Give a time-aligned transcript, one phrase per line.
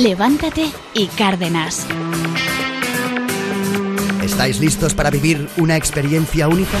[0.00, 1.86] Levántate y Cárdenas.
[4.22, 6.78] ¿Estáis listos para vivir una experiencia única?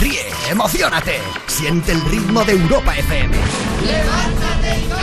[0.00, 3.36] Ríe, emocionate, siente el ritmo de Europa FM.
[3.86, 4.95] ¡Levántate y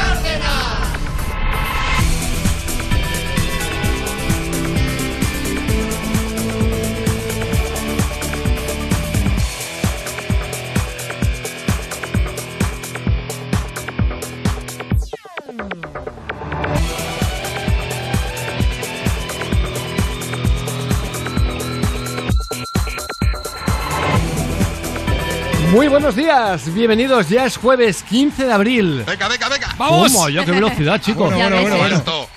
[25.73, 27.29] Muy buenos días, bienvenidos.
[27.29, 29.03] Ya es jueves 15 de abril.
[29.07, 29.75] Venga, venga, venga.
[29.77, 30.13] ¡Vamos!
[30.13, 31.33] ¡Toma ya qué velocidad, chicos!
[31.33, 31.95] Bueno, bueno, bueno, bueno.
[31.95, 32.29] Esto.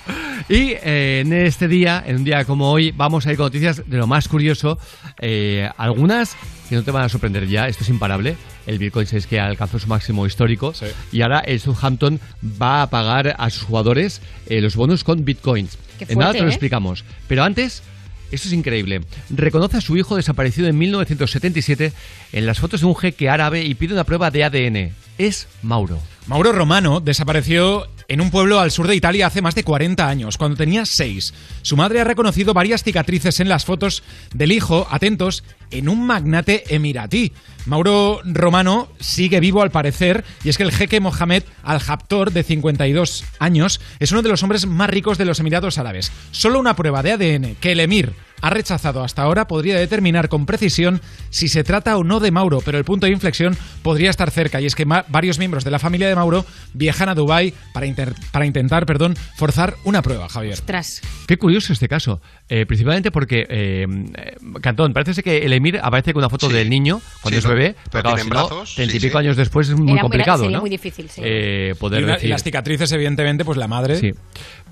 [0.49, 3.83] Y eh, en este día, en un día como hoy, vamos a ir con noticias
[3.85, 4.79] de lo más curioso.
[5.19, 6.35] eh, algunas
[6.67, 8.35] que no te van a sorprender ya, esto es imparable.
[8.65, 10.87] El Bitcoin es que alcanzó su máximo histórico Sí.
[11.13, 12.19] y ahora el Southampton
[12.61, 15.77] va a pagar a sus jugadores eh, los bonos con Bitcoins.
[15.99, 16.49] Qué en nada te lo ¿eh?
[16.49, 17.05] explicamos.
[17.27, 17.83] Pero antes,
[18.31, 19.01] esto es increíble.
[19.29, 21.93] Reconoce a su hijo desaparecido en 1977
[22.33, 24.91] en las fotos de un jeque árabe y pide una prueba de ADN.
[25.17, 25.99] Es Mauro.
[26.27, 30.37] Mauro Romano desapareció en un pueblo al sur de Italia hace más de 40 años,
[30.37, 31.33] cuando tenía 6.
[31.61, 36.63] Su madre ha reconocido varias cicatrices en las fotos del hijo, atentos, en un magnate
[36.73, 37.33] emiratí.
[37.65, 43.25] Mauro Romano sigue vivo al parecer, y es que el jeque Mohamed Al-Japtor, de 52
[43.39, 46.11] años, es uno de los hombres más ricos de los Emiratos Árabes.
[46.31, 50.45] Solo una prueba de ADN que el emir ha rechazado hasta ahora podría determinar con
[50.45, 54.29] precisión si se trata o no de Mauro, pero el punto de inflexión podría estar
[54.31, 57.87] cerca y es que varios miembros de la familia de Mauro viajan a Dubái para,
[58.31, 60.59] para intentar perdón, forzar una prueba, Javier.
[60.61, 61.01] Tras.
[61.27, 65.79] Qué curioso este caso, Eh, principalmente porque, eh, eh, Cantón, parece ser que el emir
[65.83, 66.53] aparece con una foto Sí.
[66.53, 68.99] del niño cuando Sí, es bebé, pero pero claro, tienen si no, brazos, treinta y
[69.01, 69.25] sí, pico sí.
[69.25, 70.61] años después es muy Era- complicado, sería ¿no?
[70.61, 71.21] muy difícil, sí.
[71.25, 72.29] Eh, poder Y, una- y decir.
[72.29, 73.97] las cicatrices, evidentemente, pues la madre.
[73.99, 74.13] Sí.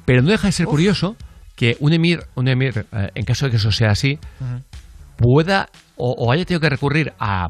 [0.05, 1.17] Pero no deja de ser curioso
[1.55, 4.19] que un emir, un emir eh, en caso de que eso sea así,
[5.17, 7.49] pueda o, o haya tenido que recurrir a,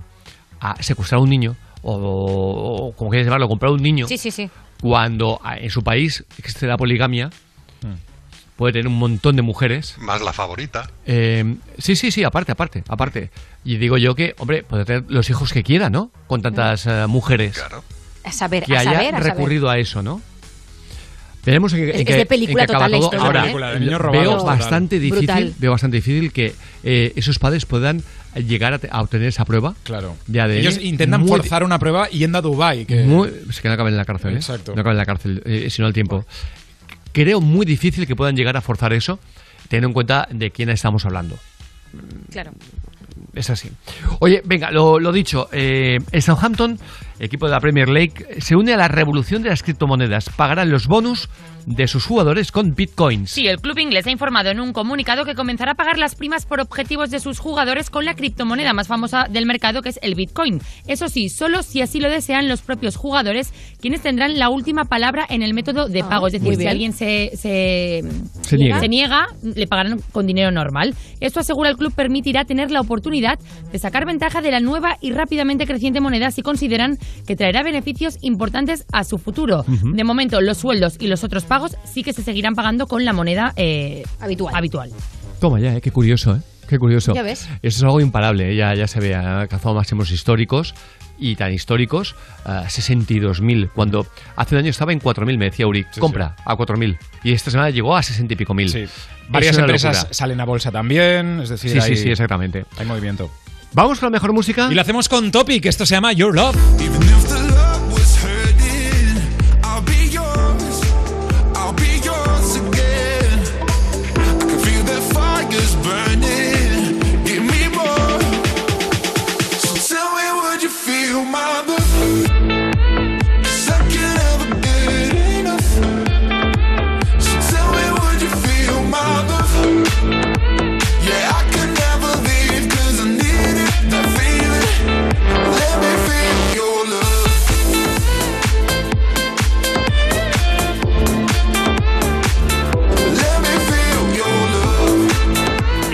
[0.60, 1.94] a secuestrar a un niño o,
[2.90, 4.50] o como quieras llamarlo, comprar un niño Sí, sí, sí.
[4.82, 7.30] cuando ah, en su país existe la poligamia,
[8.56, 9.98] puede tener un montón de mujeres.
[10.00, 10.90] Más la favorita.
[11.06, 13.30] Eh, sí, sí, sí, aparte, aparte, aparte.
[13.66, 16.10] Y digo yo que, hombre, puede tener los hijos que quiera, ¿no?
[16.28, 17.84] Con tantas eh, mujeres Claro.
[18.24, 19.34] A saber, que a haya saber, a saber.
[19.36, 20.22] recurrido a eso, ¿no?
[21.46, 23.06] Veremos en, qué- Es- en es qué- de película en acaba total la todo.
[23.08, 23.42] historia, Ahora.
[23.44, 24.58] Película de niños robados, veo total.
[24.60, 25.54] bastante difícil, Brutal.
[25.60, 28.04] veo bastante difícil que eh, esos padres puedan
[28.36, 29.76] llegar a, te- a obtener esa prueba.
[29.84, 30.16] Claro.
[30.28, 30.58] De ADN.
[30.58, 32.86] Ellos intentan Muy- forzar una prueba yendo a Dubái.
[32.86, 33.04] Que...
[33.04, 34.38] Muy, es que no acaben en la cárcel, ¿eh?
[34.38, 34.74] Exacto.
[34.76, 36.26] No acaben en la cárcel, eh, sino al tiempo.
[37.14, 39.20] Creo muy difícil que puedan llegar a forzar eso,
[39.70, 41.38] teniendo en cuenta de quién estamos hablando.
[42.32, 42.52] Claro.
[43.34, 43.70] Es así.
[44.20, 46.78] Oye, venga, lo, lo dicho, eh, el Southampton,
[47.20, 50.30] equipo de la Premier League, se une a la revolución de las criptomonedas.
[50.30, 51.30] Pagarán los bonus
[51.66, 53.32] de sus jugadores con bitcoins.
[53.32, 56.46] Sí, el club inglés ha informado en un comunicado que comenzará a pagar las primas
[56.46, 60.14] por objetivos de sus jugadores con la criptomoneda más famosa del mercado, que es el
[60.14, 60.60] Bitcoin.
[60.86, 65.26] Eso sí, solo si así lo desean los propios jugadores, quienes tendrán la última palabra
[65.28, 66.28] en el método de Ah, pago.
[66.28, 68.04] Es decir, si alguien se, se,
[68.42, 68.80] Se niega.
[68.80, 70.94] se niega, le pagarán con dinero normal.
[71.20, 73.40] Esto asegura el club permitirá tener la oportunidad
[73.72, 78.18] de sacar ventaja de la nueva y rápidamente creciente moneda si consideran que traerá beneficios
[78.22, 79.66] importantes a su futuro.
[79.68, 83.14] De momento, los sueldos y los otros pagos sí que se seguirán pagando con la
[83.14, 84.56] moneda eh, Habitual.
[84.56, 84.92] habitual.
[85.40, 86.40] Toma ya, eh, qué curioso, ¿eh?
[86.68, 87.14] Qué curioso.
[87.14, 87.48] Ya ves.
[87.62, 88.56] Eso es algo imparable, ¿eh?
[88.56, 90.74] ya, ya se ve, ha alcanzado máximos históricos
[91.18, 94.06] y tan históricos, a 62.000, cuando
[94.36, 96.98] hace un año estaba en 4.000, me decía Uri, Sí, compra a 4.000.
[97.24, 98.70] Y esta semana llegó a 60 y pico mil.
[98.70, 98.86] Sí.
[99.30, 100.14] Varias empresas locura.
[100.14, 101.40] salen a bolsa también.
[101.42, 102.66] Es decir, Sí, sí, hay, sí, exactamente.
[102.78, 103.32] hay movimiento.
[103.76, 104.70] Vamos con la mejor música.
[104.72, 105.66] Y lo hacemos con Topic.
[105.66, 106.56] Esto se llama Your Love.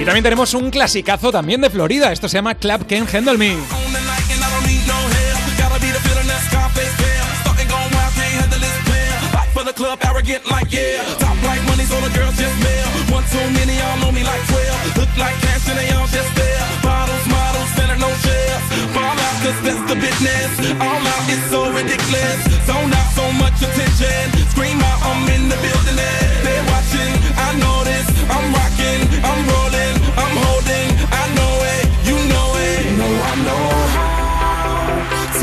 [0.02, 2.12] Y también tenemos un clasicazo también de Florida.
[2.12, 3.52] Esto se llama Club Can Handle Me.
[3.52, 3.58] On
[3.94, 4.42] the night and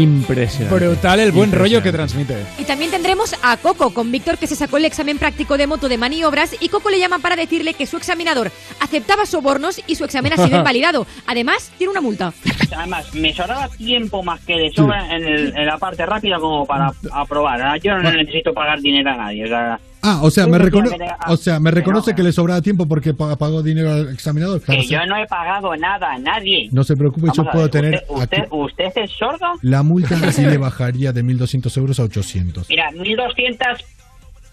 [0.00, 0.86] Impresionante.
[0.86, 2.36] Brutal el buen rollo que transmite.
[2.58, 5.88] Y también tendremos a Coco con Víctor que se sacó el examen práctico de moto
[5.88, 8.50] de maniobras y Coco le llaman para decirle que su examinador
[8.80, 11.06] aceptaba sobornos y su examen ha sido invalidado.
[11.26, 12.32] Además, tiene una multa.
[12.76, 16.66] Además, me sobraba tiempo más que de sobra en, el- en la parte rápida como
[16.66, 17.80] para aprobar.
[17.80, 19.44] Yo no necesito pagar dinero a nadie.
[19.44, 22.16] O sea, Ah, o sea, me, decías recono- que te- o sea, me reconoce no,
[22.16, 24.60] que le sobraba tiempo porque pa- pagó dinero al examinador.
[24.60, 24.92] Claro, que sí.
[24.92, 26.68] yo no he pagado nada a nadie.
[26.70, 29.46] No se preocupe, yo Vamos a puedo ver, tener ¿Usted, usted, usted es sordo?
[29.62, 32.68] La multa sí le bajaría de 1.200 euros a 800.
[32.68, 33.66] Mira, 1200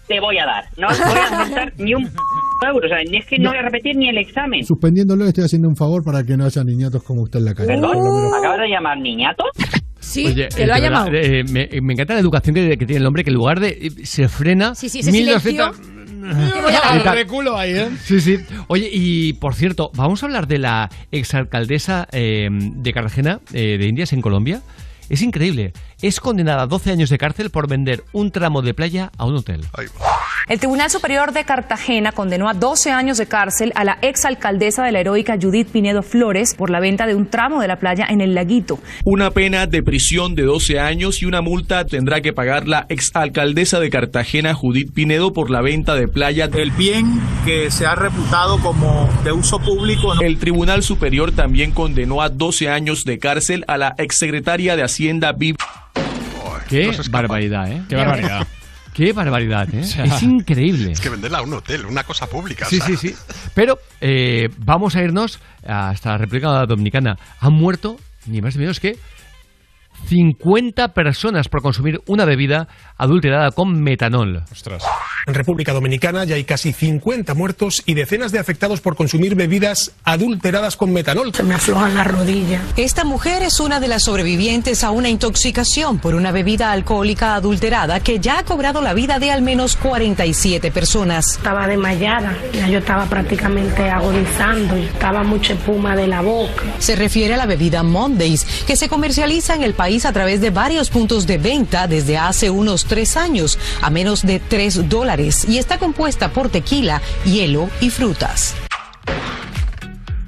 [0.06, 0.64] te voy a dar.
[0.76, 2.86] No voy a aceptar ni un euro.
[2.86, 4.64] O sea, ni es que no, voy a repetir ni el examen.
[4.64, 7.68] Suspendiéndolo estoy haciendo un favor para que no haya niñatos como usted en la calle.
[7.68, 7.92] ¿Perdón?
[7.92, 9.44] Por lo menos- ¿Me acabas de llamar niñato?
[10.00, 11.08] Sí, Oye, que eh, lo ha llamado.
[11.14, 13.68] eh, me, me encanta la educación que, que tiene el hombre, que en lugar de.
[13.70, 14.74] eh, se frena.
[14.74, 17.00] Sí, sí, ese 1200 Te voy a dar.
[17.00, 17.16] Y tal.
[17.16, 17.88] reculo ahí, ¿eh?
[18.02, 18.36] Sí, sí.
[18.68, 23.86] Oye, y por cierto, vamos a hablar de la exalcaldesa eh, de Cartagena, eh, de
[23.86, 24.60] Indias, en Colombia.
[25.08, 25.72] Es increíble.
[26.00, 29.36] Es condenada a 12 años de cárcel por vender un tramo de playa a un
[29.36, 29.62] hotel.
[30.46, 34.92] El Tribunal Superior de Cartagena condenó a 12 años de cárcel a la exalcaldesa de
[34.92, 38.20] la heroica Judith Pinedo Flores por la venta de un tramo de la playa en
[38.20, 38.78] el laguito.
[39.04, 43.80] Una pena de prisión de 12 años y una multa tendrá que pagar la exalcaldesa
[43.80, 46.50] de Cartagena, Judith Pinedo, por la venta de playa.
[46.52, 50.14] El bien que se ha reputado como de uso público.
[50.14, 50.20] ¿no?
[50.20, 55.32] El Tribunal Superior también condenó a 12 años de cárcel a la exsecretaria de Hacienda,
[55.32, 55.56] Viv.
[56.68, 57.82] Qué barbaridad, ¿eh?
[57.88, 58.46] Qué barbaridad.
[58.92, 59.82] Qué barbaridad, ¿eh?
[59.82, 60.92] sea, es increíble.
[60.92, 62.64] Es que venderla a un hotel, una cosa pública.
[62.64, 62.86] o Sí, sea.
[62.86, 63.14] sí, sí.
[63.56, 67.18] Pero eh, vamos a irnos hasta la República Dominicana.
[67.40, 67.96] Han muerto
[68.26, 68.96] ni más ni menos que
[70.04, 74.44] 50 personas por consumir una bebida adulterada con metanol.
[74.52, 74.84] Ostras.
[75.26, 79.92] En República Dominicana ya hay casi 50 muertos y decenas de afectados por consumir bebidas
[80.04, 81.32] adulteradas con metanol.
[81.34, 82.62] Se me aflojan las rodillas.
[82.76, 88.00] Esta mujer es una de las sobrevivientes a una intoxicación por una bebida alcohólica adulterada
[88.00, 91.36] que ya ha cobrado la vida de al menos 47 personas.
[91.36, 96.62] Estaba desmayada, ya yo estaba prácticamente agonizando y estaba mucha espuma de la boca.
[96.78, 100.50] Se refiere a la bebida Mondays, que se comercializa en el país a través de
[100.50, 105.58] varios puntos de venta desde hace unos tres años, a menos de 3 dólares, y
[105.58, 108.56] está compuesta por tequila, hielo y frutas.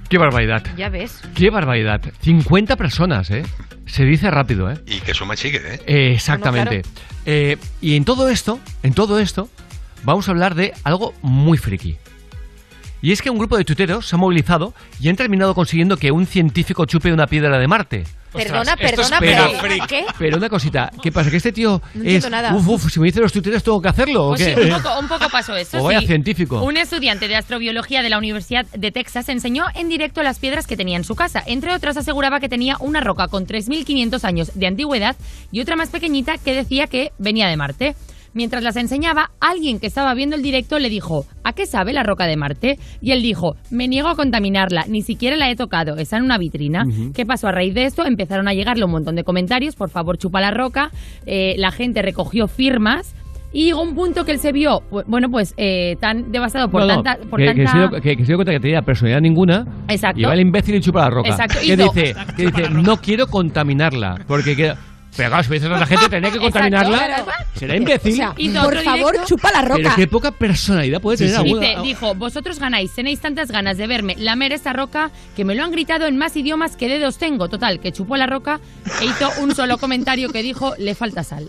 [0.09, 0.63] Qué barbaridad.
[0.77, 1.19] Ya ves.
[1.35, 2.01] Qué barbaridad.
[2.23, 3.43] 50 personas, ¿eh?
[3.87, 4.79] Se dice rápido, ¿eh?
[4.87, 5.81] Y que suma sigue, ¿eh?
[5.87, 6.83] Eh, exactamente.
[6.83, 9.49] Bueno, Eh, y en todo esto, en todo esto,
[10.05, 11.97] vamos a hablar de algo muy friki.
[13.07, 16.11] Y es que un grupo de tuiteros se ha movilizado y han terminado consiguiendo que
[16.11, 18.03] un científico chupe una piedra de Marte.
[18.33, 19.47] Perdona, perdona, pero.
[19.87, 20.05] ¿qué?
[20.19, 21.31] Pero una cosita, ¿qué pasa?
[21.31, 22.29] ¿Que este tío No es...
[22.29, 22.53] nada.
[22.53, 24.61] Uf, uf, si me dicen los tuiteros tengo que hacerlo o Pues sí, qué?
[24.73, 25.79] un poco, un poco pasó eso.
[25.79, 26.09] O vaya sí.
[26.09, 26.61] científico.
[26.65, 30.77] Un estudiante de astrobiología de la Universidad de Texas enseñó en directo las piedras que
[30.77, 31.45] tenía en su casa.
[31.47, 35.15] Entre otras, aseguraba que tenía una roca con 3.500 años de antigüedad
[35.53, 37.95] y otra más pequeñita que decía que venía de Marte.
[38.37, 42.03] Mientras las enseñaba, alguien que estaba viendo el directo le dijo, ¿a qué sabe la
[42.03, 42.79] roca de Marte?
[43.01, 46.37] Y él dijo, me niego a contaminarla, ni siquiera la he tocado, está en una
[46.39, 46.85] vitrina.
[47.15, 48.05] ¿Qué pasó a raíz de esto?
[48.07, 50.91] Empezaron a llegarle un montón de comentarios, por favor chupa la roca,
[51.25, 53.15] Eh, la gente recogió firmas
[53.53, 56.89] y llegó un punto que él se vio, bueno, pues eh, tan devastado por No,
[56.89, 57.27] no, tanta...
[57.31, 57.71] Por que, que tanta...
[57.73, 60.21] se dio, que- que se dio cuenta que tenía personalidad ninguna Exacto.
[60.21, 61.31] y va el imbécil y chupa la roca.
[61.31, 64.77] Exacto, Que hizo- dice, que dice, no quiero contaminarla, porque queda...
[65.17, 68.13] Pero claro, si me dices a la gente tenía que contaminarla, será imbécil.
[68.13, 69.27] O sea, Hizo por otro favor, directo.
[69.29, 69.77] chupa la roca.
[69.83, 73.87] Pero qué poca personalidad puede tener alguna- Dice, dijo, vosotros ganáis, tenéis tantas ganas de
[73.87, 77.49] verme lamer esta roca que me lo han gritado en más idiomas que dedos tengo.
[77.49, 78.61] Total, que chupó la roca
[79.01, 81.49] e hizo un solo comentario que dijo, le falta sal.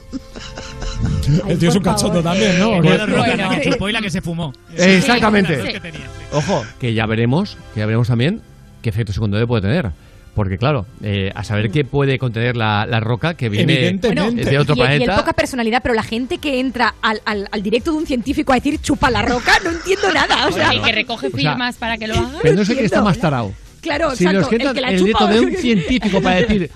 [1.47, 2.81] El tío es un cachondo también, ¿no?
[2.81, 3.49] Buena roca Bueno.
[3.51, 4.53] la que chupó y la que se fumó.
[4.75, 5.61] Exactamente.
[5.61, 5.73] Sí.
[5.73, 6.07] Que tenía, sí.
[6.31, 8.41] Ojo, que ya veremos, que ya veremos también
[8.81, 9.91] qué efecto secundario puede tener.
[10.37, 14.75] Porque claro, eh, a saber qué puede contener la, la roca que viene de otro
[14.75, 15.15] y, y el planeta.
[15.17, 18.55] poca personalidad, pero la gente que entra al, al- al directo de un científico a
[18.55, 20.47] decir chupa la roca, no entiendo nada.
[20.47, 22.37] O sea, el que recoge O sea, firmas para que lo haga.
[22.43, 23.51] Pero no sé quién está más tarao.
[23.81, 24.41] claro, Si exacto.
[24.41, 26.69] nos el entra que la el chupa directo de un científico para decir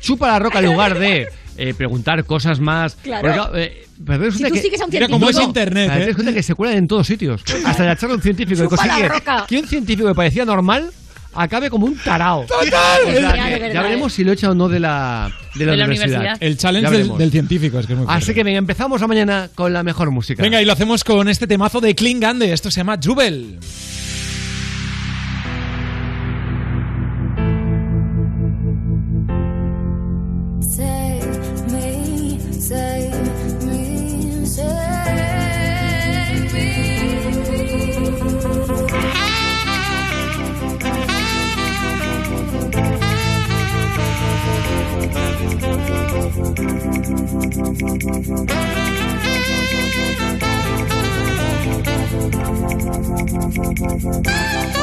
[0.00, 2.96] chupa la roca en lugar de eh, preguntar cosas más.
[2.96, 3.46] Claro.
[3.46, 5.18] Porque, eh, pero Si tú que- sigues a un Mira científico.
[5.18, 6.06] cómo es internet, pero te ¿eh?
[6.08, 7.42] das cuenta que se cuelan en todos sitios.
[7.64, 8.62] Hasta la charla de un científico.
[8.62, 9.44] que Chupa la consigue roca.
[9.48, 10.90] que un científico que parecía normal
[11.34, 12.44] acabe como un tarao.
[12.46, 13.00] ¡Total!
[13.06, 15.72] O sea, Ya, que ya veremos si lo echa o no de la, de la,
[15.72, 16.18] De la universidad.
[16.20, 16.36] universidad.
[16.48, 18.34] El challenge del, científico, es que es muy Así fuerte.
[18.34, 20.42] que venga, empezamos a mañana con la mejor música.
[20.42, 22.52] Venga, y lo hacemos con este temazo de Klingande.
[22.52, 23.58] Esto se llama Jubel.
[47.58, 47.82] Thank
[54.72, 54.77] you.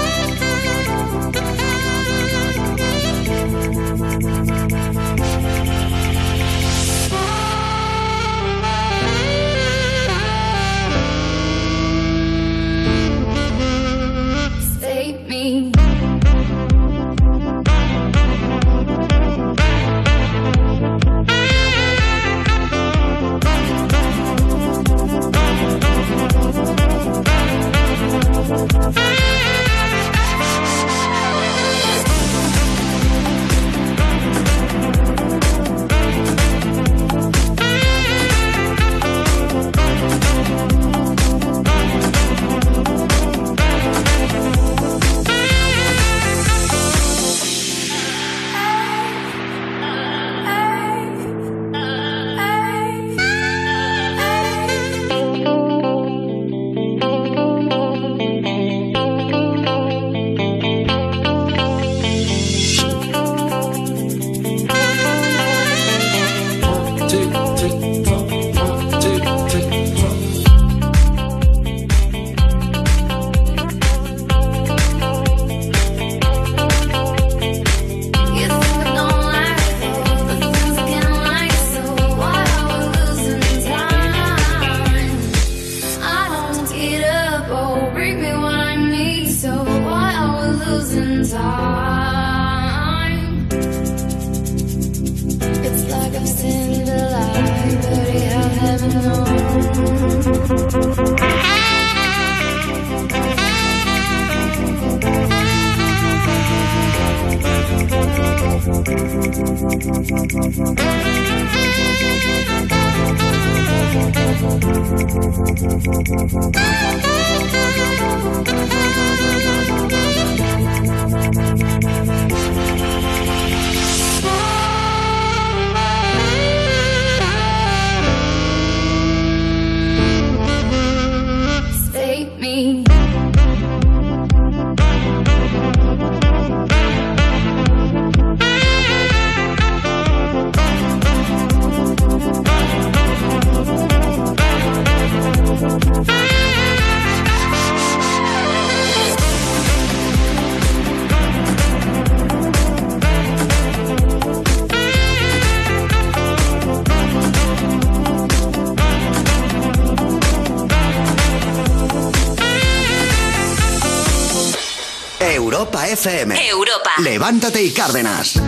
[166.07, 166.91] Europa.
[166.99, 168.39] Levántate y Cárdenas.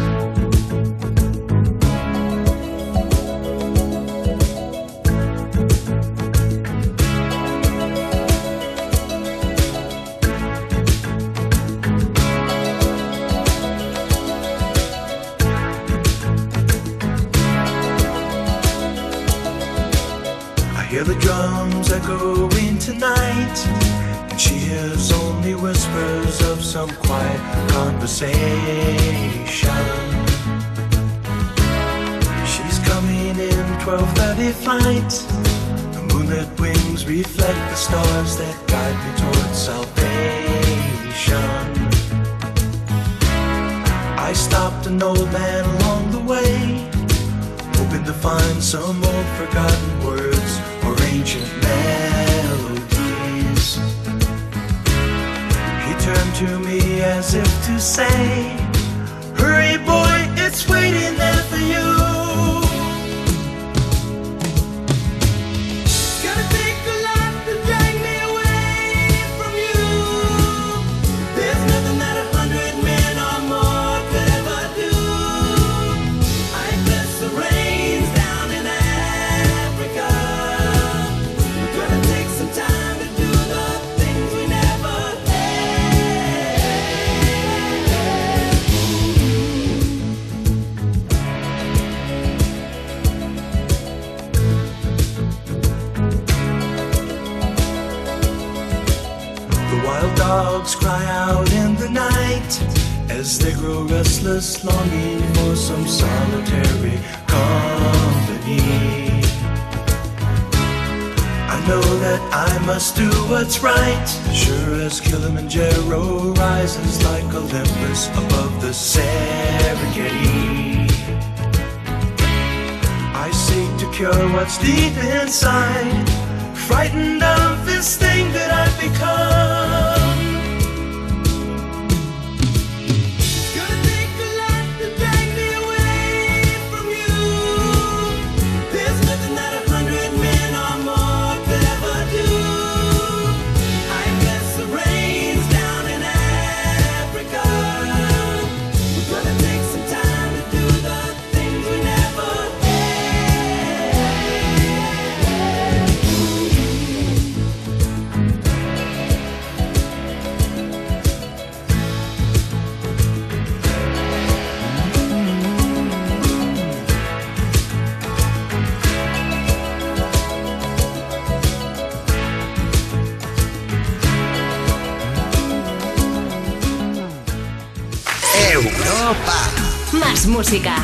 [180.47, 180.75] Más música.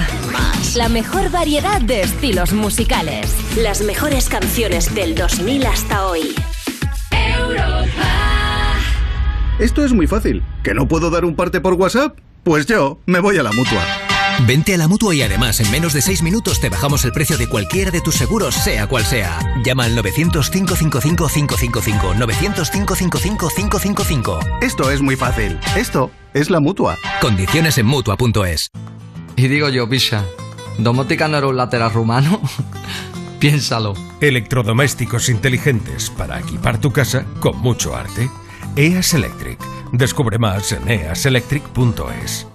[0.75, 3.33] La mejor variedad de estilos musicales.
[3.57, 6.35] Las mejores canciones del 2000 hasta hoy.
[9.59, 10.43] Esto es muy fácil.
[10.63, 12.17] ¿Que no puedo dar un parte por WhatsApp?
[12.43, 13.81] Pues yo me voy a la mutua.
[14.45, 17.37] Vente a la mutua y además en menos de 6 minutos te bajamos el precio
[17.37, 19.39] de cualquiera de tus seguros, sea cual sea.
[19.63, 22.17] Llama al 900-555-555.
[22.17, 24.61] 900-555-555.
[24.61, 25.57] Esto es muy fácil.
[25.77, 26.97] Esto es la mutua.
[27.21, 28.72] Condiciones en mutua.es.
[29.35, 30.25] Y digo yo, Pisha,
[30.77, 32.41] ¿domótica no era un lateral rumano?
[33.39, 33.93] Piénsalo.
[34.21, 38.29] Electrodomésticos inteligentes para equipar tu casa con mucho arte.
[38.75, 39.59] EAS Electric.
[39.91, 42.52] Descubre más en easelectric.es.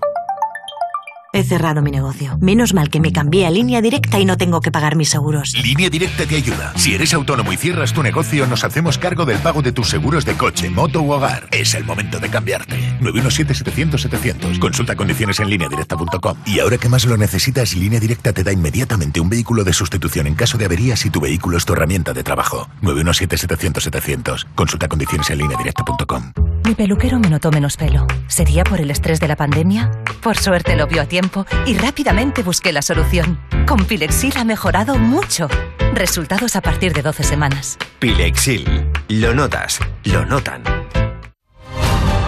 [1.49, 2.37] Cerrado mi negocio.
[2.43, 5.55] Menos mal que me cambié a línea directa y no tengo que pagar mis seguros.
[5.55, 6.75] Línea Directa te ayuda.
[6.77, 10.27] Si eres autónomo y cierras tu negocio, nos hacemos cargo del pago de tus seguros
[10.27, 11.49] de coche, moto u hogar.
[11.51, 12.77] Es el momento de cambiarte.
[13.01, 14.59] 917-700-700.
[14.59, 16.37] Consulta condiciones en lineadirecta.com.
[16.45, 20.27] Y ahora que más lo necesitas, Línea Directa te da inmediatamente un vehículo de sustitución
[20.27, 22.69] en caso de avería si tu vehículo es tu herramienta de trabajo.
[22.83, 24.45] 917-700-700.
[24.55, 26.48] Consulta condiciones en lineadirecta.com.
[26.65, 28.07] Mi peluquero me notó menos pelo.
[28.27, 29.91] ¿Sería por el estrés de la pandemia?
[30.23, 33.41] Por suerte lo vio a tiempo y rápidamente busqué la solución.
[33.67, 35.49] Con Pilexil ha mejorado mucho.
[35.95, 37.79] Resultados a partir de 12 semanas.
[37.99, 38.91] Pilexil.
[39.09, 40.63] Lo notas, lo notan.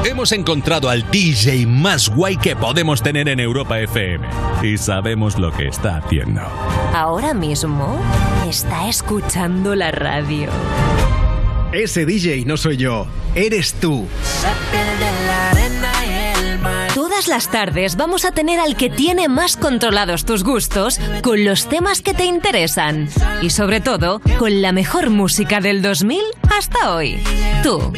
[0.04, 4.26] Hemos encontrado al DJ más guay que podemos tener en Europa FM.
[4.62, 6.40] Y sabemos lo que está haciendo.
[6.94, 8.00] Ahora mismo
[8.48, 10.48] está escuchando la radio.
[11.72, 13.06] Ese DJ no soy yo,
[13.36, 14.08] eres tú.
[16.96, 21.68] Todas las tardes vamos a tener al que tiene más controlados tus gustos con los
[21.68, 23.08] temas que te interesan.
[23.40, 26.18] Y sobre todo, con la mejor música del 2000
[26.58, 27.22] hasta hoy.
[27.62, 27.92] Tú.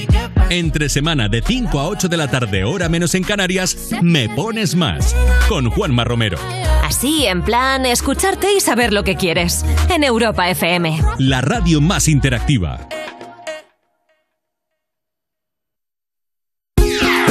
[0.50, 4.76] Entre semana de 5 a 8 de la tarde, hora menos en Canarias, Me Pones
[4.76, 5.16] Más.
[5.48, 6.37] Con Juanma Romero.
[6.85, 9.64] Así, en plan, escucharte y saber lo que quieres.
[9.88, 11.00] En Europa FM.
[11.18, 12.87] La radio más interactiva.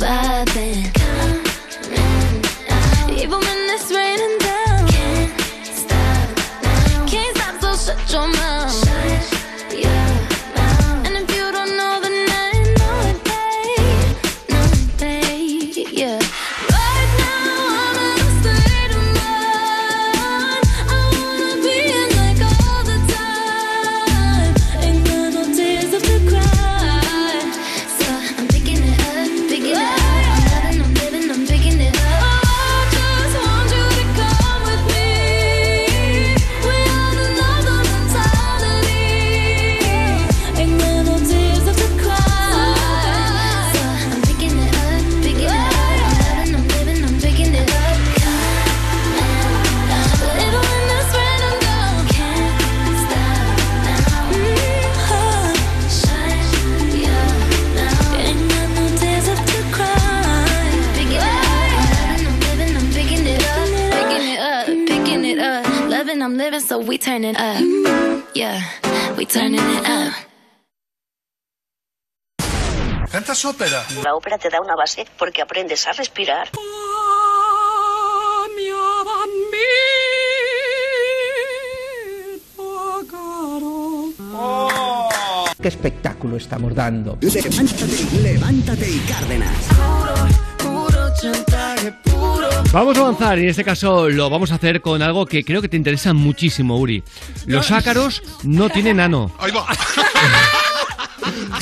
[0.00, 0.89] We vibing.
[67.36, 68.26] Up.
[68.34, 68.60] Yeah,
[69.16, 70.12] we turning it up.
[73.10, 73.84] ¿Cantas ópera?
[74.04, 76.50] La ópera te da una base porque aprendes a respirar.
[85.60, 87.18] ¿Qué espectáculo estamos dando?
[87.20, 89.68] Levántate, levántate y Cárdenas.
[92.72, 95.60] Vamos a avanzar y en este caso lo vamos a hacer con algo que creo
[95.60, 97.02] que te interesa muchísimo, Uri.
[97.46, 99.32] Los ácaros no tienen ano.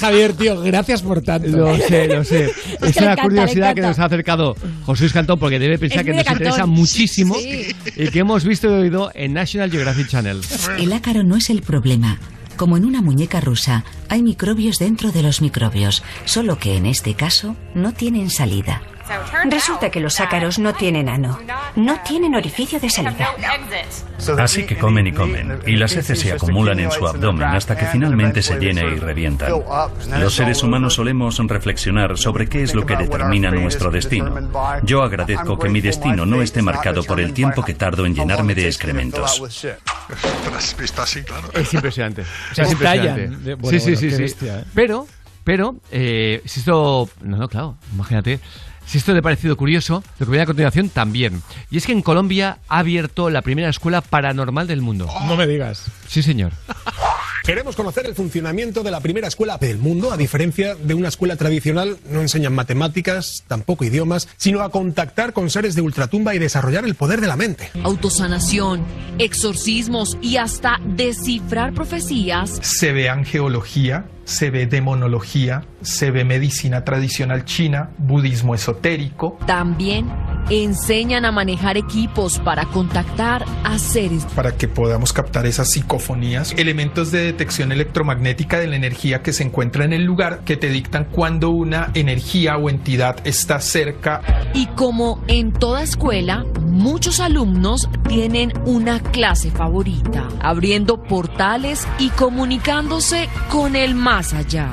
[0.01, 1.49] Javier, tío, gracias por tanto.
[1.49, 2.45] Lo sé, lo sé.
[2.81, 4.55] Es que encanta, curiosidad que nos ha acercado
[4.87, 7.67] José Luis Cantón, porque debe pensar Es que nos interesa muchísimo Sí.
[7.97, 10.41] y que hemos visto y oído en National Geographic Channel.
[10.79, 12.19] El ácaro no es el problema.
[12.57, 17.15] Como en una muñeca rusa, hay microbios dentro de los microbios, solo que en este
[17.15, 18.83] caso no tienen salida.
[19.51, 21.39] Resulta que los ácaros no tienen ano,
[21.77, 23.35] no tienen orificio de salida.
[24.39, 27.87] Así que comen y comen, y las heces se acumulan en su abdomen hasta que
[27.87, 29.53] finalmente se llena y revientan.
[30.19, 34.35] Los seres humanos solemos reflexionar sobre qué es lo que determina nuestro destino.
[34.83, 38.55] Yo agradezco que mi destino no esté marcado por el tiempo que tardo en llenarme
[38.55, 39.43] de excrementos.
[40.83, 41.49] Está así, claro.
[41.55, 42.25] Es impresionante.
[42.53, 43.19] Se es estallan.
[43.19, 43.55] impresionante.
[43.55, 44.23] Bueno, sí, sí, bueno, sí, qué sí.
[44.23, 44.65] bestia, ¿eh?
[44.75, 45.07] Pero,
[45.45, 47.09] pero, eh, si esto.
[47.23, 48.41] No, no, claro, imagínate.
[48.89, 51.43] Si esto le ha parecido curioso, lo que viene a continuación también.
[51.71, 55.11] Y es que en Colombia ha abierto la primera escuela paranormal del mundo.
[55.27, 55.85] No me digas.
[56.07, 56.53] Sí, señor.
[57.45, 60.11] Queremos conocer el funcionamiento de la primera escuela del mundo.
[60.11, 65.51] A diferencia de una escuela tradicional, no enseñan matemáticas, tampoco idiomas, sino a contactar con
[65.51, 67.71] seres de ultratumba y desarrollar el poder de la mente.
[67.85, 68.85] Autosanación,
[69.19, 72.59] exorcismos y hasta descifrar profecías.
[72.63, 79.39] Se ve angeología, se ve demonología, se ve medicina tradicional china, budismo esotérico.
[79.47, 80.07] También
[80.51, 84.27] enseñan a manejar equipos para contactar a seres.
[84.35, 89.45] Para que podamos captar esas psicofonías, elementos de detección electromagnética de la energía que se
[89.45, 94.21] encuentra en el lugar que te dictan cuando una energía o entidad está cerca.
[94.53, 103.29] Y como en toda escuela, muchos alumnos tienen una clase favorita, abriendo portales y comunicándose
[103.51, 104.71] con el más allá.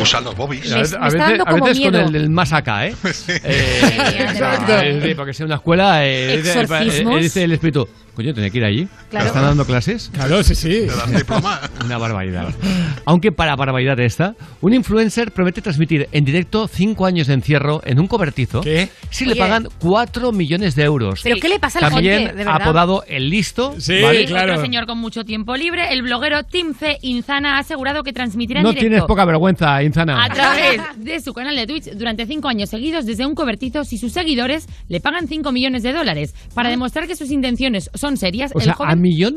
[0.00, 0.70] Usan los bobbies.
[0.72, 2.94] A veces, a veces- a veces con el del más acá, ¿eh?
[3.28, 4.78] Eh, exacto.
[4.78, 6.06] es decir, porque sea una escuela.
[6.06, 7.88] Eh, eh, dice el espíritu.
[8.14, 8.88] Coño, tenía que ir allí.
[9.10, 9.26] Claro.
[9.26, 10.10] ¿Están dando clases?
[10.12, 10.86] Claro, sí, sí.
[11.84, 12.48] Una barbaridad.
[13.06, 17.98] Aunque para barbaridad esta, un influencer promete transmitir en directo cinco años de encierro en
[17.98, 18.90] un cobertizo ¿Qué?
[19.10, 19.40] si le Oye.
[19.40, 21.20] pagan 4 millones de euros.
[21.22, 22.62] ¿Pero qué le pasa a la También gente, de verdad?
[22.62, 23.74] apodado El Listo.
[23.78, 24.24] Sí, ¿vale?
[24.24, 26.98] Otro señor con mucho tiempo libre, el bloguero Tim C.
[27.02, 30.22] Inzana ha asegurado que transmitirá en No directo tienes poca vergüenza, Inzana.
[30.24, 33.96] a través de su canal de Twitch durante cinco años seguidos desde un cobertizo si
[33.98, 36.34] sus seguidores le pagan 5 millones de dólares.
[36.54, 38.92] Para demostrar que sus intenciones son serias, O el sea, joven...
[38.92, 39.36] a millón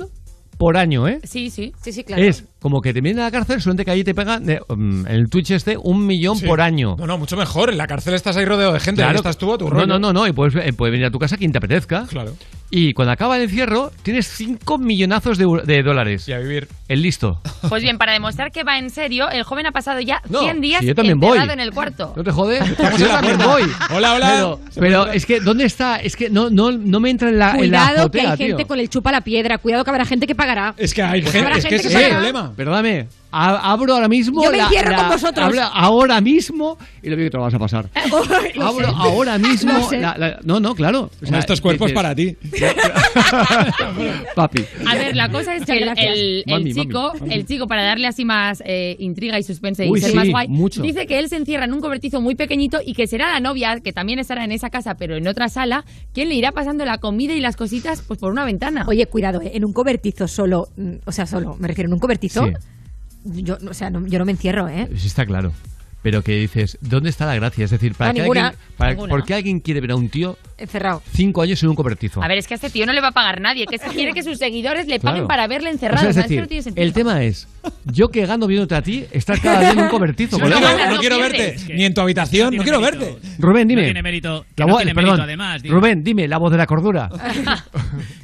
[0.58, 1.19] por año, ¿eh?
[1.23, 1.71] Sí, sí.
[1.82, 4.49] Sí, sí, Es como que te vienen a la cárcel, solamente que allí te pegan
[4.49, 6.47] eh, um, en el Twitch este un millón Sí.
[6.47, 6.95] por año.
[6.97, 7.69] No, no, mucho mejor.
[7.69, 9.04] En la cárcel estás ahí rodeado de gente.
[9.04, 9.86] Ahí estás tú a tu no, rollo.
[9.86, 12.08] no, no, no, y puedes, eh, puede venir a tu casa quien te apetezca.
[12.08, 12.34] Claro.
[12.71, 16.28] Y cuando acaba el encierro, tienes 5 millonazos de, dólares.
[16.28, 16.67] Y a vivir.
[16.88, 17.39] El listo.
[17.69, 20.62] Pues bien, para demostrar que va en serio, el joven ha pasado ya No, 100
[20.62, 21.30] días si yo también voy.
[21.38, 22.13] encerrado en el cuarto.
[22.15, 22.63] ¿No te jodes?
[22.97, 23.63] Yo también voy.
[23.91, 24.58] Hola, hola.
[24.80, 25.97] Pero, es que, ¿dónde está?
[25.97, 28.56] Es que no, no, no me entra en la, en la Cuidado que hay gente
[28.56, 28.67] tío.
[28.67, 29.60] con el chupa la piedra.
[29.60, 30.73] Cuidado que habrá gente que pagará.
[30.78, 32.54] Es que hay Pues gente, es que gente ese que es el problema.
[32.56, 34.43] Perdóname, a- abro ahora mismo.
[34.43, 35.45] Yo me la- encierro la- con vosotros.
[35.45, 37.89] habla ahora mismo y lo que te lo vas a pasar.
[38.56, 38.93] Lo Abro sé.
[38.95, 39.89] ahora mismo.
[39.89, 40.00] Sé.
[40.00, 41.10] la- no, no, claro.
[41.21, 42.36] O sea, estos cuerpos dices, para ti.
[44.36, 44.63] Papi.
[44.88, 46.08] A ver, la cosa es que el, Gracias.
[46.13, 49.88] el- el Mami, chico, mami, el chico, para darle así más eh, intriga y suspense
[49.89, 50.82] Uy, y ser sí, más guay, mucho.
[50.82, 53.80] dice que él se encierra en un cobertizo muy pequeñito y que será la novia,
[53.80, 56.98] que también estará en esa casa, pero en otra sala, quien le irá pasando la
[57.00, 58.86] comida y las cositas pues por una ventana.
[58.88, 59.52] Oye, cuidado, ¿eh?
[59.54, 62.52] en un cobertizo solo, mm, o sea, solo, me refiero, en un cobertizo, Sí.
[63.26, 64.88] Yo, o sea, no, yo no me encierro, ¿eh?
[64.96, 65.52] Sí, está claro.
[66.06, 67.65] Pero que dices, ¿dónde está la gracia?
[67.65, 68.48] Es decir, ¿para No, qué ninguna.
[68.50, 68.96] alguien, para-.
[68.96, 71.02] ¿por qué alguien quiere ver a un tío Encerrado.
[71.15, 72.22] cinco años en un cobertizo?
[72.22, 73.82] A ver, es que a este tío no le va a pagar nadie, que es
[73.82, 75.28] que quiere que sus seguidores le paguen Claro.
[75.28, 76.04] para verle encerrado.
[76.08, 77.48] es O sea, esto decir, no tiene el tema es,
[77.86, 80.38] yo que gano viéndote a ti, estás cada día en un cobertizo.
[80.38, 80.86] No, colega.
[80.89, 81.56] no, no quiero verte.
[81.74, 83.18] Ni en tu habitación, no quiero verte.
[83.39, 83.82] Rubén, dime.
[83.82, 84.46] No tiene mérito.
[84.56, 85.63] que La no voz- tiene perdón, mérito, además.
[85.63, 85.74] digo.
[85.76, 87.10] Rubén, dime, la voz de la cordura.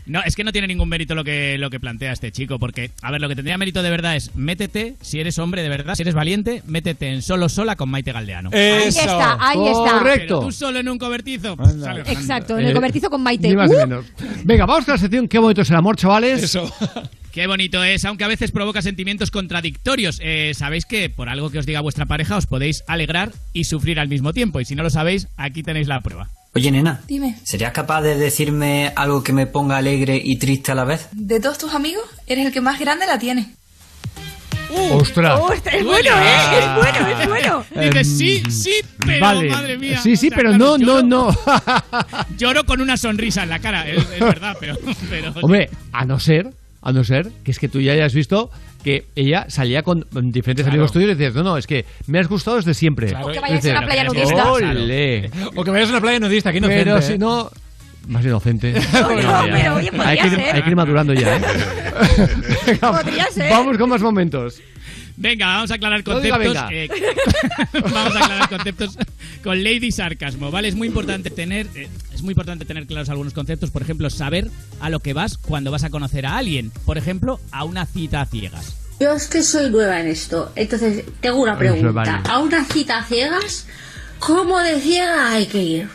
[0.08, 2.92] No, es que no tiene ningún mérito lo que, lo que plantea este chico, porque,
[3.02, 5.96] a ver, lo que tendría mérito de verdad es métete, si eres hombre de verdad,
[5.96, 8.50] si eres valiente, métete en solo sola con Maite Galdeano.
[8.54, 10.02] Ahí está, ahí está.
[10.04, 11.56] Pero tú solo en un cobertizo.
[11.58, 12.10] pues, ganando.
[12.10, 13.48] Exacto, en el Eh, cobertizo con Maite.
[13.48, 13.80] Ni más ni ¡Uh!
[13.80, 14.06] menos.
[14.44, 16.44] Venga, vamos con la sección Qué bonito es el amor, chavales.
[16.44, 16.72] Eso.
[17.32, 20.20] Qué bonito es, aunque a veces provoca sentimientos contradictorios.
[20.22, 24.00] Eh, Sabéis que por algo que os diga vuestra pareja os podéis alegrar y sufrir
[24.02, 24.60] al mismo tiempo.
[24.60, 26.28] Y si no lo sabéis, aquí tenéis la prueba.
[26.54, 30.76] Oye, nena, Dime, ¿serías capaz de decirme algo que me ponga alegre y triste a
[30.76, 31.08] la vez?
[31.14, 33.56] de todos tus amigos, eres el que más grande la tiene.
[34.92, 35.40] ¡Ostras!
[35.40, 36.60] ¡Ostras, es bueno, ¿eh?
[36.60, 37.66] Es bueno, es bueno.
[37.82, 38.74] Dices sí, sí,
[39.06, 39.50] pero vale.
[39.50, 40.00] madre mía.
[40.02, 41.38] Sí, sí, O sea, pero claro, no, no, lloro- no.
[42.38, 44.76] Lloro con una sonrisa en la cara, es, es verdad, pero,
[45.10, 46.50] pero- Hombre, a no ser,
[46.82, 48.50] a no ser que es que tú ya hayas visto
[48.84, 50.70] que ella salía con diferentes Claro.
[50.72, 53.08] amigos tuyos y dices, no, no, es que me has gustado desde siempre.
[53.10, 53.28] Claro.
[53.28, 54.52] O que vayas a una playa Pero nudista.
[54.52, 55.32] ¡Ole!
[55.56, 56.84] O que vayas a una playa nudista, que inocente.
[56.84, 57.02] Pero ¿eh?
[57.04, 57.52] si no...
[58.08, 58.74] Más inocente.
[58.94, 59.44] No, ya.
[59.52, 60.56] pero oye, podría hay, que ir, ser.
[60.56, 61.42] hay que ir madurando ya, ¿eh?
[62.82, 63.50] Podría ser.
[63.52, 64.62] Vamos con más momentos.
[65.18, 66.70] Venga, vamos a aclarar No diga conceptos.
[66.70, 66.74] venga.
[66.74, 66.90] eh,
[67.94, 68.98] vamos a aclarar conceptos
[69.44, 70.68] con Lady Sarcasmo, ¿vale?
[70.68, 73.70] Es muy importante tener, eh, es muy importante tener claros algunos conceptos.
[73.70, 76.72] Por ejemplo, saber a lo que vas cuando vas a conocer a alguien.
[76.86, 78.76] Por ejemplo, a una cita a ciegas.
[79.00, 82.22] Yo es que soy nueva en esto, entonces tengo una Eso es pregunta.
[82.28, 83.68] A una cita a ciegas,
[84.20, 85.90] ¿cómo de ciega hay que ir?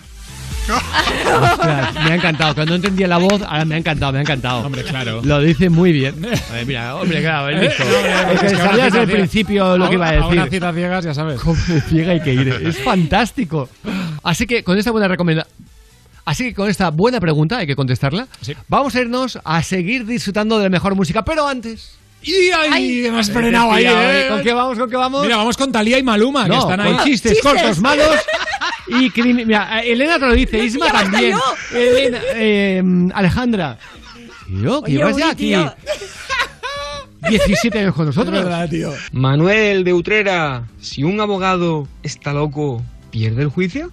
[0.69, 2.55] Ostras, me ha encantado.
[2.55, 4.67] Cuando no entendía la voz, ahora me ha encantado, me ha encantado.
[4.67, 5.21] Hombre, claro.
[5.25, 6.15] Lo dice muy bien.
[6.51, 7.51] A ver, mira, hombre, claro.
[7.51, 10.09] Eh, hombre, Es que es que a una sabía desde el principio lo que iba
[10.09, 10.33] a decir.
[10.33, 11.41] una cita ciegas, ya sabes.
[11.41, 11.57] Cómo
[11.89, 12.49] ciega hay que ir.
[12.49, 13.69] Es fantástico.
[14.23, 15.55] Así que con esta buena recomendación.
[16.25, 18.27] Así que con esta buena pregunta, hay que contestarla,
[18.67, 21.97] vamos a irnos a seguir disfrutando de la mejor música, pero antes...
[22.27, 24.27] Y ahí, hemos frenado ahí, ¿eh?
[24.29, 24.79] ¿Con qué vamos?
[24.79, 25.23] ¿Con qué vamos?
[25.23, 26.93] Mira, vamos con Talía y Maluma, que No, están ahí.
[26.95, 28.17] con chistes, cortos, malos
[28.89, 31.33] y Mira, Elena te lo dice, Isma también.
[31.33, 31.77] yo.
[31.79, 32.83] Elena, eh,
[33.15, 33.79] Alejandra.
[34.49, 35.75] Tío, que Oye, llevas ya aquí tío.
[37.29, 38.37] 17 años con nosotros.
[38.39, 38.93] Es verdad, tío.
[39.13, 43.91] Manuel de Utrera, si un abogado está loco, ¿pierde el juicio?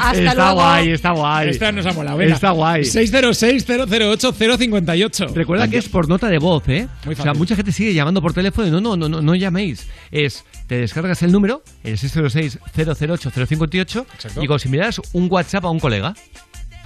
[0.00, 0.54] Hasta está luego.
[0.54, 1.48] guay, está guay.
[1.48, 2.34] Esta nos ha molado, venga.
[2.34, 2.82] Está guay.
[2.82, 5.32] 606-008-058.
[5.32, 6.86] Recuerda que es por nota de voz, ¿eh?
[7.04, 9.34] Muy o sea, mucha gente sigue llamando por teléfono y no, no, no, no, no
[9.34, 9.88] llaméis.
[10.10, 14.04] Es, te descargas el número, el 606-008-058
[14.42, 16.14] y consideras un WhatsApp a un colega.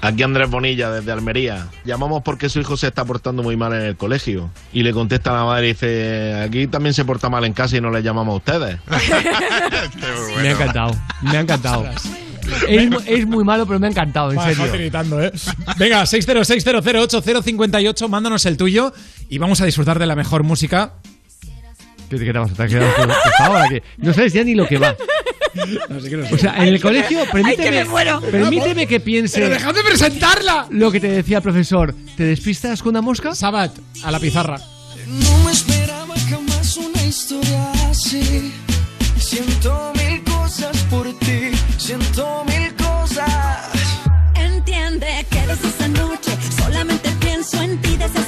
[0.00, 1.66] Aquí Andrés Bonilla, desde Almería.
[1.84, 4.48] Llamamos porque su hijo se está portando muy mal en el colegio.
[4.72, 7.76] Y le contesta a la madre y dice, aquí también se porta mal en casa
[7.76, 8.78] y no le llamamos a ustedes.
[10.42, 11.84] Me ha encantado, me ha encantado.
[12.68, 14.72] Es, mu- es muy malo, pero me ha encantado, en serio.
[14.72, 15.30] Gritando, ¿eh?
[15.76, 18.92] Venga, 606-008-058, mándanos el tuyo
[19.28, 20.94] y vamos a disfrutar de la mejor música.
[22.08, 22.54] ¿Qué, qué te pasa?
[22.54, 23.68] ¿Te has quedado ahora?
[23.68, 24.96] Que no sabes ya ni lo que va.
[26.32, 27.84] O sea, en el colegio, permíteme,
[28.30, 29.40] permíteme que piense.
[29.40, 30.66] Pero dejad de presentarla.
[30.70, 31.94] Lo que te decía el profesor.
[32.16, 33.34] ¿Te despistas con una mosca?
[33.34, 33.72] Sabat,
[34.04, 34.58] a la pizarra.
[35.06, 38.52] No me esperaba jamás una historia así.
[39.18, 43.68] Siento mil cosas por ti, siento mil cosas.
[44.34, 48.27] Entiende que desde esa noche solamente pienso en ti desde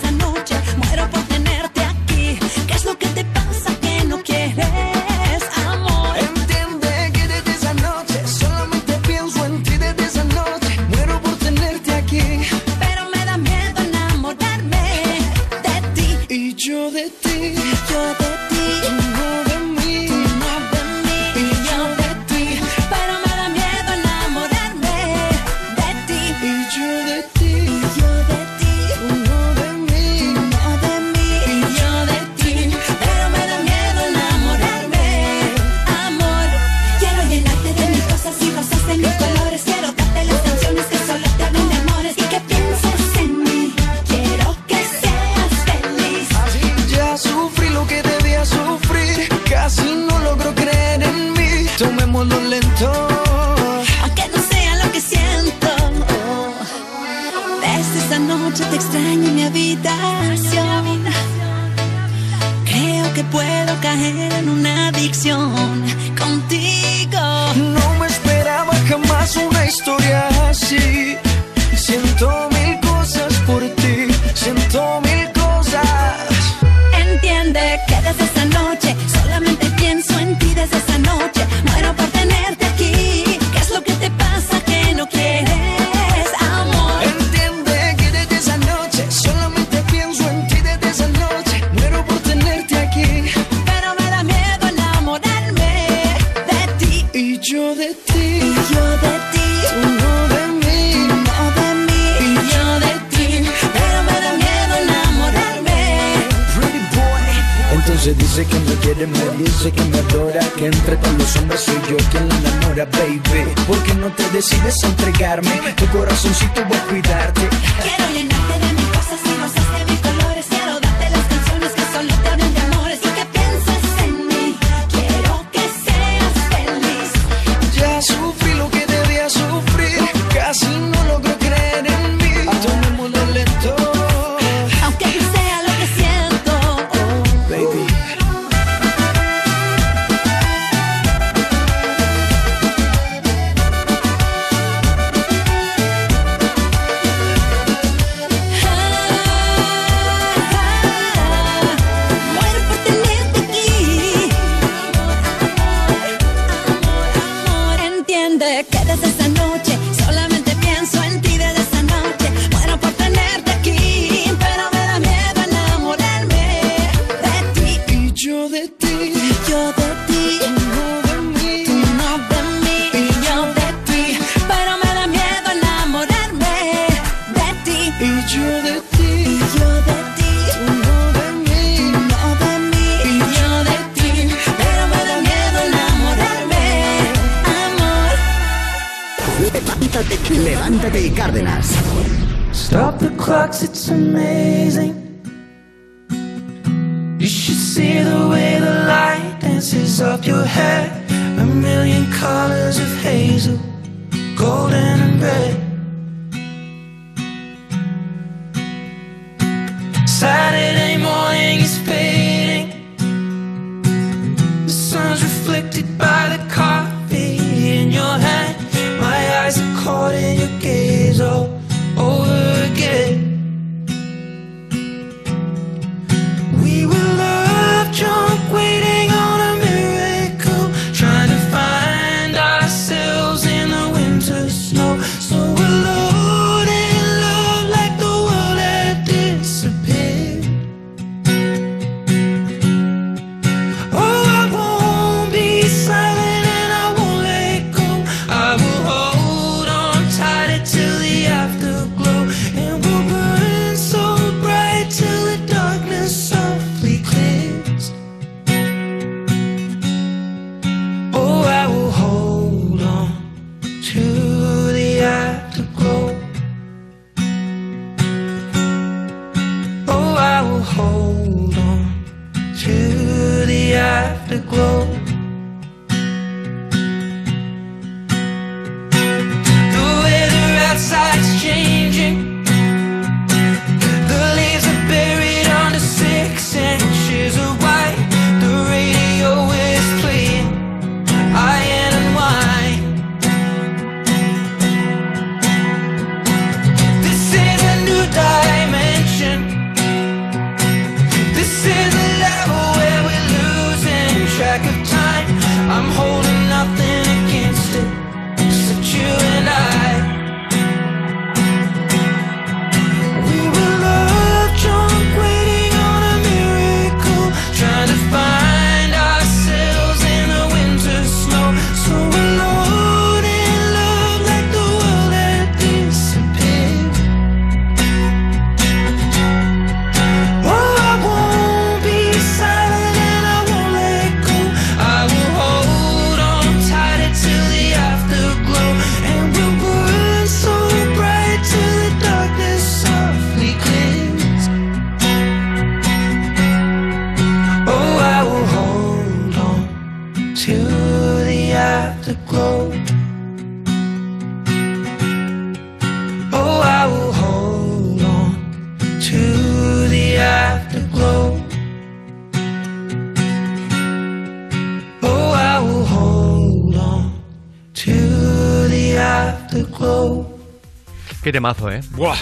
[371.22, 371.80] Qué temazo, ¿eh?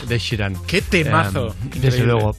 [0.09, 0.57] De Shiran.
[0.67, 1.49] Qué temazo.
[1.75, 2.37] Eh, desde luego.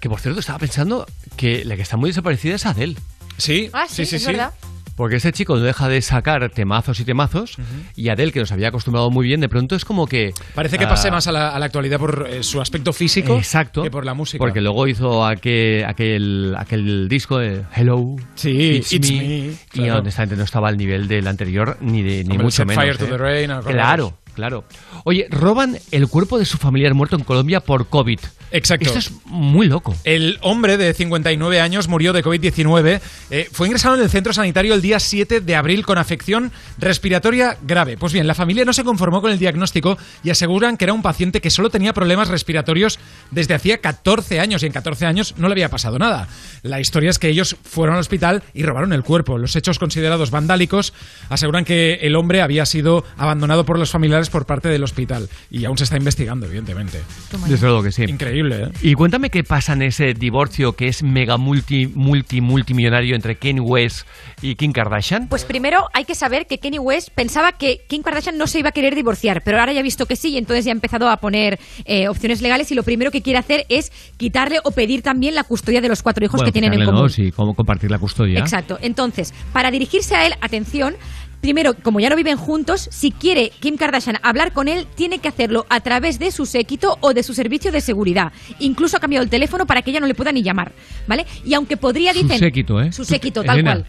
[0.00, 2.96] Que por cierto, estaba pensando que la que está muy desaparecida es Adele.
[3.38, 4.52] Sí, Ah, sí, es verdad.
[4.94, 7.56] Porque este chico no deja de sacar temazos y temazos.
[7.96, 10.32] Y Adele, que nos había acostumbrado muy bien, de pronto es como que.
[10.54, 13.36] Parece que ah, pase más a la, a la actualidad por eh, su aspecto físico
[13.36, 13.82] Exacto.
[13.82, 14.38] que por la música.
[14.38, 18.16] Porque luego hizo aquel, aquel, aquel disco de Hello.
[18.36, 19.18] Sí, It's, It's Me.
[19.18, 19.98] Me, Y claro.
[20.00, 22.82] honestamente no estaba al nivel del anterior, ni, de, ni Hombre, mucho menos.
[22.82, 23.08] Fire to ¿eh?
[23.08, 23.74] the Rain, ¿acordáis?
[23.76, 24.64] claro, claro.
[25.04, 28.20] Oye, roban el cuerpo de su familiar muerto en Colombia por COVID.
[28.50, 28.86] Exacto.
[28.86, 29.94] Esto es muy loco.
[30.04, 33.00] El hombre de 59 años murió de COVID-19.
[33.30, 37.56] Eh, fue ingresado en el centro sanitario el día 7 de abril con afección respiratoria
[37.62, 37.96] grave.
[37.96, 41.02] Pues bien, la familia no se conformó con el diagnóstico y aseguran que era un
[41.02, 42.98] paciente que solo tenía problemas respiratorios
[43.30, 46.28] desde hacía 14 años y en 14 años no le había pasado nada.
[46.62, 49.38] La historia es que ellos fueron al hospital y robaron el cuerpo.
[49.38, 50.92] Los hechos considerados vandálicos
[51.28, 55.64] aseguran que el hombre había sido abandonado por los familiares por parte del hospital y
[55.64, 57.02] aún se está investigando, evidentemente.
[57.46, 58.04] Desde luego que sí.
[58.04, 58.68] Increíble, ¿eh?
[58.82, 63.60] Y cuéntame qué pasa en ese divorcio que es mega multi, multi, multimillonario entre Kanye
[63.60, 64.06] West
[64.42, 65.28] y Kim Kardashian.
[65.28, 68.70] Pues primero hay que saber que Kanye West pensaba que Kim Kardashian no se iba
[68.70, 71.08] a querer divorciar, pero ahora ya ha visto que sí y entonces ya ha empezado
[71.08, 75.02] a poner eh, opciones legales y lo primero que quiere hacer es quitarle o pedir
[75.02, 77.02] también la custodia de los cuatro hijos Bueno, que tienen en común.
[77.02, 77.08] ¿no?
[77.08, 78.38] Sí, cómo compartir la custodia.
[78.38, 78.78] Exacto.
[78.82, 80.94] Entonces, para dirigirse a él, atención,
[81.40, 85.28] primero, como ya no viven juntos, si quiere Kim Kardashian hablar con él, tiene que
[85.28, 88.32] hacerlo a través de su séquito o de su servicio de seguridad.
[88.58, 90.72] Incluso ha cambiado el teléfono para que ella no le pueda ni llamar,
[91.06, 91.26] ¿vale?
[91.44, 92.38] Y aunque podría, Su dicen...
[92.38, 92.92] séquito, ¿eh?
[92.92, 93.86] Su séquito, tal Elena, cual.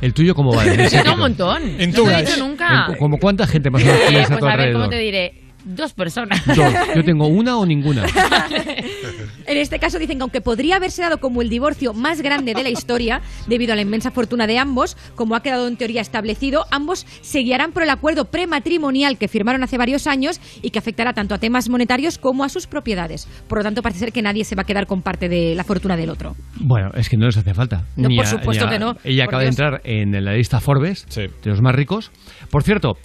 [0.00, 0.64] ¿El tuyo cómo va?
[0.88, 1.12] Séquito.
[1.14, 1.62] un montón.
[1.78, 2.26] En no tu lo he gas.
[2.26, 2.86] dicho nunca.
[2.88, 4.80] ¿En- ¿Como cuánta gente más o menos tienes a Pues tu a ver, alrededor?
[4.82, 5.40] ¿cómo te diré?
[5.64, 6.44] Dos personas.
[6.46, 6.72] Dos.
[6.94, 8.04] Yo tengo una o ninguna.
[9.46, 12.62] En este caso dicen que aunque podría haberse dado como el divorcio más grande de
[12.62, 16.66] la historia, debido a la inmensa fortuna de ambos, como ha quedado en teoría establecido,
[16.70, 21.14] ambos se guiarán por el acuerdo prematrimonial que firmaron hace varios años y que afectará
[21.14, 23.26] tanto a temas monetarios como a sus propiedades.
[23.48, 25.64] Por lo tanto, parece ser que nadie se va a quedar con parte de la
[25.64, 26.36] fortuna del otro.
[26.60, 27.84] Bueno, es que no les hace falta.
[27.96, 28.96] No, Ni por a- supuesto ni a- que no.
[29.02, 29.56] Ella acaba Dios.
[29.56, 32.12] de entrar en la lista Forbes de los más ricos.
[32.50, 32.96] Por cierto,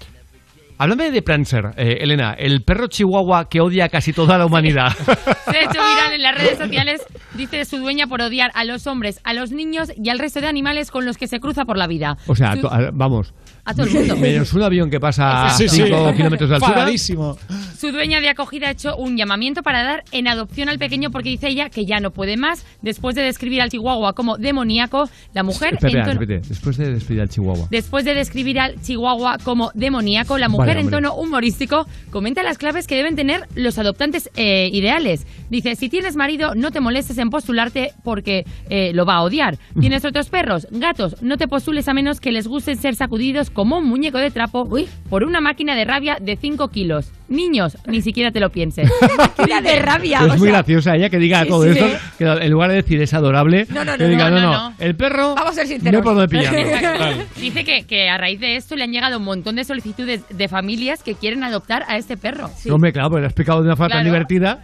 [0.78, 4.92] háblame de Prancer, eh, Elena, el perro chihuahua que odia a casi toda la humanidad.
[4.94, 7.02] Se ha hecho viral en las redes sociales,
[7.34, 10.48] dice su dueña, por odiar a los hombres, a los niños y al resto de
[10.48, 12.18] animales con los que se cruza por la vida.
[12.28, 13.34] O sea, Su- vamos.
[13.66, 14.16] A todo el mundo.
[14.18, 15.74] Menos un avión que pasa a Exacto.
[15.88, 16.72] 5 kilómetros de altura.
[16.74, 17.38] Enfadadísimo.
[17.78, 21.30] Su dueña de acogida ha hecho un llamamiento para dar en adopción al pequeño porque
[21.30, 22.66] dice ella que ya no puede más.
[22.82, 25.74] Después de describir al chihuahua como demoníaco, la mujer...
[25.76, 27.68] Espera, en tono- repite, después de despedir al chihuahua.
[27.72, 32.58] Después de describir al chihuahua como demoníaco, la mujer Vale, en tono humorístico comenta las
[32.58, 35.26] claves que deben tener los adoptantes eh, ideales.
[35.50, 39.58] Dice, si tienes marido, no te molestes en postularte porque eh, lo va a odiar.
[39.80, 40.68] ¿Tienes otros perros?
[40.72, 44.30] Gatos, no te postules a menos que les guste ser sacudidos como un muñeco de
[44.30, 44.70] trapo
[45.10, 47.12] por una máquina de rabia de 5 kilos.
[47.28, 48.88] Niños, ni siquiera te lo pienses.
[49.18, 50.20] Máquina de rabia.
[50.20, 51.70] es o muy sea, graciosa ella que diga Sí, todo sí.
[51.70, 51.86] esto,
[52.20, 54.52] que en lugar de decir es adorable, No, no, que no, diga, no, no, no,
[54.52, 54.76] no, no.
[54.78, 56.04] el perro Vamos a ser no sinceros.
[56.04, 57.24] por dónde pillarlo.
[57.42, 60.48] Dice que, que a raíz de esto le han llegado un montón de solicitudes de
[60.48, 62.52] familias que quieren adoptar a este perro.
[62.70, 64.62] Hombre, claro, pero lo ha explicado de una forma tan divertida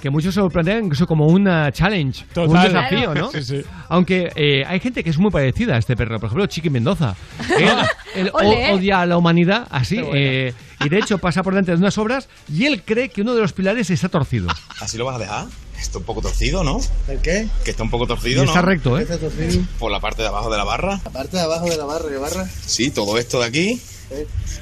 [0.00, 3.30] que muchos se lo plantean incluso como una challenge, un desafío, ¿no?
[3.30, 3.62] Sí, sí.
[3.88, 7.14] Aunque eh, hay gente que es muy parecida a este perro, por ejemplo, Chiqui Mendoza.
[8.14, 10.52] Él, odia a la humanidad así, eh,
[10.84, 13.42] y de hecho pasa por delante de unas obras y él cree que uno de
[13.42, 14.48] los pilares está torcido.
[14.80, 15.46] ¿Así lo vas a dejar?
[15.78, 16.78] Está un poco torcido, ¿no?
[17.08, 17.48] ¿El qué?
[17.64, 18.48] Que está un poco Y torcido, ¿no?
[18.48, 19.02] está recto, ¿eh?
[19.02, 19.62] ¿Está torcido?
[19.78, 21.00] Por la parte de abajo de la barra.
[21.04, 22.46] La parte de abajo de la barra, ¿qué barra?
[22.46, 23.80] Sí, todo esto de aquí.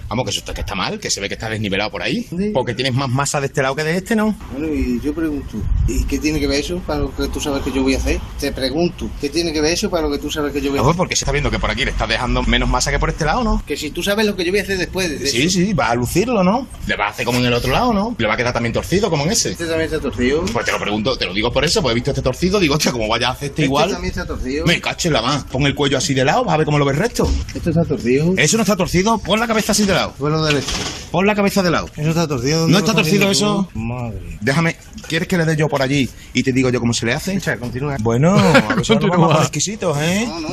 [0.08, 2.26] Vamos, que eso está, que está mal, que se ve que está desnivelado por ahí.
[2.52, 4.34] Porque tienes más masa de este lado que de este, ¿no?
[4.52, 5.56] Bueno, y yo pregunto,
[5.88, 7.98] ¿y qué tiene que ver eso para lo que tú sabes que yo voy a
[7.98, 8.20] hacer?
[8.40, 10.78] Te pregunto, ¿qué tiene que ver eso para lo que tú sabes que yo voy
[10.78, 10.96] a No, hacer?
[10.96, 13.24] porque se está viendo que por aquí le estás dejando menos masa que por este
[13.24, 13.62] lado, ¿no?
[13.66, 15.50] Que si tú sabes lo que yo voy a hacer después de Sí, eso.
[15.58, 16.66] sí, vas a lucirlo, ¿no?
[16.86, 18.14] Le vas a hacer como en el otro lado, ¿no?
[18.18, 19.50] Le va a quedar también torcido como en ese.
[19.52, 20.44] Este también está torcido.
[20.52, 22.74] Pues te lo pregunto, te lo digo por eso, porque he visto este torcido, digo,
[22.74, 23.90] hostia, como vaya a hacer este Este igual.
[23.90, 24.66] también está torcido.
[24.66, 25.44] Me cacho en la más.
[25.44, 27.28] Pon el cuello así de lado, vas a ver cómo lo ves recto.
[27.54, 28.34] Esto está torcido.
[28.36, 30.14] Eso no está torcido, pon la cabeza así de lado.
[30.20, 30.68] Bueno, derecho.
[31.10, 31.90] Pon la cabeza de lado.
[31.96, 32.60] Eso está torcido.
[32.60, 33.68] ¿dónde ¿No está torcido eso?
[33.74, 34.38] Madre.
[34.40, 34.76] Déjame,
[35.08, 37.34] ¿quieres que le dé yo por allí y te digo yo cómo se le hace?
[37.34, 37.96] Echa, continúa.
[38.00, 40.24] Bueno, a exquisitos, ¿eh?
[40.28, 40.48] No, no.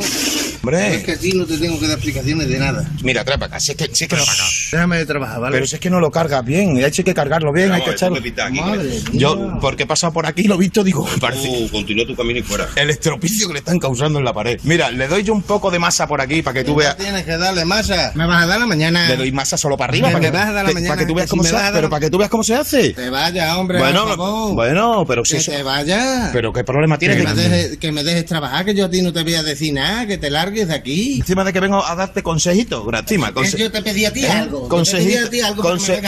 [0.64, 0.96] Hombre.
[0.96, 2.86] Es que a ti no te tengo que dar explicaciones de nada.
[3.04, 3.60] Mira, trae para acá.
[3.60, 4.24] Si es que, si es que no,
[4.72, 5.54] Déjame de trabajar, ¿vale?
[5.56, 8.20] Pero si es que no lo cargas bien, hay que cargarlo bien, hay que echarlo.
[8.52, 11.70] Madre Yo, porque he pasado por aquí y lo he visto, digo, parece.
[11.72, 12.68] continúa tu camino y fuera.
[12.76, 14.60] El estropicio que le están causando en la pared.
[14.64, 16.98] Mira, le doy yo un poco de masa por aquí para que tú veas.
[16.98, 18.12] Tienes que darle masa.
[18.16, 19.08] Me vas a dar la mañana.
[19.08, 20.90] Le doy masa solo para arriba para me que, vas a dar la que- mañana,
[20.94, 21.64] para que tú veas que cómo si se hace.
[21.64, 22.94] dar Pero para que tú veas cómo se hace.
[22.94, 23.80] Te vaya, hombre.
[23.80, 25.52] Bueno, bueno, pero si que eso.
[25.52, 26.30] te vaya.
[26.34, 29.02] Pero qué problema tienes que me, dejes, que me dejes trabajar, que yo a ti
[29.02, 31.20] no te voy a decir nada, que te largues de aquí.
[31.20, 33.18] Encima de que vengo a darte consejitos gratis.
[33.20, 34.30] conse- yo te pedí a ti ¿Eh?
[34.30, 34.68] algo.
[34.68, 36.02] Consejito- ti conse-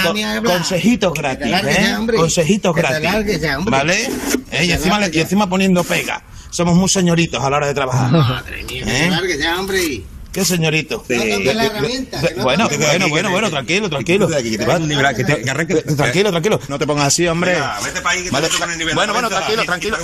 [0.43, 1.95] consejitos gratis, ¿eh?
[2.15, 3.41] Consejitos gratis.
[3.41, 3.57] ya.
[3.59, 4.09] ¿Vale?
[4.51, 4.65] ¿Eh?
[4.65, 6.23] Y, encima, y encima poniendo pega.
[6.49, 8.11] Somos muy señoritos a la hora de trabajar.
[8.11, 8.99] Madre mía, que ¿Eh?
[9.05, 10.03] te largues ya, hombre.
[10.33, 11.05] ¿Qué señorito?
[11.07, 14.27] De- la herramienta, de- que no bueno, bueno, bueno, bueno, tranquilo, tranquilo.
[14.27, 14.43] te
[15.23, 15.95] te-.
[15.95, 16.59] Tranquilo, tranquilo.
[16.67, 17.53] No te pongas así, hombre.
[17.53, 18.49] Venga, vete pa' ahí, que te Vale.
[18.49, 18.95] con el nivel.
[18.95, 19.97] Bueno, bueno, tranquilo, tranquilo.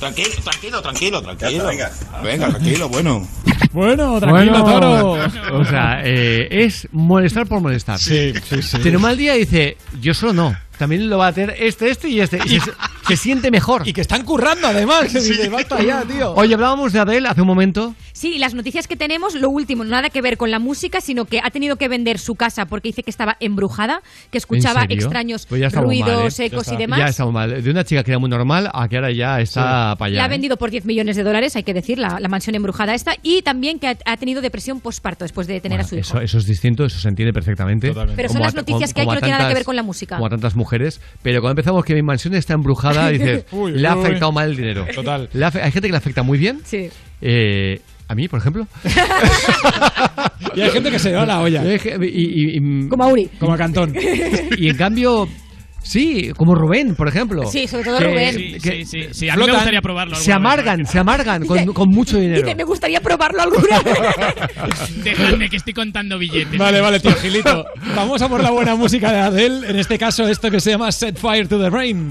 [0.00, 1.66] Tranquilo, tranquilo, tranquilo, tranquilo.
[1.66, 1.92] venga.
[2.22, 3.28] Venga, tranquilo, bueno.
[3.72, 5.58] Bueno, tranquilo, Bueno, toro.
[5.60, 7.98] O sea, eh, es molestar por molestar.
[7.98, 8.78] Sí, sí, sí.
[8.78, 10.56] Tiene un mal día y dice, yo solo no.
[10.78, 12.38] También lo va a tener este, este y este.
[12.46, 12.58] Y
[13.16, 13.86] se, siente mejor.
[13.86, 15.04] Y que están currando además.
[15.12, 16.32] que dice, basta ya, tío.
[16.34, 17.94] Oye, hablábamos de Adele hace un momento.
[18.12, 21.24] Sí, y las noticias que tenemos, lo último, nada que ver con la música, sino
[21.24, 25.46] que ha tenido que vender su casa porque dice que estaba embrujada, que escuchaba extraños
[25.46, 26.46] Pues estamos mal, ruidos, ¿eh?
[26.46, 26.98] ecos y demás.
[26.98, 27.62] Ya estamos mal.
[27.62, 30.16] De una chica que era muy normal a que ahora ya está para allá.
[30.16, 30.30] La ha ¿eh?
[30.30, 33.42] vendido por 10 millones de dólares, hay que decir, la, la mansión embrujada esta, y
[33.42, 36.00] también que ha, ha tenido depresión postparto después de tener a su hijo.
[36.02, 37.92] Eso, eso es distinto, eso se entiende perfectamente.
[37.92, 39.54] Pero son Como las a- noticias como- que hay que no a tiene nada que
[39.54, 40.16] ver con la música.
[40.16, 41.00] Como a tantas mujeres.
[41.22, 44.04] Pero cuando empezamos que mi mansión está embrujada, dices, Uy, le ha uy.
[44.04, 44.86] afectado mal el dinero.
[44.94, 45.28] Total.
[45.32, 46.60] Le ha hay gente que le afecta muy bien.
[46.64, 46.88] Sí.
[47.20, 48.66] Eh, a mí, por ejemplo.
[50.54, 51.62] Y hay gente que se le va la olla.
[51.64, 53.28] Y y- y- Como a Uri.
[53.38, 53.94] Como a Cantón.
[54.56, 55.28] y en cambio,
[55.82, 57.44] sí, como Rubén, por ejemplo.
[57.46, 58.34] Sí, sobre todo Que- Rubén.
[58.34, 60.16] Sí, que sí, sí, sí, a mí me gustaría probarlo.
[60.16, 62.42] Se alguna vez, amargan, se amargan con, Dice- con mucho dinero.
[62.42, 63.98] Dice, me gustaría probarlo alguna vez.
[65.04, 66.58] Dejadme que estoy contando billetes.
[66.58, 67.66] Vale, vale, tío Gilito.
[67.94, 69.68] Vamos a por la buena música de Adele.
[69.70, 72.10] En este caso, esto que se llama Set Fire to the Rain.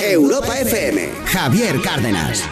[0.00, 1.10] Europa FM.
[1.26, 2.43] Javier Cárdenas.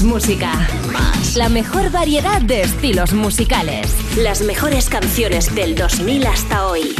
[0.00, 0.52] Más música.
[1.36, 3.94] La mejor variedad de estilos musicales.
[4.16, 6.94] Las mejores canciones del 2000 hasta hoy.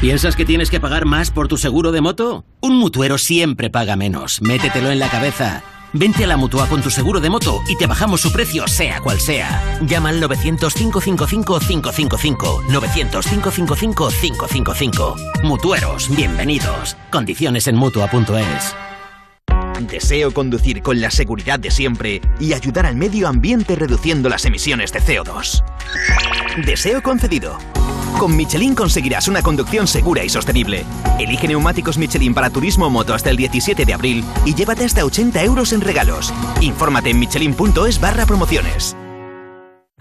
[0.00, 2.44] ¿Piensas que tienes que pagar más por tu seguro de moto?
[2.60, 4.42] Un mutuero siempre paga menos.
[4.42, 5.62] Métetelo en la cabeza.
[5.92, 9.00] Vente a la mutua con tu seguro de moto y te bajamos su precio, sea
[9.00, 9.78] cual sea.
[9.82, 12.66] Llama al 900-555-555.
[12.66, 15.44] 900-555-555.
[15.44, 16.96] Mutueros, bienvenidos.
[17.10, 18.74] Condiciones en mutua.es.
[19.86, 24.92] Deseo conducir con la seguridad de siempre y ayudar al medio ambiente reduciendo las emisiones
[24.92, 25.62] de CO2.
[26.64, 27.58] Deseo concedido.
[28.18, 30.84] Con Michelin conseguirás una conducción segura y sostenible.
[31.18, 35.04] Elige neumáticos Michelin para turismo o moto hasta el 17 de abril y llévate hasta
[35.04, 36.32] 80 euros en regalos.
[36.60, 38.96] Infórmate en michelin.es barra promociones.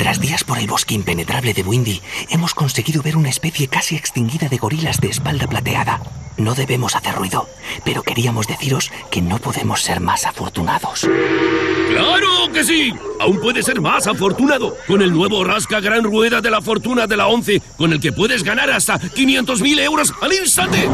[0.00, 4.48] Tras días por el bosque impenetrable de Windy, hemos conseguido ver una especie casi extinguida
[4.48, 6.00] de gorilas de espalda plateada.
[6.38, 7.46] No debemos hacer ruido,
[7.84, 11.06] pero queríamos deciros que no podemos ser más afortunados.
[11.90, 12.94] ¡Claro que sí!
[13.20, 17.18] Aún puedes ser más afortunado con el nuevo Rasca Gran Rueda de la Fortuna de
[17.18, 20.88] la 11, con el que puedes ganar hasta 500.000 euros al instante.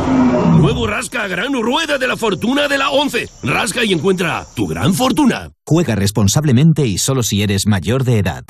[0.59, 3.28] Nuevo Rasca Gran Rueda de la Fortuna de la 11.
[3.44, 5.52] Rasca y encuentra tu gran fortuna.
[5.64, 8.44] Juega responsablemente y solo si eres mayor de edad.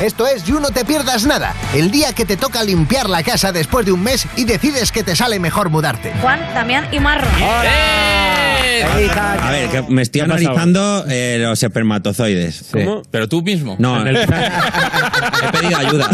[0.00, 3.52] Esto es You No Te Pierdas Nada, el día que te toca limpiar la casa
[3.52, 6.12] después de un mes y decides que te sale mejor mudarte.
[6.20, 7.28] Juan, Damián y Marro.
[8.82, 12.64] A ver, que me estoy analizando eh, los espermatozoides.
[12.72, 13.02] ¿Cómo?
[13.10, 13.76] ¿Pero tú mismo?
[13.78, 14.26] No, el- he
[15.52, 16.08] pedido ayuda.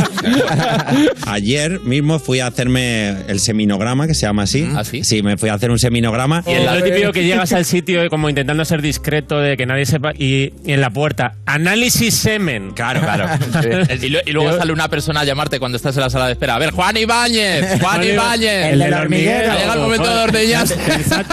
[1.27, 4.69] Ayer mismo fui a hacerme el seminograma, que se llama así.
[4.75, 5.05] ¿Ah, sí?
[5.05, 6.43] Sí, me fui a hacer un seminograma.
[6.47, 9.87] Y es lo típico que llegas al sitio como intentando ser discreto, de que nadie
[9.87, 12.73] sepa, y, y en la puerta, análisis semen.
[12.73, 13.27] Claro, claro.
[14.03, 16.33] y, lu- y luego sale una persona a llamarte cuando estás en la sala de
[16.33, 16.57] espera.
[16.57, 18.73] A ver, Juan Ibáñez, Juan Ibáñez.
[18.73, 19.53] El del hormiguero.
[19.53, 20.75] Ha llegado el momento de ordeñas.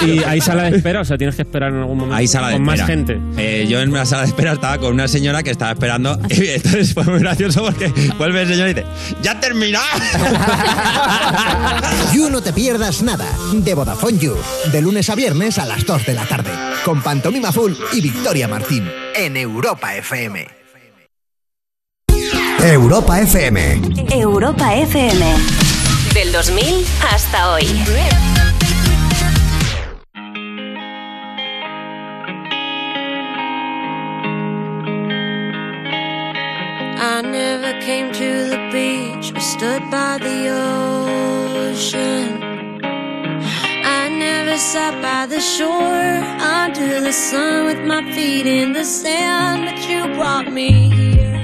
[0.06, 2.16] Y hay sala de espera, o sea, tienes que esperar en algún momento.
[2.16, 2.84] Hay sala de con espera.
[2.84, 3.20] más gente.
[3.38, 6.18] Eh, yo en la sala de espera estaba con una señora que estaba esperando.
[6.30, 8.86] Y entonces fue muy gracioso porque vuelve el señor y dice:
[9.22, 9.86] ¡Ya ha terminado!
[12.14, 14.36] You No Te Pierdas Nada, de Vodafone You,
[14.72, 16.52] de lunes a viernes a las 2 de la tarde,
[16.86, 20.48] con Pantomima Full y Victoria Martín, en Europa FM.
[22.64, 23.82] Europa FM.
[24.12, 25.26] Europa FM.
[26.14, 27.68] Del 2000 hasta hoy.
[37.88, 40.40] Came to the beach we stood by the
[41.70, 42.44] ocean.
[42.84, 46.12] I never sat by the shore
[46.60, 51.40] under the sun with my feet in the sand, but you brought me here.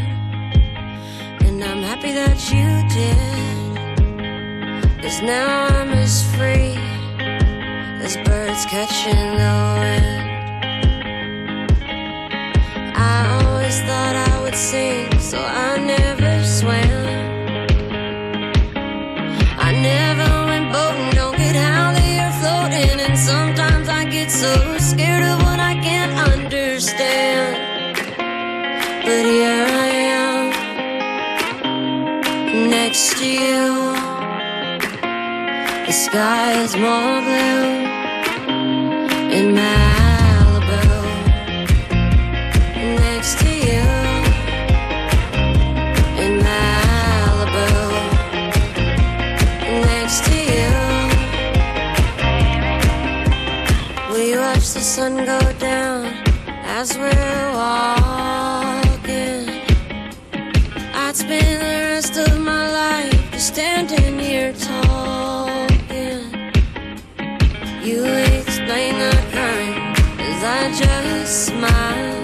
[1.46, 2.70] And I'm happy that you
[3.00, 3.32] did.
[5.02, 6.76] Cause now I'm as free
[8.06, 10.24] as birds catching the wind.
[12.98, 16.33] I always thought I would sing, so I never
[19.68, 24.78] I never went boating, don't get how they are floating, and sometimes I get so
[24.78, 27.58] scared of what I can't understand.
[29.04, 29.90] But here I
[30.20, 30.52] am,
[32.70, 33.94] next to you.
[35.86, 37.92] The sky is more blue
[39.38, 40.03] in Malibu
[54.94, 56.06] sun go down
[56.78, 59.50] as we're walking.
[60.94, 66.30] I'd spend the rest of my life just standing here talking.
[67.82, 68.06] You
[68.38, 69.98] explain the current
[70.30, 72.22] as I just smile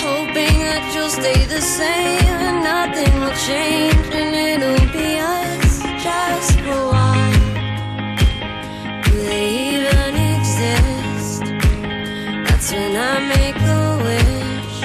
[0.00, 6.60] hoping that you'll stay the same and nothing will change and it'll be us just
[6.60, 7.09] for a while.
[12.90, 14.80] When I make a wish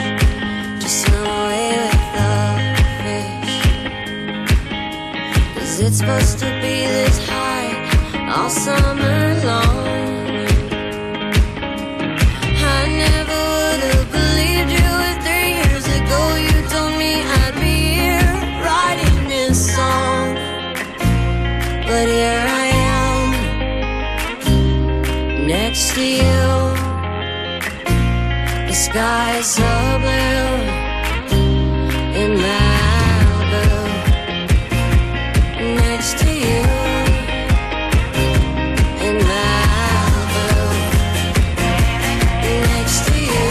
[0.81, 2.31] to swim away with the
[3.03, 3.57] fish.
[5.55, 7.71] Cause it's supposed to be this high
[8.29, 10.04] all summer long.
[28.95, 29.71] Sky is so
[30.03, 30.51] blue
[32.21, 33.65] in Malibu.
[35.83, 36.61] Next to you
[39.05, 40.47] in Malibu.
[42.71, 43.49] Next to you.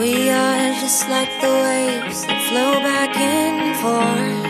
[0.00, 4.44] We are just like the waves that flow back and forth.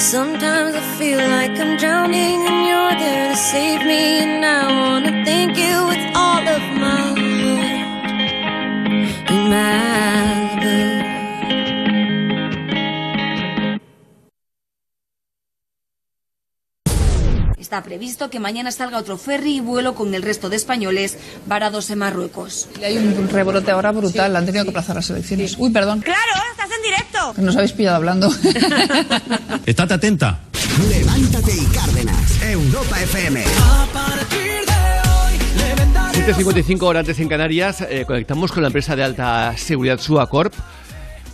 [0.00, 2.47] Sometimes I feel like I'm drowning and
[2.98, 7.78] there to save me And I wanna thank you with all of my heart
[9.30, 11.08] In Malibu
[17.58, 21.90] Está previsto que mañana salga otro ferry y vuelo con el resto de españoles varados
[21.90, 22.66] en Marruecos.
[22.82, 25.54] Hay un rebrote ahora brutal, han tenido que aplazar las elecciones.
[25.58, 26.00] Uy, perdón.
[26.00, 26.18] ¡Claro!
[26.50, 27.34] ¡Estás en directo!
[27.34, 28.30] Que nos habéis pillado hablando.
[29.66, 30.40] Estate atenta.
[30.86, 32.40] Levántate y Cárdenas.
[32.40, 33.44] Europa FM.
[36.12, 40.54] 7.55 horas antes en Canarias, eh, conectamos con la empresa de alta seguridad Suacorp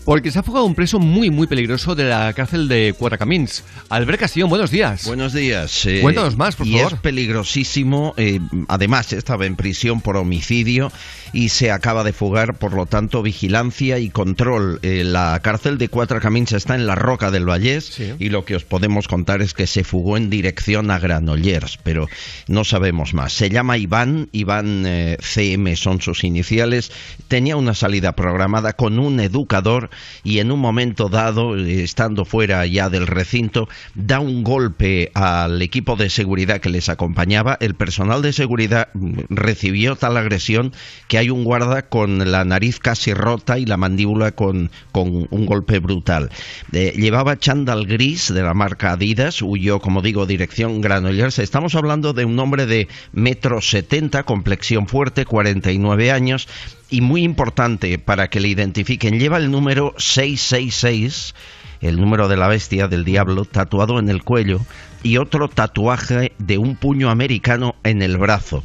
[0.05, 3.65] porque se ha fugado un preso muy, muy peligroso de la cárcel de Cuatacamins.
[3.89, 5.07] Albert Castillo, buenos días.
[5.07, 5.87] Buenos días.
[5.87, 6.93] eh, Cuéntanos más, por y favor.
[6.93, 8.13] es peligrosísimo.
[8.19, 8.39] eh,
[8.69, 10.93] además, estaba en prisión por homicidio
[11.33, 14.79] y se acaba de fugar, por lo tanto, vigilancia y control.
[14.83, 18.57] Eh, la cárcel de Cuatro Camins está en la Roca del Vallés y lo que
[18.57, 22.09] os podemos contar es que se fugó en dirección a Granollers, pero
[22.47, 23.33] no sabemos más.
[23.33, 24.87] Se llama Iván, Iván
[25.21, 26.93] CM son sus iniciales.
[27.29, 29.91] Tenía una salida programada con un educador
[30.23, 35.61] y en un momento dado, eh, estando fuera ya del recinto, da un golpe al
[35.63, 37.57] equipo de seguridad que les acompañaba.
[37.61, 40.73] El personal de seguridad mm, recibió tal agresión
[41.09, 45.47] que hay un guarda con la nariz casi rota y la mandíbula con, con un
[45.47, 46.31] golpe brutal.
[46.73, 51.39] Eh, llevaba chándal gris de la marca Adidas, huyó, como digo, dirección Granollers.
[51.39, 56.49] Estamos hablando de un hombre de metro setenta, complexión fuerte, 49 años,
[56.95, 61.35] y muy importante para que le identifiquen, lleva el número 666,
[61.81, 64.61] el número de la bestia, del diablo, tatuado en el cuello,
[65.03, 68.63] y otro tatuaje de un puño americano en el brazo.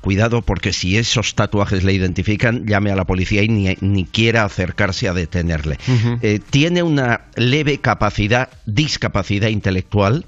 [0.00, 4.44] Cuidado porque si esos tatuajes le identifican, llame a la policía y ni, ni quiera
[4.44, 5.76] acercarse a detenerle.
[6.22, 10.26] Eh, tiene una leve capacidad, discapacidad intelectual,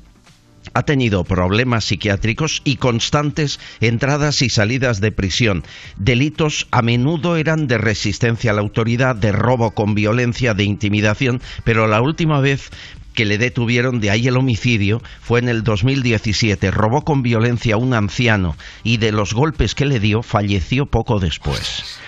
[0.75, 5.65] ha tenido problemas psiquiátricos y constantes entradas y salidas de prisión.
[5.97, 11.41] Delitos a menudo eran de resistencia a la autoridad, de robo con violencia, de intimidación,
[11.65, 12.71] pero la última vez
[13.17, 16.71] que le detuvieron, de ahí el homicidio, fue en el 2017.
[16.71, 21.19] Robó con violencia a un anciano y de los golpes que le dio falleció poco
[21.19, 21.99] después.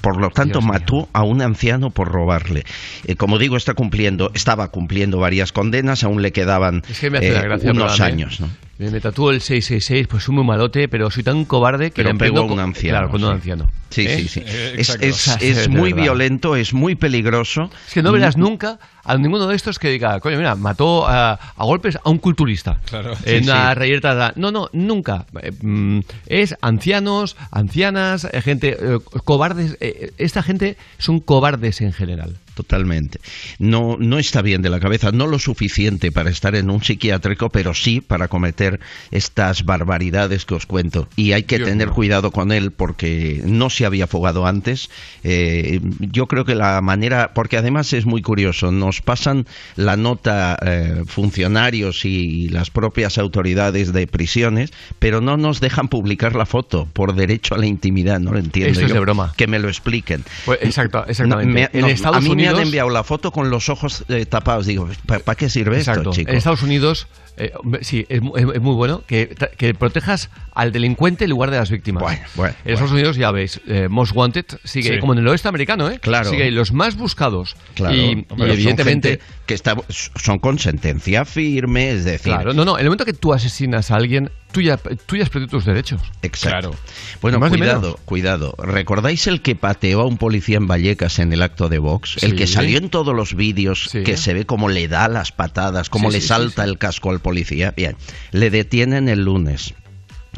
[0.00, 2.64] Por lo tanto, mató a un anciano por robarle.
[3.06, 7.18] Eh, como digo, está cumpliendo, estaba cumpliendo varias condenas, aún le quedaban Es que me
[7.18, 8.40] hace eh, gracia, unos años.
[8.40, 8.48] ¿no?
[8.78, 12.08] Me, me tatúo el 666, pues soy muy malote, pero soy tan cobarde que Pero
[12.08, 13.34] le emprendo pegó a un con- anciano, Claro, con un sí.
[13.34, 13.70] anciano.
[13.90, 14.18] Sí, ¿Eh?
[14.18, 14.42] sí, sí.
[14.44, 15.44] Eh, Es, exacto.
[15.44, 16.02] es- muy verdad.
[16.02, 17.70] violento, es muy peligroso.
[17.86, 21.34] Es que no verás nunca a ninguno de estos que diga, coño, mira, mató a,
[21.34, 22.80] a golpes a un culturista.
[22.86, 23.12] Claro.
[23.24, 23.74] En Sí, una sí.
[23.78, 24.32] reyerta.
[24.34, 25.26] No, no, nunca.
[25.40, 29.76] Eh, mm, Es ancianos, ancianas, eh, gente eh, cobardes.
[29.80, 32.38] eh, Esta gente son cobardes en general.
[32.54, 33.18] Totalmente.
[33.58, 37.50] No, no está bien de la cabeza, no lo suficiente para estar en un psiquiátrico,
[37.50, 38.80] pero sí para cometer
[39.10, 41.08] estas barbaridades que os cuento.
[41.16, 44.88] Y hay que tener cuidado con él porque no se había fugado antes.
[45.24, 49.46] Eh, yo creo que la manera, porque además es muy curioso, nos pasan
[49.76, 56.34] la nota eh, funcionarios y las propias autoridades de prisiones, pero no nos dejan publicar
[56.36, 58.80] la foto por derecho a la intimidad, no lo entiendo.
[58.80, 59.32] Es de broma.
[59.36, 60.24] Que me lo expliquen.
[60.44, 61.46] Pues, exacto, exactamente.
[61.48, 64.26] No, me- En Estados mí me han Unidos- enviado la foto con los ojos eh,
[64.26, 64.66] tapados.
[64.66, 66.00] Digo, ¿para qué sirve Exacto.
[66.10, 66.30] esto, chico?
[66.30, 67.06] En Estados Unidos,
[67.36, 71.56] eh, sí, es, es- es muy bueno que, que protejas al delincuente en lugar de
[71.58, 72.02] las víctimas.
[72.36, 74.98] bueno, en Estados Unidos, ya veis, eh, Most Wanted sigue Sí.
[75.00, 75.98] como en el oeste americano, ¿eh?
[76.00, 76.30] Claro.
[76.30, 77.56] Sigue ahí, los más buscados.
[77.74, 79.20] Claro, y, y evidentemente.
[79.46, 82.32] que está, son con sentencia firme, es decir.
[82.32, 82.74] Claro, no, no.
[82.78, 85.64] En el momento que tú asesinas a alguien, tú ya, tú ya has perdido tus
[85.66, 86.00] derechos.
[86.22, 86.74] Exacto.
[87.20, 88.54] Bueno, Más cuidado, cuidado.
[88.58, 92.22] ¿Recordáis el que pateó a un policía en Vallecas en el acto de Vox?
[92.22, 92.36] El Sí.
[92.36, 96.08] que salió en todos los vídeos, que se ve cómo le da las patadas, cómo
[96.10, 97.72] Sí, le sí, sí, salta el casco al policía.
[97.76, 97.96] Bien,
[98.30, 99.74] le detienen el lunes,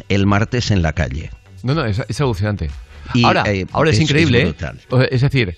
[0.09, 1.31] el martes en la calle.
[1.63, 2.71] No, no, es, es alucinante.
[3.13, 5.09] Y, ahora, eh, ahora es, es- increíble, es ¿eh?
[5.11, 5.55] Es decir,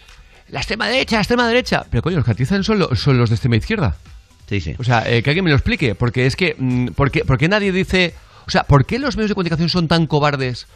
[0.48, 1.86] la extrema derecha, la extrema derecha.
[1.88, 3.96] Pero coño, los que atizan son, lo- son los de extrema izquierda.
[4.48, 4.74] Sí, sí.
[4.78, 5.94] O sea, eh, que alguien me lo explique.
[5.94, 6.56] Porque es que.
[6.58, 8.14] mm, ¿por qué, por qué nadie dice.?
[8.46, 10.66] O sea, ¿por qué los medios de comunicación son tan cobardes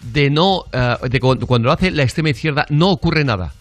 [0.00, 0.64] de no.
[1.10, 3.52] de cu- cuando lo hace la extrema izquierda no ocurre nada?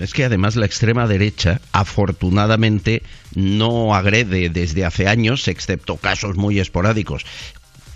[0.00, 3.02] Es que además la extrema derecha, afortunadamente,
[3.34, 7.24] no agrede desde hace años, excepto casos muy esporádicos.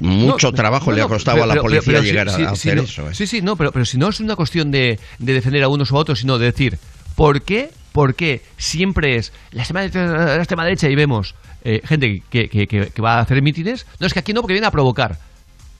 [0.00, 2.42] Mucho No, trabajo no, le ha no, costado pero- a la policía pero llegar sí,
[2.42, 3.08] a hacer eso.
[3.10, 3.14] ¿eh?
[3.14, 5.92] Sí, sí, no, pero, pero si no es una cuestión de, de defender a unos
[5.92, 6.78] o a otros, sino de decir,
[7.14, 7.70] ¿por qué?
[7.92, 12.48] ¿Por qué siempre es la extrema derecha, la extrema derecha y vemos eh, gente que,
[12.48, 13.86] que- que- que va a hacer mítines?
[14.00, 15.16] No, es que aquí no, porque viene a provocar.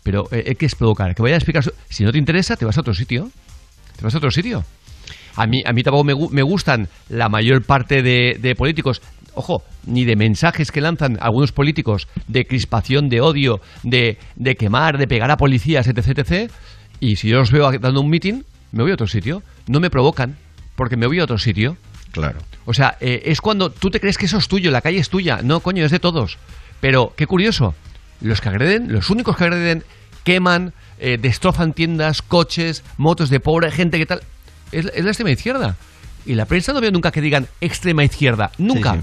[0.04, 1.14] Pero, eh, ¿qué es provocar?
[1.14, 1.64] Que vaya a explicar.
[1.64, 3.30] su- Si no te interesa, te vas a otro sitio.
[3.96, 4.64] Te vas a otro sitio.
[5.36, 9.02] A mí, a mí tampoco me, me gustan la mayor parte de, de políticos,
[9.34, 14.98] ojo, ni de mensajes que lanzan algunos políticos de crispación, de odio, de, de quemar,
[14.98, 16.50] de pegar a policías, etc, etc.
[17.00, 19.42] Y si yo los veo dando un mitin, me voy a otro sitio.
[19.66, 20.36] No me provocan,
[20.76, 21.76] porque me voy a otro sitio.
[22.12, 22.38] Claro.
[22.64, 25.10] O sea, eh, es cuando tú te crees que eso es tuyo, la calle es
[25.10, 25.40] tuya.
[25.42, 26.38] No, coño, es de todos.
[26.80, 27.74] Pero, qué curioso,
[28.20, 29.84] los que agreden, los únicos que agreden,
[30.22, 34.20] queman, eh, destrozan tiendas, coches, motos de pobre gente que tal,
[34.78, 35.76] es, es la extrema izquierda.
[36.26, 38.94] Y la prensa no veo nunca que digan extrema izquierda, nunca.
[38.94, 39.00] Sí,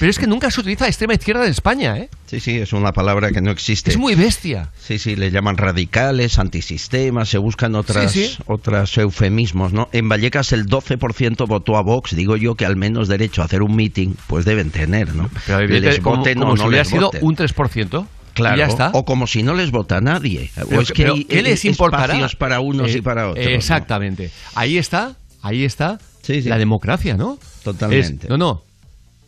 [0.00, 2.10] Pero es que nunca se utiliza extrema izquierda en España, ¿eh?
[2.26, 3.92] Sí, sí, es una palabra que no existe.
[3.92, 4.70] Es muy bestia.
[4.76, 8.38] Sí, sí, le llaman radicales, antisistemas, se buscan otras, Sí, sí.
[8.46, 9.88] otras eufemismos, ¿no?
[9.92, 13.62] En Vallecas el 12% votó a Vox, digo yo que al menos derecho a hacer
[13.62, 15.30] un meeting, pues deben tener, ¿no?
[15.46, 17.24] Pero les como, voten como o si no hubiera sido voten.
[17.24, 18.06] un 3%.
[18.36, 18.90] Claro, y ya está.
[18.92, 20.50] o como si no les vota nadie.
[20.54, 22.28] Pero o es que- que pero hay ¿qué les eh, importará?
[22.38, 23.44] para unos Eh, y para otros.
[23.44, 23.50] ¿no?
[23.50, 24.30] Exactamente.
[24.54, 27.38] Ahí está, ahí está la democracia, ¿no?
[27.64, 28.26] Totalmente.
[28.26, 28.62] Es- no, no.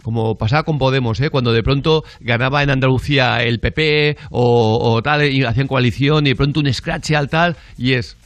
[0.03, 1.29] Como pasaba con Podemos, ¿eh?
[1.29, 6.31] cuando de pronto ganaba en Andalucía el PP o, o tal, y hacían coalición y
[6.31, 8.17] de pronto un scratch al tal, y es.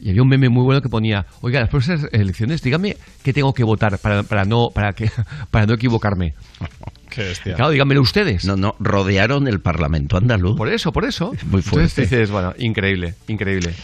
[0.00, 3.52] Y había un meme muy bueno que ponía, oiga, las próximas elecciones, dígame qué tengo
[3.52, 5.10] que votar para, para no para que
[5.50, 6.34] para no equivocarme.
[7.10, 7.56] Qué bestia.
[7.56, 8.44] Claro, díganmelo ustedes.
[8.44, 10.56] No, no, rodearon el Parlamento andaluz.
[10.56, 11.32] Por eso, por eso.
[11.50, 12.02] Muy fuerte.
[12.02, 13.74] Entonces dices, bueno, increíble, increíble.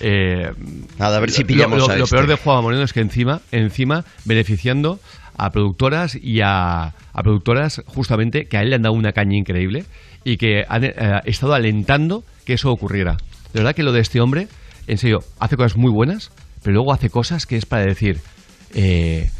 [0.00, 0.50] Eh,
[0.98, 2.14] Nada, a ver si lo- pillamos lo, a lo este.
[2.14, 5.00] peor de Juan Moreno es que encima, encima, beneficiando
[5.38, 9.36] a productoras y a, a productoras justamente que a él le han dado una caña
[9.38, 9.86] increíble
[10.22, 10.94] y que han eh,
[11.24, 13.16] estado alentando que eso ocurriera.
[13.54, 14.46] De verdad que lo de este hombre,
[14.86, 16.30] en serio, hace cosas muy buenas,
[16.62, 18.20] pero luego hace cosas que es para decir...
[18.74, 19.30] Eh,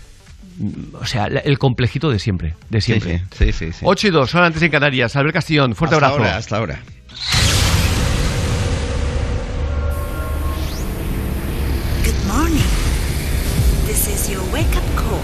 [1.01, 3.25] o sea, el complejito de siempre, de siempre.
[3.37, 3.81] Sí, sí, sí, sí.
[3.83, 5.17] 8 y 2, ahora antes en Canarias.
[5.17, 6.23] Albert Castillón, fuerte hasta abrazo.
[6.23, 6.81] Ahora, hasta ahora.
[12.05, 12.63] Good morning.
[13.87, 15.21] This is your wake up call.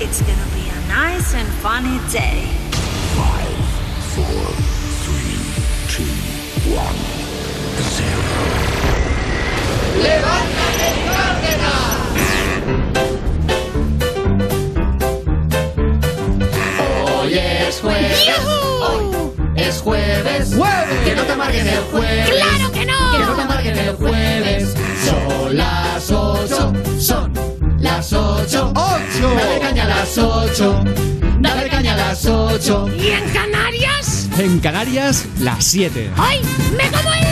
[0.00, 2.48] It's gonna be a nice and funny day.
[3.16, 3.26] 5,
[4.16, 4.24] 4,
[5.04, 5.46] 3,
[5.88, 6.82] 2, 1,
[8.62, 8.65] 0.
[10.02, 11.96] ¡Levántate, Cárdenas!
[17.20, 18.26] Hoy es jueves.
[18.26, 18.56] ¡Yuhu!
[18.84, 19.06] Hoy
[19.56, 20.54] es jueves.
[20.54, 21.00] ¡Jueves!
[21.04, 22.28] Que no te amarguen el jueves.
[22.30, 23.12] ¡Claro que no!
[23.12, 24.74] Que no te amarguen el jueves.
[25.04, 26.72] Son las ocho.
[26.98, 27.32] Son
[27.78, 28.72] las ocho.
[28.74, 29.34] ¡Ocho!
[29.34, 30.84] Dale caña a las ocho.
[31.40, 32.88] Dale caña a las ocho.
[32.98, 34.28] ¿Y en Canarias?
[34.38, 36.10] En Canarias, las siete.
[36.16, 36.40] ¡Ay!
[36.76, 37.24] ¡Me como el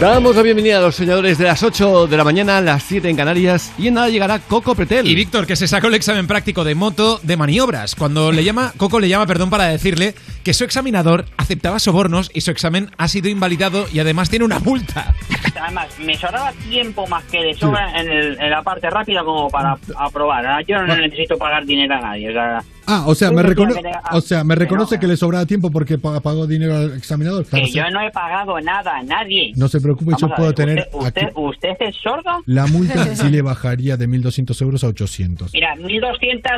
[0.00, 3.16] Damos la bienvenida a los soñadores de las 8 de la mañana, las 7 en
[3.16, 5.06] Canarias, y en nada llegará Coco Pretel.
[5.06, 7.94] Y Víctor, que se sacó el examen práctico de moto de maniobras.
[7.94, 10.14] Cuando le llama, Coco le llama, perdón, para decirle
[10.46, 14.60] que su examinador aceptaba sobornos y su examen ha sido invalidado y además tiene una
[14.60, 15.12] multa.
[15.60, 19.50] Además, me sobraba tiempo más que de sobra en, el- en la parte rápida como
[19.50, 20.64] para aprobar.
[20.64, 22.28] Yo no necesito pagar dinero a nadie.
[22.30, 23.74] O sea, Ah, o sea, me, recono-
[24.12, 25.00] o sea, reconoce no.
[25.00, 27.44] que le sobraba tiempo porque pa- pagó dinero al examinador.
[27.44, 29.50] Claro, que o sea, yo no he pagado nada a nadie.
[29.56, 32.30] No se preocupe, yo Vamos puedo ver, tener ¿Usted, usted, aquí- usted es sordo?
[32.46, 35.52] La multa sí le bajaría de 1.200 euros a 800.
[35.54, 36.52] Mira, 1200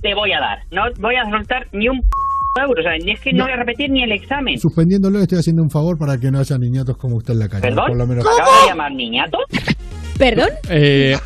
[0.00, 0.58] te voy a dar.
[0.70, 2.00] No voy a soltar ni un
[2.60, 2.80] euro.
[2.80, 4.58] O sea, ni es que no, voy a repetir ni el examen.
[4.58, 7.62] Suspendiéndolo estoy haciendo un favor para que no haya niñatos como usted en la calle.
[7.62, 7.86] ¿Perdón?
[7.88, 8.24] Por lo menos.
[8.24, 9.38] ¿Me acabas de llamar niñato?
[10.18, 10.48] ¿Perdón?
[10.68, 11.16] Eh,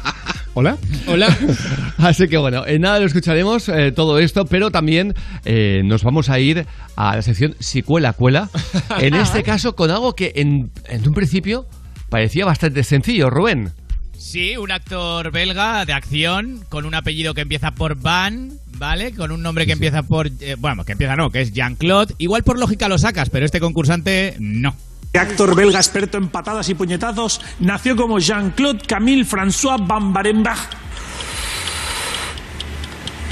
[0.55, 0.77] ¿Hola?
[1.07, 1.29] Hola.
[1.99, 5.15] Así que bueno, en nada lo escucharemos eh, todo esto, pero también
[5.45, 6.67] eh, nos vamos a ir
[6.97, 8.49] a la sección Si cuela, cuela.
[9.01, 11.67] En este caso, con algo que en, en un principio
[12.09, 13.71] parecía bastante sencillo, Rubén.
[14.17, 19.13] Sí, un actor belga de acción con un apellido que empieza por Van, ¿vale?
[19.13, 20.29] Con un nombre que empieza por...
[20.41, 22.15] eh, bueno, que empieza no, que es Jean-Claude.
[22.19, 24.75] Igual por lógica lo sacas, pero este concursante no.
[25.15, 30.88] Actor belga experto en patadas y puñetazos, nació como Jean-Claude Camille François Van Barenbach.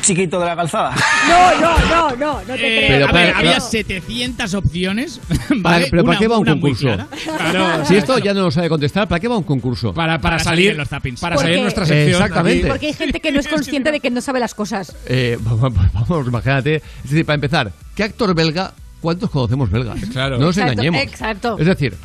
[0.07, 0.95] Chiquito de la calzada.
[1.29, 3.09] No, no, no, no, no te Eh, creo.
[3.09, 3.61] a ver, había no.
[3.61, 5.21] 700 opciones.
[5.29, 5.89] Para- ¿vale?
[5.91, 6.87] pero ¿para qué va un concurso?
[7.25, 9.93] Claro, si esto ya no lo sabe contestar, ¿para qué va un concurso?
[9.93, 11.21] Para, para, Para salir salir, los zappings.
[11.21, 12.23] para ¿Por salir nuestra sección.
[12.23, 12.69] Exactamente.
[12.69, 14.95] Porque hay gente que no es consciente de que no sabe las cosas.
[15.07, 16.77] Eh, vamos, vamos, imagínate.
[16.77, 18.73] Es decir, para empezar, ¿qué actor belga?
[19.01, 19.99] ¿Cuántos conocemos belgas?
[20.13, 20.39] Claro.
[20.39, 21.03] No nos Exacto, engañemos.
[21.03, 21.57] exacto.
[21.59, 21.97] Es decir,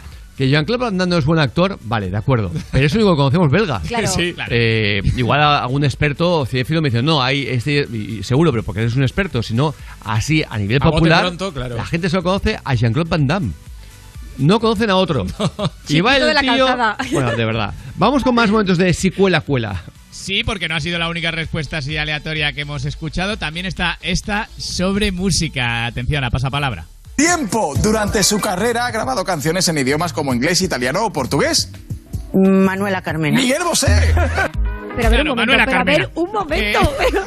[0.42, 2.52] que Jean-Claude Van Damme no es buen actor, vale, de acuerdo.
[2.72, 3.80] Pero es el único que conocemos belga.
[3.88, 4.08] Claro.
[4.08, 4.34] Sí.
[4.50, 8.82] Eh, igual a- algún experto cinéfilo me dice, no, hay este, y- seguro, pero porque
[8.82, 11.76] eres un experto, sino así a nivel A popular, pronto, claro.
[11.76, 13.52] la gente solo conoce a Jean-Claude Van Damme.
[14.40, 15.28] No conocen a otro.
[15.90, 16.66] y va el de la tío.
[16.66, 16.98] calzada.
[17.12, 17.74] Bueno, de verdad.
[17.98, 19.84] Vamos con más momentos de si cuela, cuela.
[20.10, 23.38] Sí, porque no ha sido la única respuesta así aleatoria que hemos escuchado.
[23.38, 25.86] También está esta sobre música.
[25.86, 26.86] Atención, a pasapalabra.
[27.16, 27.74] Tiempo.
[27.82, 31.72] Durante su carrera ha grabado canciones en idiomas como inglés, italiano o portugués.
[32.34, 33.38] Manuela Carmena.
[33.40, 33.88] Miguel Bosé.
[34.96, 36.10] Pero a ver Claro, un momento, pero a ver Carmena.
[36.16, 36.94] un momento.
[36.98, 37.22] pero-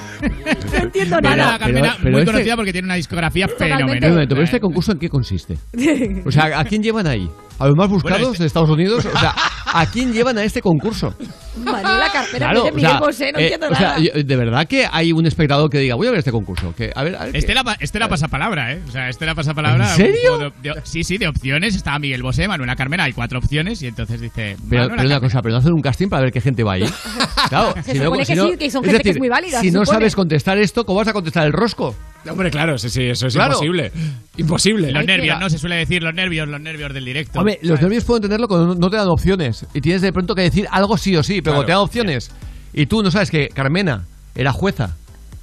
[0.73, 1.59] no entiendo Manuela nada.
[1.59, 4.27] Carmena, pero- pero muy este- conocida porque tiene una discografía fenomenal.
[4.29, 5.57] pero este concurso en qué consiste?
[6.27, 7.31] O sea, ¿a quién llevan ahí?
[7.59, 9.07] ¿A los más buscados Bueno, este- de Estados Unidos?
[9.07, 9.33] O sea,
[9.73, 11.15] ¿a quién llevan a este concurso?
[11.57, 13.99] Manuela Carpena Claro, de o Miguel sea, Bosé, no eh, entiendo o sea, nada.
[14.01, 16.75] yo- de verdad que hay un espectador que diga, voy a ver este concurso.
[16.77, 18.83] Que, a ver, a ver Este qué- era, este era pasapalabra, ¿eh?
[18.89, 19.89] O sea, este era pasapalabra.
[19.91, 20.37] ¿En serio?
[20.37, 21.77] juego de- de- sí, sí, de opciones.
[21.77, 23.05] Estaba Miguel Bosé, Manuela Carmena.
[23.05, 24.57] Hay cuatro opciones y entonces dice.
[24.69, 26.85] Pero, pero una cosa, pero no hacer un casting para ver qué gente va ahí.
[27.49, 29.99] Claro, Se supone que sí, que son gente que es muy válida, Si no supone.
[30.01, 31.95] sabes contestar esto, ¿cómo vas a contestar el rosco?
[32.31, 33.53] Hombre, claro, sí, sí, eso es Claro.
[33.55, 33.93] imposible.
[34.37, 34.91] Imposible.
[34.93, 35.51] Los Hay que- nervios, ¿no?
[35.51, 37.39] Se suele decir los nervios, los nervios del directo.
[37.39, 40.43] Hombre, los nervios puedo entenderlo cuando no- te dan opciones y tienes de pronto que
[40.43, 41.55] decir algo sí o sí, pero Claro.
[41.57, 42.31] cuando te dan opciones
[42.73, 44.05] y tú no sabes que Carmena
[44.35, 44.97] era jueza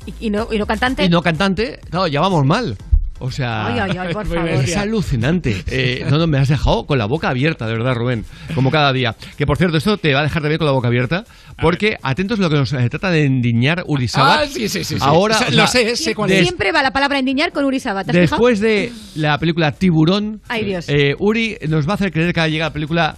[0.06, 1.06] Y, y no, y no cantante.
[1.06, 2.76] y no cantante, claro, ya vamos mal.
[3.22, 4.52] O sea, Ay, ay, ay, por Muy favor.
[4.52, 4.64] bien.
[4.64, 5.64] es alucinante.
[5.68, 8.26] Eh, no, no, me has dejado con la boca abierta, de verdad, Rubén.
[8.56, 9.16] Como cada día.
[9.38, 11.24] Que por cierto, esto te va a dejar también con la boca abierta.
[11.62, 14.42] Porque, atentos a lo que nos eh, trata de endiñar Uri Sabat.
[14.44, 14.98] Ah, sí, sí, sí, sí.
[15.00, 16.42] Ahora, O sea, lo sé, sé cuál es.
[16.48, 18.06] Siempre va la palabra endiñar con Uri Sabat.
[18.08, 18.38] ¿te has fijado?
[18.38, 20.86] Después de la película Tiburón, Ay, Dios.
[20.90, 23.18] eh, Uri nos va a hacer creer que llega la película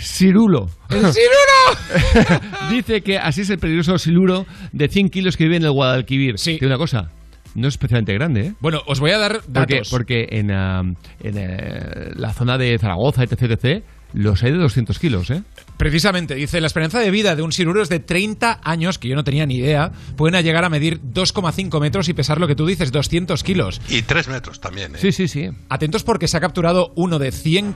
[0.00, 0.68] Cirulo.
[0.90, 2.40] ¡El Cirulo!
[2.70, 6.38] Dice que así es el peligroso siluro de 100 kilos que vive en el Guadalquivir.
[6.38, 6.58] Sí.
[6.58, 7.10] Tiene una cosa,
[7.54, 8.54] no es especialmente grande, ¿eh?
[8.60, 9.90] Bueno, os voy a dar Porque, datos.
[9.90, 10.82] porque en, ah,
[11.20, 13.84] en eh, la zona de Zaragoza, etc, etc,
[14.14, 15.42] los hay de 200 kilos, ¿eh?
[15.76, 19.16] Precisamente, dice, la esperanza de vida de un siruro es de 30 años, que yo
[19.16, 22.66] no tenía ni idea, pueden llegar a medir 2,5 metros y pesar lo que tú
[22.66, 23.80] dices, 200 kilos.
[23.88, 24.98] Y tres metros también, ¿eh?
[25.00, 25.50] Sí, sí, sí.
[25.68, 27.74] Atentos porque se ha capturado uno de 100,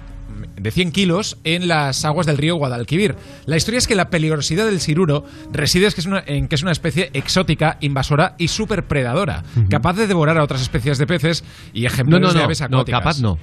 [0.57, 3.17] de 100 kilos en las aguas del río Guadalquivir.
[3.45, 6.55] La historia es que la peligrosidad del siruro reside es que es una- en que
[6.55, 11.43] es una especie exótica, invasora y superpredadora, capaz de devorar a otras especies de peces
[11.73, 13.01] y No, ejemplares no, de no, aves no, acuáticas.
[13.01, 13.39] capaz no.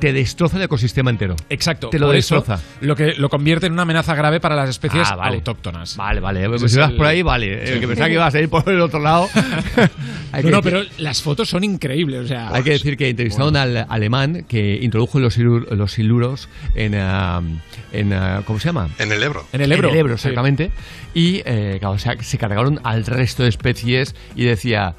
[0.00, 1.36] Te destroza el ecosistema entero.
[1.48, 1.90] Exacto.
[1.90, 2.62] Te lo por eso, destroza.
[2.80, 5.36] lo que lo convierte en una amenaza grave para las especies Ah, vale.
[5.36, 5.96] autóctonas.
[5.96, 6.48] Vale, vale.
[6.48, 7.66] Pues si vas el- por ahí, vale.
[7.66, 7.72] Sí.
[7.74, 9.28] El que pensaba que ibas a ir por el otro lado.
[10.32, 12.20] No, que no, decir- pero las fotos son increíbles.
[12.24, 16.94] O sea, Hay que decir que entrevistaron al alemán que introdujo los, los siluros en,
[16.94, 18.88] en ah, ¿cómo se llama?
[18.98, 19.44] En el Ebro.
[19.52, 19.88] En el Ebro.
[19.88, 20.28] En el Ebro, sí.
[20.28, 20.70] exactamente.
[21.14, 24.94] Y eh, claro, o sea, se cargaron al resto de especies y decía...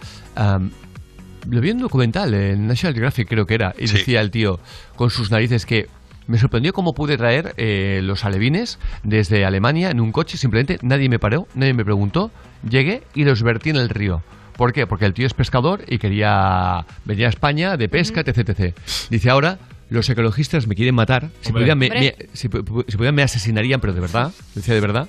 [1.50, 3.98] lo vi en un documental, en National Geographic creo que era, y Sí.
[3.98, 4.60] decía el tío
[4.96, 5.88] con sus narices que
[6.28, 11.10] me sorprendió cómo pude traer eh, los alevines desde Alemania en un coche, simplemente nadie
[11.10, 12.32] me paró, nadie me preguntó,
[12.70, 14.22] llegué y los vertí en el río.
[14.56, 14.86] ¿Por qué?
[14.86, 18.76] Porque el tío es pescador y quería venir a España de pesca, etc, etc.
[19.10, 19.58] Dice ahora,
[19.90, 23.92] los ecologistas me quieren matar, si pudieran me, me- si, si pudieran me asesinarían, pero
[23.94, 25.08] de verdad, decía de verdad.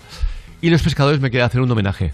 [0.60, 2.12] Y los pescadores me quieren hacer un homenaje.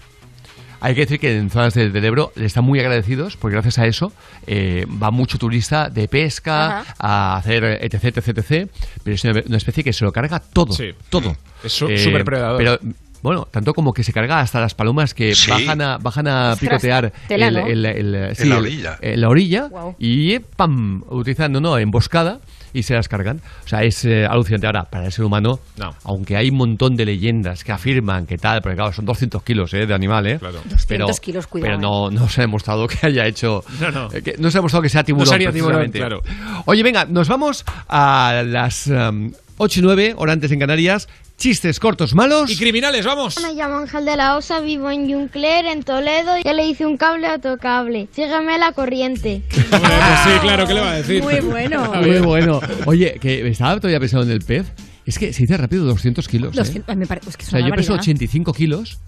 [0.81, 3.79] Hay que decir que en zonas del, del Ebro le están muy agradecidos porque gracias
[3.79, 4.13] a eso
[4.47, 6.95] eh, va mucho turista de pesca Ajá.
[6.99, 8.69] a hacer etc, etc, etc.
[9.03, 10.73] Pero es una, una especie que se lo carga todo.
[10.73, 10.91] Sí.
[11.09, 11.35] Todo.
[11.63, 12.57] Es su- Eh, superpredador.
[12.57, 12.79] Pero
[13.21, 15.51] bueno, tanto como que se carga hasta las palomas que Sí.
[15.51, 17.67] bajan a, bajan a Ostras, picotear tela, el- ¿no?
[17.67, 18.97] el- el- sí, la el- orilla.
[19.01, 19.69] en la orilla
[19.99, 21.03] y eh, ¡pam!
[21.09, 22.39] utilizando no emboscada
[22.73, 23.41] y se las cargan.
[23.65, 24.67] O sea, es eh, alucinante.
[24.67, 25.95] Ahora, para el ser humano, No.
[26.03, 29.73] aunque hay un montón de leyendas que afirman que tal, porque claro, son 200 kilos
[29.73, 30.39] eh, de animal, ¿eh?
[30.39, 30.57] Claro.
[30.63, 33.63] 200 pero, kilos, cuidado, Pero no, no se ha demostrado que haya hecho.
[33.79, 34.09] No, no.
[34.13, 35.25] eh, que no se ha demostrado que sea tiburón.
[35.25, 36.21] No sería tiburón, claro.
[36.65, 41.07] Oye, venga, nos vamos a las um, 8 y 9, hora antes en Canarias.
[41.39, 42.51] Chistes cortos malos.
[42.51, 43.41] Y criminales, vamos.
[43.41, 46.33] Me llamo Ángel de la Osa, vivo en Juncler, en Toledo.
[46.43, 48.09] Ya le hice un cable a otro cable.
[48.13, 49.41] Sígueme la corriente.
[49.69, 51.23] Pues sí, claro, ¿qué le va a decir?
[51.23, 51.93] Muy bueno.
[52.01, 52.59] Muy bueno.
[52.85, 54.67] Oye, que estaba todavía pensando en el pez.
[55.05, 56.53] Es que se dice rápido 200 kilos.
[56.55, 56.59] ¿eh?
[56.59, 57.99] 200, me parece, es que O sea, yo peso barbaridad.
[58.01, 58.99] 85 kilos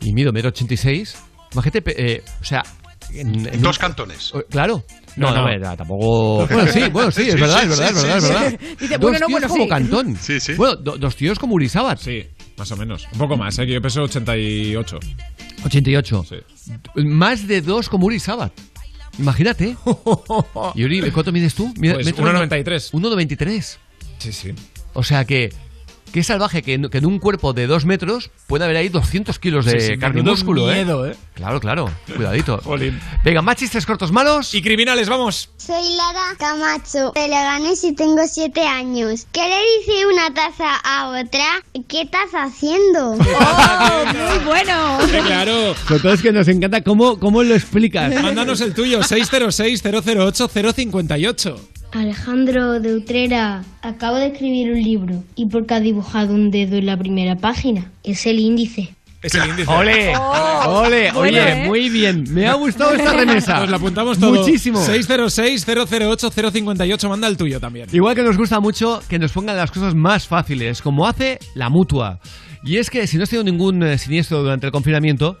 [0.00, 1.16] y mido metro 86.
[1.52, 2.62] Imagínate, pe- eh, o sea...
[3.20, 4.34] En, en Dos un- cantones.
[4.34, 4.84] o- Claro.
[5.16, 5.72] No, No, no, no.
[5.72, 6.46] eh, tampoco...
[6.48, 8.28] Bueno, sí, bueno, sí, es Sí, verdad, sí, es verdad, sí, es verdad, sí, es
[8.28, 8.60] verdad.
[8.80, 9.68] Dice, dos bueno, no, tíos bueno, como sí.
[9.68, 10.16] Cantón.
[10.16, 10.54] Sí, sí.
[10.54, 11.98] Bueno, do- dos tíos como Urizábal.
[11.98, 12.26] Sí,
[12.56, 13.06] más o menos.
[13.12, 13.66] Un poco más, ¿eh?
[13.66, 14.98] que yo peso 88.
[15.64, 16.24] 88.
[16.96, 18.52] Más de dos como Uri Sabat.
[19.18, 19.76] Imagínate.
[20.74, 21.72] y Uri, ¿cuánto mides tú?
[21.74, 22.90] Pues metro 1,93.
[22.92, 23.76] 1,93.
[24.18, 24.52] Sí, sí.
[24.94, 25.52] O sea que.
[26.14, 29.36] Qué salvaje que en, que en un cuerpo de dos metros puede haber ahí 200
[29.40, 30.76] kilos de Sí, sí, carne y músculo, ¿eh?
[30.76, 31.16] miedo, ¿eh?
[31.34, 31.90] Claro, claro.
[32.14, 32.62] Cuidadito.
[33.24, 34.54] Venga, más chistes cortos malos.
[34.54, 35.50] Y criminales, vamos.
[35.56, 39.26] Soy Lara Camacho de Leganés y tengo siete años.
[39.32, 41.64] ¿Qué le dice una taza a otra?
[41.88, 43.14] ¿Qué estás haciendo?
[43.18, 44.98] ¡Oh, muy bueno!
[45.26, 45.74] claro.
[45.88, 48.14] Sobre todo es que nos encanta cómo, cómo lo explicas.
[48.22, 51.73] Mándanos el tuyo, 606-008-058.
[51.94, 55.22] Alejandro de Utrera, acabo de escribir un libro.
[55.36, 57.92] ¿Y por qué ha dibujado un dedo en la primera página?
[58.02, 58.92] Es el índice.
[59.22, 59.70] Es el índice.
[59.70, 60.16] ¡Ole!
[60.16, 61.12] ¡Ole!
[61.12, 61.68] Bueno, Oye, ¿eh?
[61.68, 62.24] muy bien.
[62.30, 63.60] Me ha gustado esta remesa.
[63.60, 64.34] Nos la apuntamos todo.
[64.34, 64.80] Muchísimo.
[64.80, 67.08] 606-008-058.
[67.08, 67.86] Manda el tuyo también.
[67.92, 71.70] Igual que nos gusta mucho que nos pongan las cosas más fáciles, como hace la
[71.70, 72.18] mutua.
[72.64, 75.38] Y es que si no has tenido ningún eh, siniestro durante el confinamiento,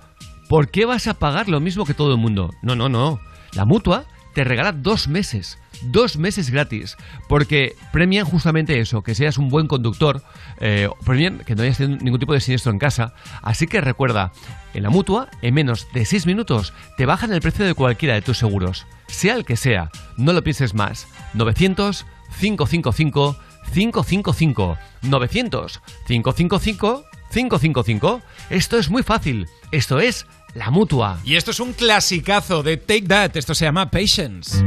[0.48, 2.52] ¿por qué vas a pagar lo mismo que todo el mundo?
[2.62, 3.18] No, no, no.
[3.54, 4.04] La mutua
[4.34, 5.58] te regala dos meses.
[5.86, 6.96] Dos meses gratis.
[7.28, 10.22] Porque premian justamente eso, que seas un buen conductor.
[10.60, 13.14] eh, premian que no hayas tenido ningún tipo de siniestro en casa.
[13.42, 14.32] Así que recuerda,
[14.72, 18.22] en la mutua, en menos de 6 minutos, te bajan el precio de cualquiera de
[18.22, 18.86] tus seguros.
[19.08, 21.06] Sea el que sea, no lo pienses más.
[21.34, 22.06] 900
[22.40, 23.36] 555
[23.72, 29.46] 555 900 555 555 Esto es muy fácil.
[29.72, 31.18] Esto es la mutua.
[31.24, 33.36] Y esto es un clasicazo de Take That.
[33.36, 34.62] Esto se llama Patience.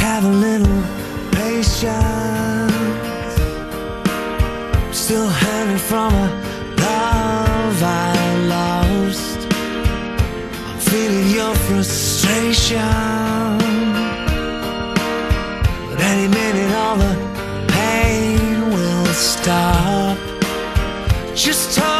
[0.00, 0.82] Have a little
[1.32, 2.72] patience.
[4.92, 6.28] Still hanging from a
[6.84, 9.38] love I lost.
[10.68, 12.78] I'm feeling your frustration.
[15.88, 17.14] But any minute, all the
[17.68, 20.16] pain will stop.
[21.34, 21.99] Just hold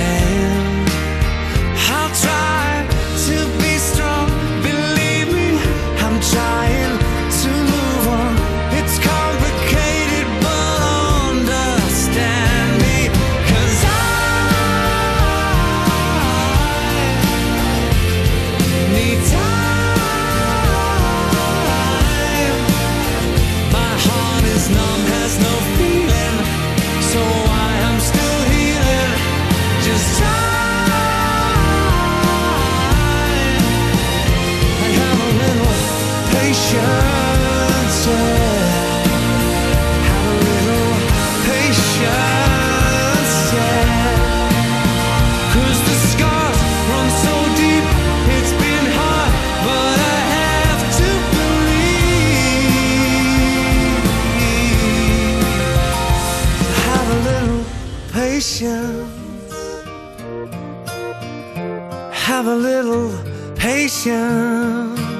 [62.31, 63.11] Have a little
[63.55, 65.10] patience.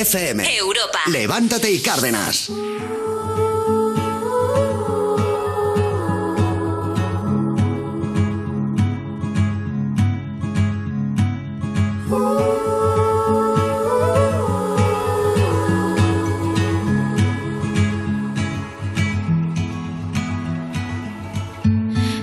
[0.00, 0.56] FM.
[0.56, 1.00] Europa.
[1.06, 2.50] Levántate y Cárdenas.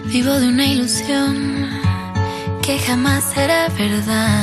[0.05, 1.69] Vivo de una ilusión
[2.63, 4.34] que jamás será verdad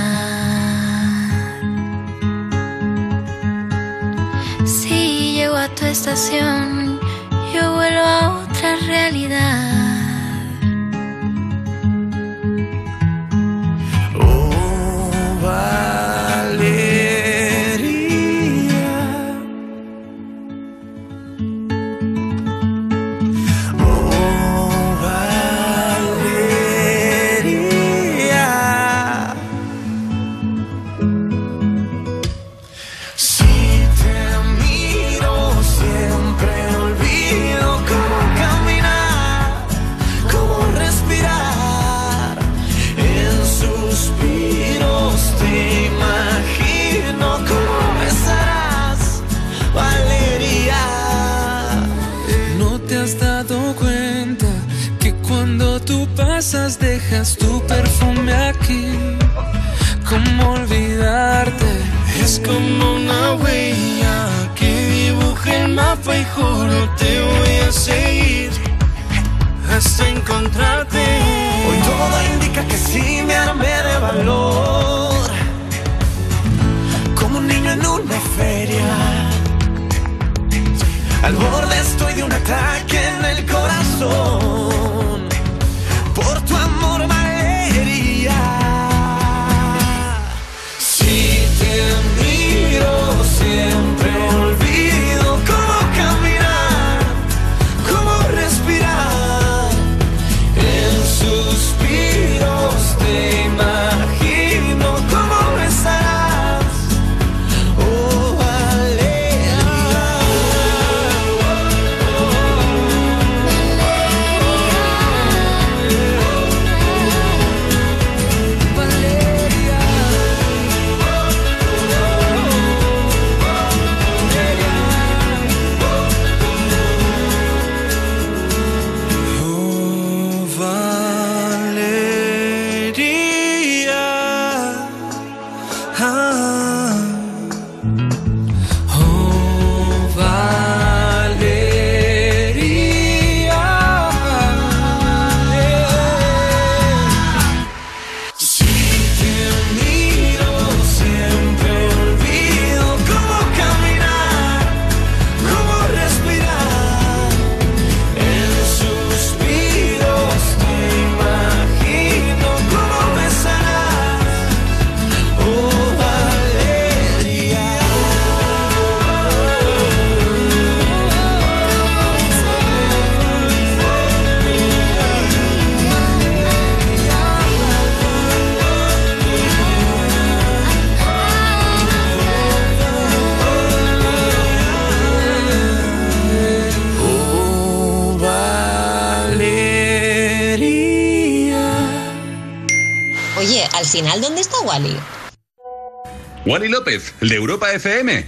[196.52, 198.26] Wally López, el de Europa FM.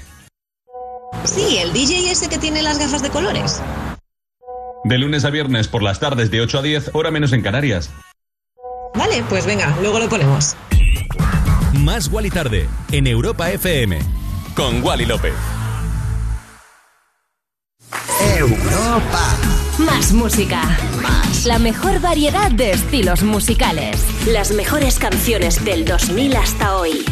[1.24, 3.60] Sí, el DJ ese que tiene las gafas de colores.
[4.84, 7.90] De lunes a viernes por las tardes de 8 a 10, hora menos en Canarias.
[8.94, 10.56] Vale, pues venga, luego lo ponemos.
[11.74, 13.98] Más Wally tarde en Europa FM
[14.56, 15.34] con Wally López.
[18.38, 19.36] Europa.
[19.80, 20.62] Más música.
[21.44, 24.02] La mejor variedad de estilos musicales.
[24.26, 27.04] Las mejores canciones del 2000 hasta hoy.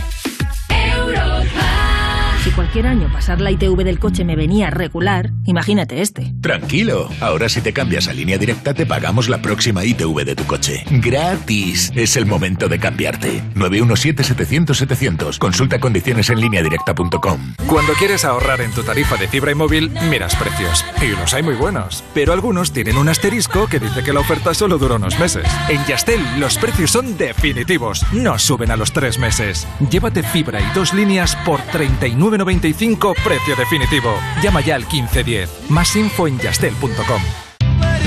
[2.54, 6.34] Cualquier año pasar la ITV del coche me venía regular, imagínate este.
[6.42, 10.44] Tranquilo, ahora si te cambias a línea directa te pagamos la próxima ITV de tu
[10.44, 10.84] coche.
[10.90, 11.90] Gratis.
[11.94, 13.42] Es el momento de cambiarte.
[13.54, 15.38] 917-700-700.
[15.38, 17.54] Consulta condiciones en línea directa.com.
[17.72, 20.84] Cuando quieres ahorrar en tu tarifa de fibra y móvil, miras precios.
[21.00, 22.04] Y los hay muy buenos.
[22.12, 25.46] Pero algunos tienen un asterisco que dice que la oferta solo dura unos meses.
[25.70, 28.04] En Yastel, los precios son definitivos.
[28.12, 29.66] No suben a los tres meses.
[29.88, 34.12] Llévate fibra y dos líneas por 39.95 precio definitivo.
[34.42, 35.70] Llama ya al 1510.
[35.70, 37.22] Más info en yastel.com.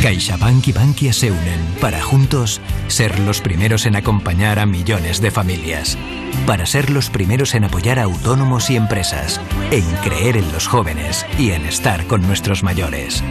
[0.05, 5.31] CaixaBank y Bankia se unen para juntos ser los primeros en acompañar a millones de
[5.31, 5.97] familias.
[6.45, 9.41] Para ser los primeros en apoyar a autónomos y empresas.
[9.71, 13.23] En creer en los jóvenes y en estar con nuestros mayores.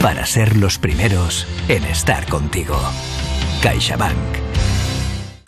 [0.00, 2.78] Para ser los primeros en estar contigo.
[3.62, 4.16] CaixaBank.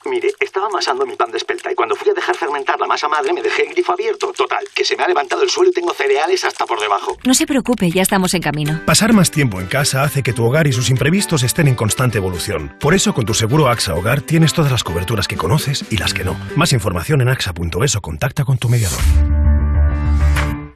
[0.05, 3.09] Mire, estábamos amasando mi pan de espelta y cuando fui a dejar fermentar la masa
[3.09, 4.32] madre me dejé el grifo abierto.
[4.36, 7.16] Total, que se me ha levantado el suelo y tengo cereales hasta por debajo.
[7.24, 8.80] No se preocupe, ya estamos en camino.
[8.84, 12.18] Pasar más tiempo en casa hace que tu hogar y sus imprevistos estén en constante
[12.18, 12.76] evolución.
[12.78, 16.12] Por eso, con tu seguro AXA Hogar tienes todas las coberturas que conoces y las
[16.12, 16.36] que no.
[16.56, 19.01] Más información en axa.es o contacta con tu mediador.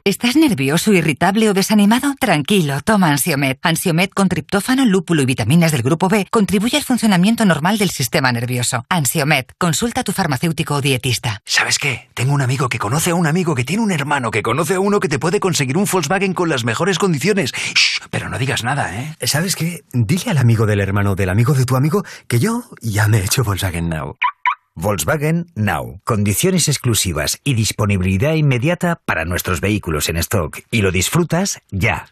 [0.07, 2.15] ¿Estás nervioso, irritable o desanimado?
[2.17, 3.57] Tranquilo, toma Ansiomed.
[3.61, 8.31] Ansiomed con triptófano, lúpulo y vitaminas del grupo B contribuye al funcionamiento normal del sistema
[8.31, 8.85] nervioso.
[8.87, 11.41] Ansiomed, consulta a tu farmacéutico o dietista.
[11.43, 12.07] ¿Sabes qué?
[12.13, 14.79] Tengo un amigo que conoce a un amigo que tiene un hermano que conoce a
[14.79, 17.51] uno que te puede conseguir un Volkswagen con las mejores condiciones.
[17.51, 19.13] Shh, pero no digas nada, ¿eh?
[19.23, 19.83] ¿Sabes qué?
[19.91, 23.25] Dile al amigo del hermano del amigo de tu amigo que yo ya me he
[23.25, 24.15] hecho Volkswagen Now.
[24.79, 25.99] Volkswagen Now.
[26.03, 30.59] Condiciones exclusivas y disponibilidad inmediata para nuestros vehículos en stock.
[30.69, 32.09] Y lo disfrutas ya.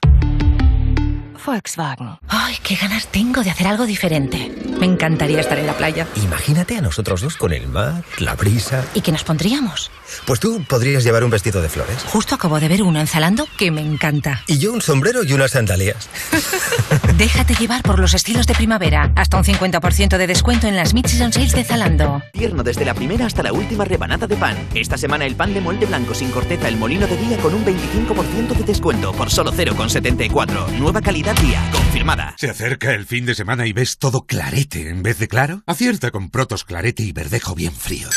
[1.46, 2.18] Volkswagen.
[2.28, 4.52] Ay, qué ganas tengo de hacer algo diferente.
[4.80, 6.08] Me encantaría estar en la playa.
[6.16, 8.84] Imagínate a nosotros dos con el mar, la brisa.
[8.94, 9.92] ¿Y qué nos pondríamos?
[10.26, 12.04] Pues tú podrías llevar un vestido de flores.
[12.06, 14.44] Justo acabo de ver uno en Zalando que me encanta.
[14.48, 16.10] Y yo un sombrero y unas sandalias.
[17.18, 19.12] Déjate llevar por los estilos de primavera.
[19.16, 22.22] Hasta un 50% de descuento en las Mid-Season Sales de Zalando.
[22.34, 24.58] Tierno desde la primera hasta la última rebanada de pan.
[24.74, 27.66] Esta semana el pan de molde blanco sin corteza El Molino de Día con un
[27.66, 30.70] 25% de descuento por solo 0,74.
[30.78, 32.36] Nueva calidad día, confirmada.
[32.38, 35.62] ¿Se acerca el fin de semana y ves todo clarete en vez de claro?
[35.66, 38.16] Acierta con Protos Clarete y Verdejo bien fríos.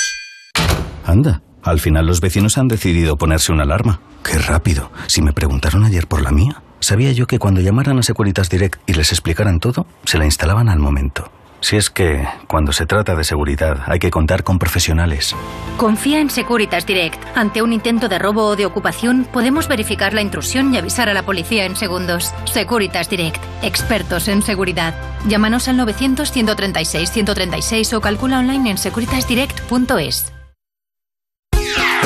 [1.04, 4.00] Anda, al final los vecinos han decidido ponerse una alarma.
[4.22, 4.92] Qué rápido.
[5.06, 8.80] Si me preguntaron ayer por la mía, sabía yo que cuando llamaran a Securitas Direct
[8.86, 11.30] y les explicaran todo, se la instalaban al momento.
[11.60, 15.36] Si es que, cuando se trata de seguridad, hay que contar con profesionales.
[15.76, 17.22] Confía en Securitas Direct.
[17.36, 21.14] Ante un intento de robo o de ocupación, podemos verificar la intrusión y avisar a
[21.14, 22.34] la policía en segundos.
[22.44, 23.40] Securitas Direct.
[23.62, 24.94] Expertos en seguridad.
[25.26, 30.32] Llámanos al 900-136-136 o calcula online en securitasdirect.es.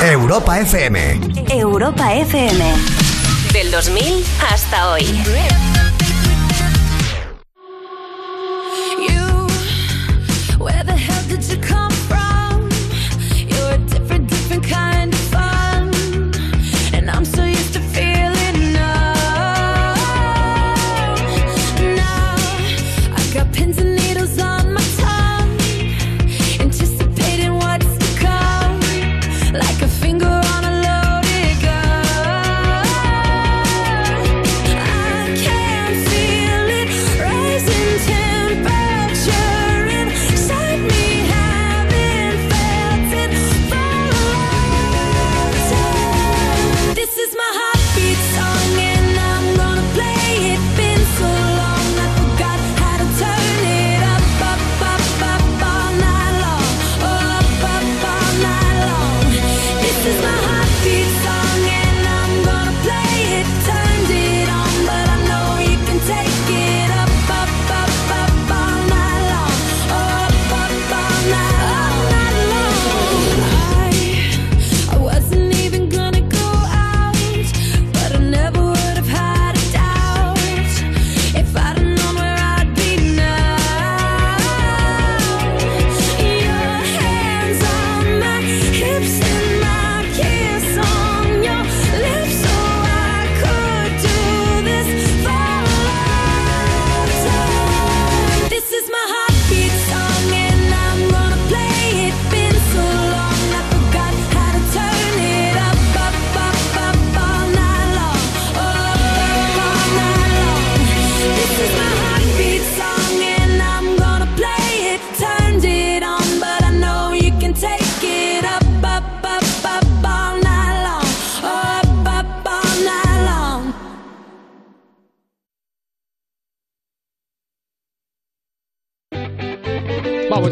[0.03, 1.21] Europa FM.
[1.49, 2.73] Europa FM.
[3.53, 5.05] Del 2000 hasta hoy.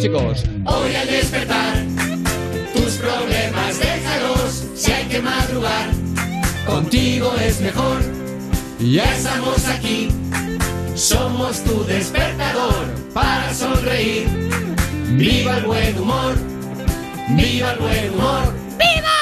[0.01, 0.43] Chicos.
[0.65, 1.75] Hoy al despertar,
[2.73, 4.65] tus problemas déjalos.
[4.75, 5.89] Si hay que madrugar,
[6.65, 8.01] contigo es mejor.
[8.79, 10.09] Ya estamos aquí,
[10.95, 14.27] somos tu despertador para sonreír.
[15.11, 16.35] Viva el buen humor,
[17.29, 18.53] viva el buen humor.
[18.79, 19.20] ¡Viva!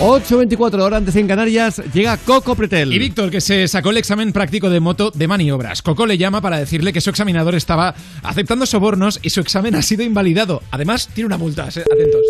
[0.00, 2.90] 8.24 horas antes en Canarias llega Coco Pretel.
[2.90, 5.82] Y Víctor, que se sacó el examen práctico de moto de maniobras.
[5.82, 9.82] Coco le llama para decirle que su examinador estaba aceptando sobornos y su examen ha
[9.82, 10.62] sido invalidado.
[10.70, 11.70] Además, tiene una multa.
[11.70, 12.22] se- Atentos.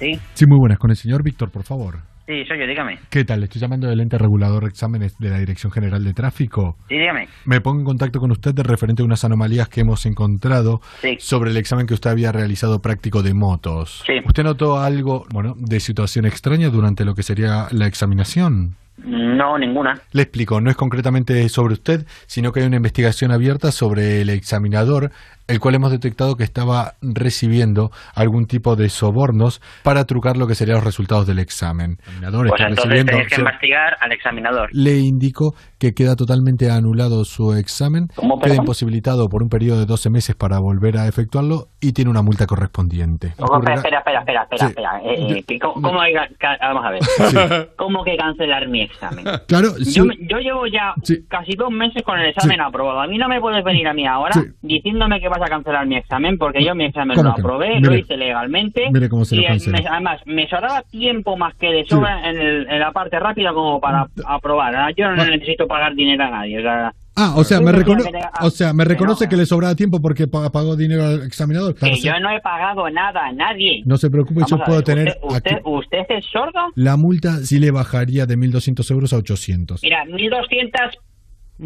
[0.00, 0.18] Sí.
[0.34, 0.78] Sí, muy buenas.
[0.78, 2.00] Con el señor Víctor, por favor.
[2.26, 2.98] Sí, soy yo, dígame.
[3.08, 3.44] ¿Qué tal?
[3.44, 6.76] Estoy llamando del ente regulador de exámenes de la Dirección General de Tráfico.
[6.88, 7.28] Sí, dígame.
[7.44, 11.16] Me pongo en contacto con usted de referente a unas anomalías que hemos encontrado Sí.
[11.20, 14.02] sobre el examen que usted había realizado práctico de motos.
[14.06, 14.14] Sí.
[14.26, 18.74] ¿Usted notó algo, bueno, de situación extraña durante lo que sería la examinación?
[19.04, 20.00] No, ninguna.
[20.12, 24.30] Le explico, no es concretamente sobre usted, sino que hay una investigación abierta sobre el
[24.30, 25.12] examinador,
[25.48, 30.54] el cual hemos detectado que estaba recibiendo algún tipo de sobornos para trucar lo que
[30.54, 31.98] serían los resultados del examen.
[32.00, 34.68] Examinador Pues está entonces recibiendo tenéis que investigar al examinador.
[34.72, 39.86] le indico que queda totalmente anulado su examen, ¿Cómo, queda imposibilitado por un periodo de
[39.86, 43.34] 12 meses para volver a efectuarlo y tiene una multa correspondiente.
[43.38, 43.58] ¿Cómo?
[43.58, 44.66] Espera, espera, espera, espera, Sí.
[44.66, 45.00] espera.
[45.04, 47.70] Eh, eh, ¿Cómo, cómo hay ca- vamos a ver.
[47.76, 49.24] ¿Cómo que cancelar mi examen?
[49.46, 50.00] Claro, Yo, sí.
[50.02, 50.94] me- yo llevo ya
[51.28, 52.62] casi dos meses con el examen Sí.
[52.66, 53.00] aprobado.
[53.00, 54.40] A mí no me puedes venir a mí ahora Sí.
[54.62, 57.94] diciéndome que vas a cancelar mi examen porque yo mi examen ¿Cómo lo aprobé, lo
[57.94, 58.88] hice legalmente.
[58.92, 62.36] Mire cómo se lo y me- además, me sobraba tiempo más que de sobra en,
[62.38, 64.74] el- en la parte rápida como para aprobar.
[64.76, 66.58] Ah, Yo no necesito pagar dinero a nadie.
[66.58, 68.04] O sea, Ah, o sea, me, recono-
[68.42, 69.30] o sea, que reconoce no.
[69.30, 71.74] que le sobraba tiempo porque pa- pagó dinero al examinador.
[71.74, 73.82] Claro, que yo no he pagado nada a nadie.
[73.86, 76.60] No se preocupe, Vamos yo puedo ver, tener ¿Usted, usted, aquí- usted es sordo?
[76.74, 79.80] La multa sí le bajaría de 1.200 euros a 800.
[79.82, 80.98] Mira, 1200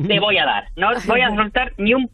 [0.06, 0.64] te voy a dar.
[0.76, 2.08] No voy a soltar ni un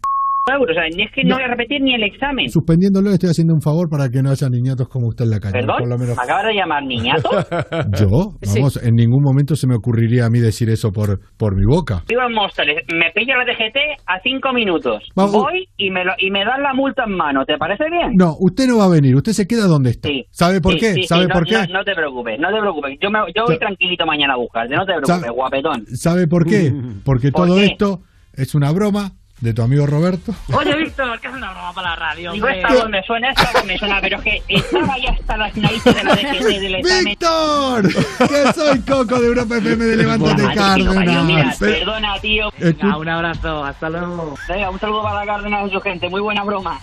[0.47, 0.71] p euro.
[0.71, 2.49] O sea, ni es que no, voy a repetir ni el examen.
[2.49, 5.53] Suspendiéndolo estoy haciendo un favor para que no haya niñatos como usted en la calle.
[5.59, 5.77] ¿Perdón?
[5.79, 7.31] Por lo menos ¿Me acabas de llamar niñato?
[7.99, 11.65] yo, vamos, en ningún momento se me ocurriría a mí decir eso por, por mi
[11.67, 12.03] boca.
[12.09, 12.77] Vivo en Móstoles.
[12.95, 15.03] Me pillo la DGT a cinco minutos.
[15.17, 15.33] Vamos.
[15.33, 17.45] Voy y me, lo, y me dan la multa en mano.
[17.45, 18.13] ¿Te parece bien?
[18.15, 20.09] No, usted no va a venir, usted se queda donde está.
[20.09, 20.25] Sí.
[20.31, 20.87] ¿Sabe por Sí, qué?
[20.95, 21.59] sí, sí, ¿Sabe no, por qué?
[21.69, 22.99] No, no te preocupes, no te preocupes.
[23.03, 24.75] Yo, me, yo voy Sa- tranquilito mañana a buscarte.
[24.77, 25.87] No te preocupes, Sa- guapetón.
[25.87, 26.71] ¿Sabe por qué?
[27.05, 27.67] Porque ¿Por todo qué?
[27.67, 28.01] esto
[28.35, 29.11] es una broma
[29.41, 30.35] de tu amigo Roberto.
[30.53, 32.33] Oye, Víctor, ¿qué es una broma para la radio?
[32.33, 35.37] Digo, esta voz me suena, esta voz me suena, pero es que estaba ya hasta
[35.37, 37.05] las narices de la DGT del examen.
[37.05, 37.89] ¡Víctor!
[38.29, 41.57] ¡Que soy Coco de Europa FM de Levántate mira, Cárdenas!
[41.59, 42.51] Pero- perdona, tío.
[42.59, 44.35] Venga, un abrazo, hasta luego.
[44.49, 46.09] Venga, un saludo para la Cárdenas y su gente.
[46.09, 46.81] Muy buena broma.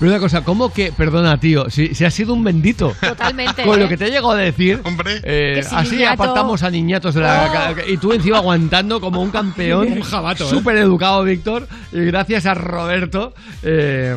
[0.00, 2.92] Pero una cosa, ¿cómo que, perdona, tío, si, si has sido un bendito?
[3.00, 3.88] Totalmente, Con lo ¿eh?
[3.88, 4.82] que te he llegado a decir,
[5.22, 7.72] eh, Que si así niñato- apartamos a niñatos de la...
[7.76, 7.90] Oh.
[7.90, 9.92] Y tú encima aguantando como un campeón.
[9.92, 10.50] Un jabato, ¿eh?
[10.50, 11.68] Súper educado, Víctor.
[11.94, 14.16] Y gracias a Roberto, eh,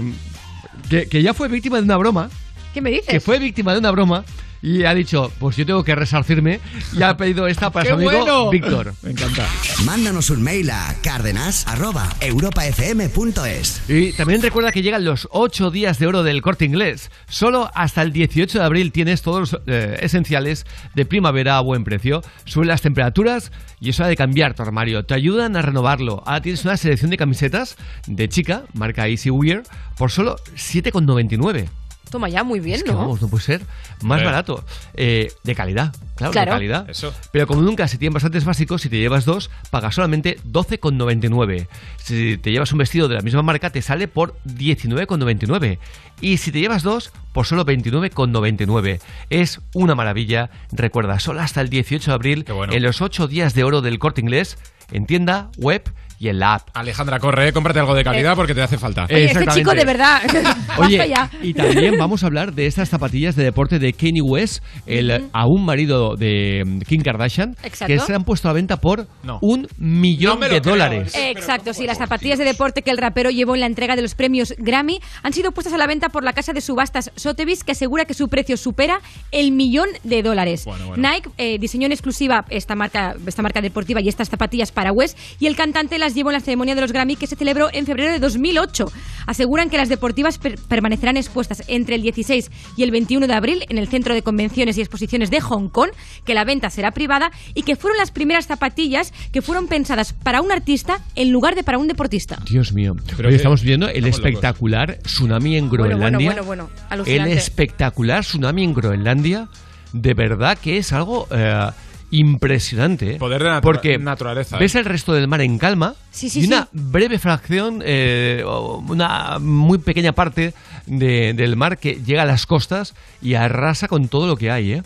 [0.89, 2.29] que, que ya fue víctima de una broma.
[2.73, 3.07] ¿Qué me dices?
[3.07, 4.25] Que fue víctima de una broma.
[4.61, 6.59] Y ha dicho, pues yo tengo que resarcirme.
[6.93, 8.49] Y ha pedido esta para ¡Qué su amigo bueno!
[8.49, 8.93] Víctor.
[9.03, 9.45] Me encanta.
[9.85, 13.89] Mándanos un mail a cárdenas.europafm.es.
[13.89, 17.11] Y también recuerda que llegan los 8 días de oro del corte inglés.
[17.29, 20.65] Solo hasta el 18 de abril tienes todos los eh, esenciales
[20.95, 22.23] de primavera a buen precio.
[22.45, 25.05] Suben las temperaturas y es hora de cambiar tu armario.
[25.05, 26.23] Te ayudan a renovarlo.
[26.25, 27.77] Ahora tienes una selección de camisetas
[28.07, 29.61] de chica, marca Easy Wear,
[29.97, 31.67] por solo 7,99.
[32.09, 32.97] Toma ya, muy bien, Es que ¿no?
[32.99, 33.61] vamos, no puede ser
[34.01, 34.25] más Eh.
[34.25, 34.63] barato.
[34.93, 36.51] Eh, de calidad, claro, Claro.
[36.51, 36.89] de calidad.
[36.89, 37.13] Eso.
[37.31, 41.67] Pero como nunca, si tienen bastantes básicos, si te llevas dos, pagas solamente 12,99.
[42.03, 45.79] Si te llevas un vestido de la misma marca, te sale por 19,99.
[46.21, 48.99] Y si te llevas dos, por solo 29,99.
[49.29, 50.49] Es una maravilla.
[50.71, 52.73] Recuerda, solo hasta el 18 de abril, bueno.
[52.73, 54.57] en los 8 días de oro del corte inglés,
[54.91, 55.83] en tienda, web
[56.19, 56.69] y en la app.
[56.73, 59.05] Alejandra, corre, eh, cómprate algo de calidad porque te hace falta.
[59.05, 60.21] Oye, este chico de verdad.
[60.77, 65.29] Oye, y también vamos a hablar de estas zapatillas de deporte de Kanye West, el
[65.33, 67.93] aún marido de Kim Kardashian, Exacto.
[67.93, 69.39] que se han puesto a venta por No.
[69.41, 70.73] un millón No de creo.
[70.73, 71.13] dólares.
[71.15, 74.15] Exacto, sí, las zapatillas de deporte que el rapero llevó en la entrega de los
[74.15, 77.73] premios Grammy han sido puestas a la venta por la casa de subastas Sotheby's, que
[77.73, 78.99] asegura que su precio supera
[79.31, 80.65] el millón de dólares.
[80.65, 81.09] Bueno, bueno.
[81.09, 85.17] Nike eh, diseñó en exclusiva esta marca, esta marca deportiva y estas zapatillas para West,
[85.39, 87.85] y el cantante las llevó en la ceremonia de los Grammy que se celebró en
[87.85, 88.91] febrero de 2008.
[89.25, 93.65] Aseguran que las deportivas per- permanecerán expuestas entre el 16 y el 21 de abril
[93.69, 95.89] en el Centro de Convenciones y Exposiciones de Hong Kong,
[96.25, 100.41] que la venta será privada y que fueron las primeras zapatillas que fueron pensadas para
[100.41, 102.39] un artista en lugar de para un deportista.
[102.49, 102.95] Dios mío.
[103.17, 104.25] Pero Hoy estamos viendo el estamos locos.
[104.29, 106.41] espectacular tsunami en Bueno, bueno, Groenlandia.
[106.43, 109.49] bueno, bueno, el espectacular tsunami en Groenlandia.
[109.93, 111.69] De verdad que es algo eh,
[112.11, 113.15] impresionante.
[113.15, 113.17] ¿eh?
[113.17, 114.59] Poder de natura- Porque naturaleza, ¿eh?
[114.59, 116.69] ves el resto del mar en calma Sí, sí, y una sí.
[116.73, 120.53] breve fracción, eh, una muy pequeña parte
[120.85, 124.73] de- del mar que llega a las costas y arrasa con todo lo que hay.
[124.73, 124.83] ¿eh?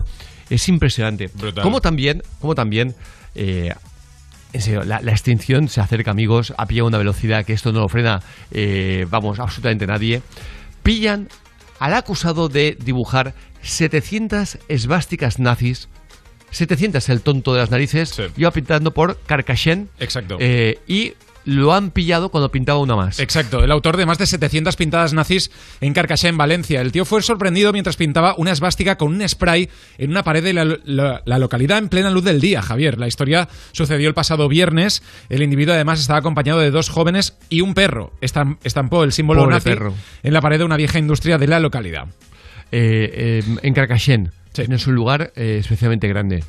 [0.49, 1.29] Es impresionante.
[1.33, 1.63] Brutal.
[1.63, 2.95] Como también, como también
[3.35, 3.73] eh,
[4.53, 7.71] en serio, la, la extinción se acerca, amigos, a pie a una velocidad que esto
[7.71, 8.21] no lo frena,
[8.51, 10.21] eh, vamos, absolutamente nadie.
[10.83, 11.29] Pillan
[11.79, 15.87] al acusado de dibujar 700 esvásticas nazis.
[16.51, 18.15] 700 el tonto de las narices.
[18.37, 19.89] Iba pintando por Carcassén.
[19.99, 20.37] Exacto.
[20.39, 21.13] Eh, y
[21.43, 23.19] lo han pillado cuando pintaba una más.
[23.19, 25.49] Exacto, el autor de más de 700 pintadas nazis
[25.79, 26.81] en Carcaché, en Valencia.
[26.81, 29.67] El tío fue sorprendido mientras pintaba una esvástica con un spray
[29.97, 32.99] en una pared de la, la- la localidad en plena luz del día, Javier.
[32.99, 35.01] La historia sucedió el pasado viernes.
[35.29, 38.13] El individuo además estaba acompañado de dos jóvenes y un perro.
[38.21, 39.95] Estam- estampó el símbolo Pobre nazi perro.
[40.21, 42.05] en la pared de una vieja industria de la localidad.
[42.71, 43.73] Eh, eh, en
[44.53, 44.73] Carcaixent.
[44.73, 46.43] Es un lugar eh, especialmente grande.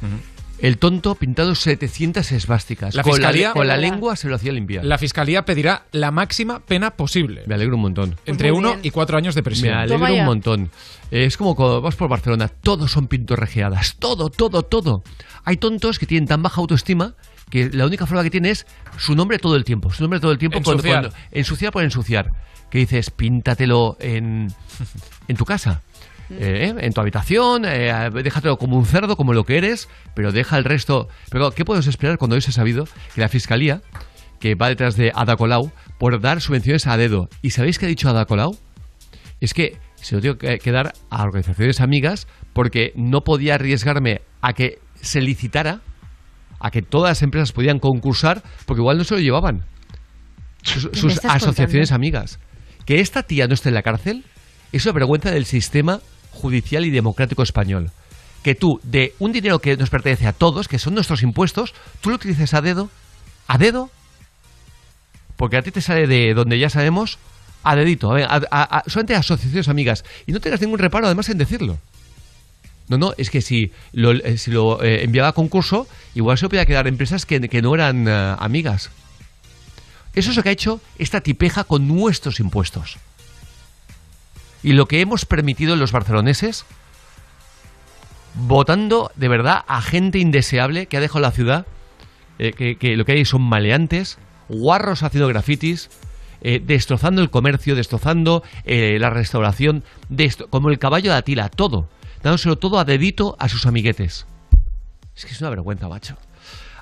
[0.59, 2.95] El tonto pintado 700 esvásticas.
[2.95, 4.85] La con, fiscalía- la, con la lengua se lo hacía limpiar.
[4.85, 7.43] La fiscalía pedirá la máxima pena posible.
[7.47, 8.17] Me alegro un montón.
[8.27, 9.71] Entre uno y cuatro años de prisión.
[9.75, 10.71] Me alegro un montón.
[11.11, 15.03] Eh, Es como cuando vas por Barcelona, todos son pintorrejeadas, todo, todo, todo.
[15.45, 17.15] Hay tontos que tienen tan baja autoestima
[17.51, 18.65] que la única forma que tiene es
[18.99, 20.59] su nombre todo el tiempo, su nombre todo el tiempo.
[20.63, 21.03] cuando- Ensuciar.
[21.11, 22.31] cuando- ensuciar por ensuciar.
[22.71, 24.47] Que dices, píntatelo en,
[25.29, 25.83] en tu casa.
[26.39, 30.59] Eh, en tu habitación, eh, déjatelo como un cerdo, como lo que eres, pero deja
[30.59, 31.09] el resto.
[31.31, 33.83] Pero, ¿qué podemos esperar cuando hoy se ha sabido que la fiscalía,
[34.41, 37.29] que va detrás de Ada Colau, por dar subvenciones a dedo?
[37.43, 38.57] ¿Y sabéis qué ha dicho Ada Colau?
[39.43, 44.53] es que se lo tengo que, dar a organizaciones amigas porque no podía arriesgarme a
[44.53, 45.81] que se licitara,
[46.61, 49.65] a que todas las empresas podían concursar, porque igual no se lo llevaban.
[50.63, 51.95] Sus, asociaciones contando?
[51.95, 52.39] amigas.
[52.87, 54.25] Que esta tía no esté en la cárcel
[54.71, 56.01] es una vergüenza del sistema
[56.33, 57.91] judicial y democrático español.
[58.43, 62.11] Que tú, de un dinero que nos pertenece a todos, que son nuestros impuestos, tú
[62.11, 62.91] lo utilices a dedo,
[63.47, 63.91] a dedo,
[65.37, 67.19] porque a ti te sale de donde ya sabemos,
[67.63, 70.05] a dedito, a a- a- solamente a asociaciones amigas.
[70.27, 71.79] Y no tengas ningún reparo además en decirlo.
[72.89, 76.49] No, no, es que si lo, eh, si lo eh, enviaba a concurso, igual se
[76.49, 78.91] podía quedar empresas que, que no eran eh, amigas.
[80.15, 82.99] Eso es lo que ha hecho esta tipeja con nuestros impuestos.
[84.63, 86.65] Y lo que hemos permitido los barceloneses,
[88.35, 91.67] votando de verdad a gente indeseable que ha dejado la ciudad,
[92.39, 94.19] eh, que, que lo que hay son maleantes,
[94.49, 95.91] guarros haciendo grafitis,
[96.41, 101.89] eh, destrozando el comercio, destrozando eh, la restauración, destro- como el caballo de Atila, todo,
[102.23, 104.27] dándoselo todo a dedito a sus amiguetes.
[105.15, 106.17] Es que es una vergüenza, macho.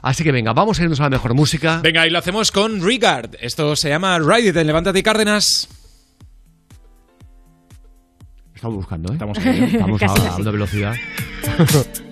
[0.03, 1.81] Así que venga, vamos a irnos a la mejor música.
[1.83, 3.35] Venga, y lo hacemos con Regard.
[3.41, 5.69] Esto se llama Ride It en Levántate y Cárdenas.
[8.61, 9.15] Estamos buscando, ¿eh?
[9.15, 9.69] Estamos ahí, ¿eh?
[9.73, 10.95] Estamos a, a una velocidad.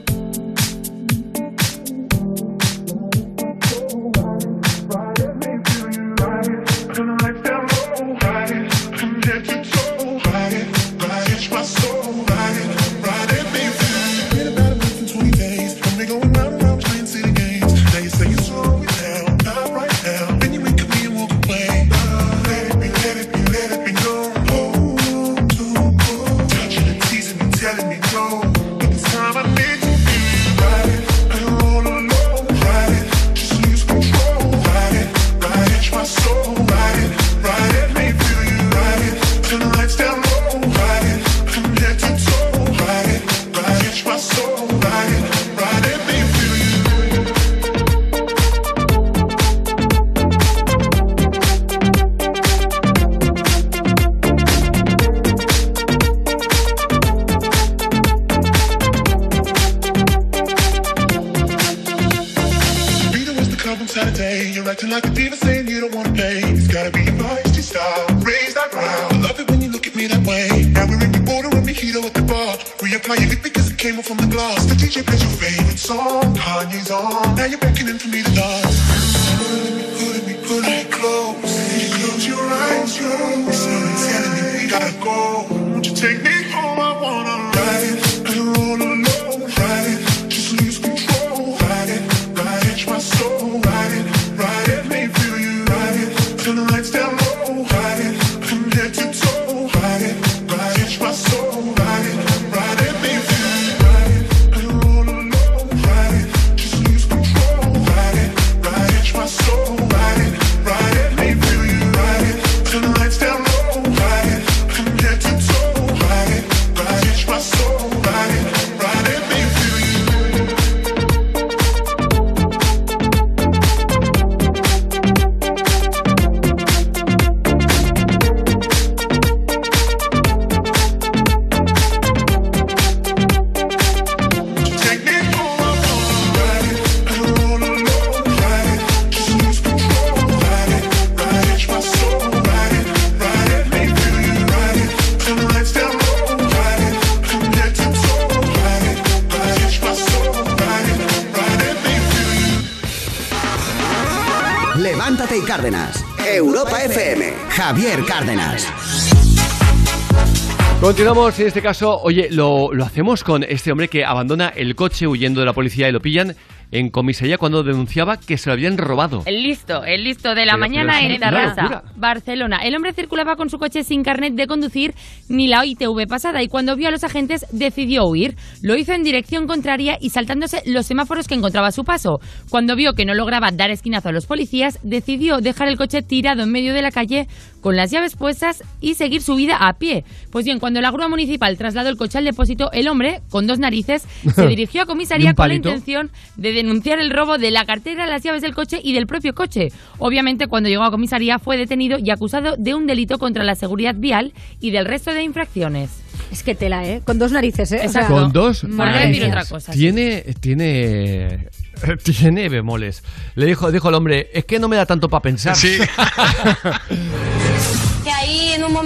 [161.09, 165.07] Continuamos en este caso, oye, lo, lo hacemos con este hombre que abandona el coche
[165.07, 166.37] huyendo de la policía y lo pillan
[166.71, 169.23] en comisaría cuando denunciaba que se lo habían robado.
[169.25, 171.83] El listo, el listo de la Pero- mañana pero en Tarrasa.
[171.97, 172.59] Barcelona.
[172.59, 174.93] El hombre circulaba con su coche sin carnet de conducir
[175.31, 178.37] ni la ITV pasada y cuando vio a los agentes decidió huir.
[178.61, 182.21] Lo hizo en dirección contraria y saltándose los semáforos que encontraba a su paso.
[182.51, 186.43] Cuando vio que no lograba dar esquinazo a los policías, decidió dejar el coche tirado
[186.43, 187.29] en medio de la calle
[187.63, 190.05] con las llaves puestas y seguir su vida a pie.
[190.31, 193.59] Pues bien, cuando la grúa municipal trasladó el coche al depósito, el hombre, con dos
[193.59, 197.65] narices, se dirigió a ¿Y comisaría con la intención de denunciar el robo de la
[197.65, 199.69] cartera, las llaves del coche y del propio coche.
[199.99, 203.95] Obviamente, cuando llegó a comisaría fue detenido y acusado de un delito contra la seguridad
[203.97, 205.91] vial y del resto de infracciones.
[206.31, 207.01] Es que tela, ¿eh?
[207.05, 207.83] Con dos narices, ¿eh?
[207.87, 209.29] O sea, Con dos narices.
[209.29, 209.73] otra cosa.
[209.73, 209.79] sí.
[209.79, 211.49] Tiene, tiene,
[212.05, 213.03] tiene bemoles.
[213.35, 215.57] Le dijo, dijo el hombre, es que no me da tanto para pensar.
[215.57, 215.79] Sí.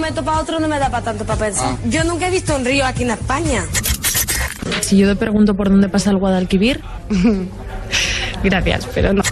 [0.03, 1.77] Momento para otro no me da para tanto para pensar.
[1.87, 3.63] Yo nunca he visto un río aquí en España.
[4.81, 6.81] Si yo te pregunto por dónde pasa el Guadalquivir,
[8.43, 9.23] gracias, pero no.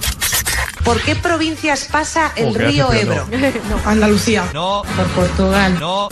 [0.86, 3.28] ¿Por qué provincias pasa el Oh, río Ebro?
[3.70, 3.82] no.
[3.90, 4.46] Andalucía.
[4.54, 4.84] No.
[4.96, 5.78] Por Portugal.
[5.78, 6.08] No.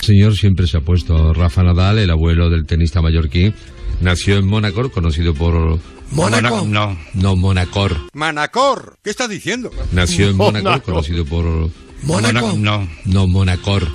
[0.00, 3.54] El señor siempre se ha puesto Rafa Nadal, el abuelo del tenista mallorquín.
[4.00, 5.78] Nació en Mónaco, conocido por...
[6.10, 6.64] ¿Mónaco?
[6.66, 7.98] No, no, Monacor.
[8.14, 9.70] Manacor, ¿qué estás diciendo?
[9.92, 10.84] Nació en Mónaco, Mónaco.
[10.86, 11.68] conocido por...
[12.06, 12.54] ¿Mónaco?
[12.56, 13.88] No, no, Monacor.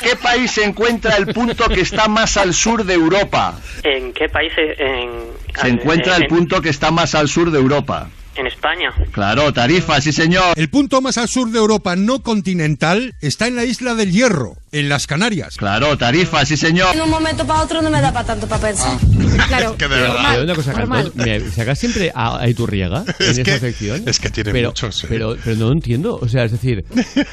[0.00, 3.54] ¿Qué país se encuentra el punto que está más al sur de Europa?
[3.84, 4.76] ¿En qué países?
[4.78, 5.10] En,
[5.54, 8.08] Se encuentra el punto que está más al sur de Europa.
[8.34, 8.90] En España.
[9.12, 10.54] Claro, Tarifa, sí señor.
[10.56, 14.56] El punto más al sur de Europa no continental está en la isla del Hierro,
[14.72, 15.56] en las Canarias.
[15.58, 16.94] Claro, Tarifa, sí señor.
[16.94, 18.96] En un momento para otro no me da para tanto para pensar.
[19.48, 19.76] Claro.
[19.76, 20.28] que de Pero, verdad.
[20.30, 24.02] pero una cosa, me sacas siempre a, a Iturriaga en Es esa que- sección.
[24.06, 25.06] es que tiene pero, muchos, ¿eh?
[25.08, 26.18] Pero, pero no lo entiendo.
[26.20, 26.84] O sea, es decir,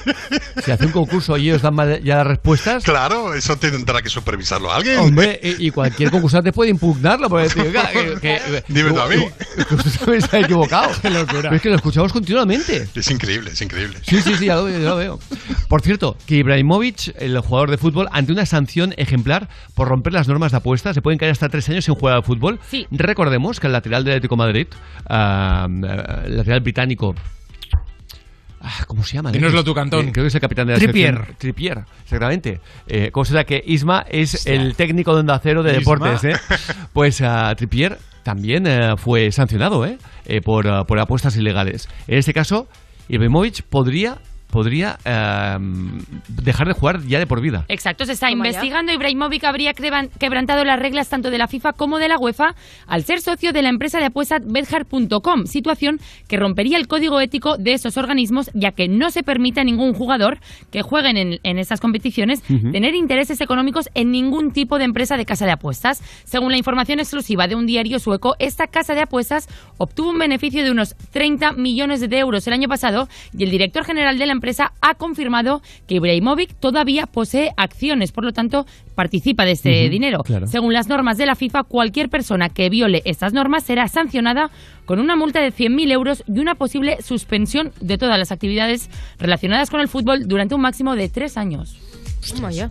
[0.64, 2.84] se hace un concurso y ellos dan ya las respuestas.
[2.84, 4.98] Claro, eso tendrá que supervisarlo alguien.
[5.00, 7.30] Hombre, y, y cualquier concursante puede impugnarlo.
[7.30, 9.26] Porque que, que- Dime tú a mí.
[9.68, 10.22] que usted también
[10.90, 11.42] ha equivocado.
[11.42, 12.88] Pero es que lo escuchamos continuamente.
[12.96, 13.98] Es increíble, es increíble.
[14.02, 15.20] Sí, sí, sí, ya lo, veo, ya lo veo.
[15.68, 20.28] Por cierto, que Ibrahimovic, el jugador de fútbol, ante una sanción ejemplar por romper las
[20.28, 22.60] normas de apuesta, se pueden caer hasta tres años sin jugar al fútbol.
[22.70, 22.88] Sí.
[22.92, 24.68] Recordemos que el lateral del Atlético de Madrid,
[25.08, 25.68] ah,
[26.26, 27.16] el lateral británico.
[28.62, 29.32] ah, ¿Cómo se llama?
[29.32, 30.08] Dínoslo Cantón.
[30.08, 31.14] Eh, Creo que es el capitán de la Trippier.
[31.14, 31.38] selección.
[31.38, 32.60] Trippier, exactamente.
[32.88, 35.80] Eh, ¿Cómo será que Isma es el técnico de Onda Cero de Isma.
[35.80, 36.24] deportes?
[36.24, 36.40] ¿eh?
[36.94, 39.98] Pues ah, Trippier también eh, fue sancionado ¿eh?
[40.26, 41.88] Eh, por, ah, por apuestas ilegales.
[42.08, 42.68] En este caso,
[43.08, 44.18] Ibrahimovic podría,
[44.50, 45.58] podría eh,
[46.28, 47.66] dejar de jugar ya de por vida.
[47.68, 48.34] Exacto, se está ya.
[48.34, 48.92] investigando.
[48.92, 52.56] Ibrahimovic habría quebrantado las reglas tanto de la FIFA como de la UEFA
[52.88, 57.58] al ser socio de la empresa de apuestas Betjar.com, situación que rompería el código ético
[57.58, 60.40] de esos organismos, ya que no se permite a ningún jugador
[60.72, 65.26] que jueguen en, en estas competiciones tener intereses económicos en ningún tipo de empresa de
[65.26, 66.02] casa de apuestas.
[66.24, 69.48] Según la información exclusiva de un diario sueco, esta casa de apuestas
[69.78, 73.08] obtuvo un beneficio de unos 30 millones de euros el año pasado
[73.38, 78.24] y el director general de la empresa ha confirmado que Ibrahimovic todavía posee acciones, por
[78.24, 80.24] lo tanto participa de este dinero.
[80.24, 80.48] claro.
[80.48, 84.50] Según las normas de la FIFA, cualquier persona que viole estas normas será sancionada
[84.86, 88.90] con una multa de 100.000 euros y una posible suspensión de todas las actividades
[89.20, 91.78] relacionadas con el fútbol durante un máximo de tres años.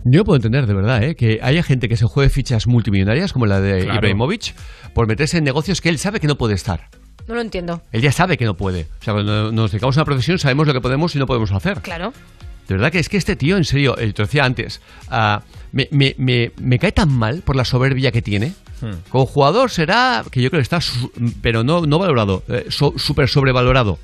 [0.05, 1.15] Yo puedo entender, de verdad, ¿eh?
[1.15, 3.95] que haya gente que se juegue fichas multimillonarias como la de Claro.
[3.95, 4.53] Ibrahimovic
[4.93, 6.89] por meterse en negocios que él sabe que no puede estar.
[7.27, 7.81] No lo entiendo.
[7.91, 8.87] Él ya sabe que no puede.
[9.01, 11.51] O sea, cuando nos dedicamos a una profesión sabemos lo que podemos y no podemos
[11.51, 11.79] hacer.
[11.81, 12.13] Claro.
[12.67, 15.41] De verdad que es que este tío, en serio, eh, te lo decía antes, ah,
[15.71, 18.53] me, me- me- me cae tan mal por la soberbia que tiene.
[19.09, 22.93] Como jugador será, que yo creo que está, su- pero no, no valorado, eh, so-
[22.97, 23.99] súper sobrevalorado.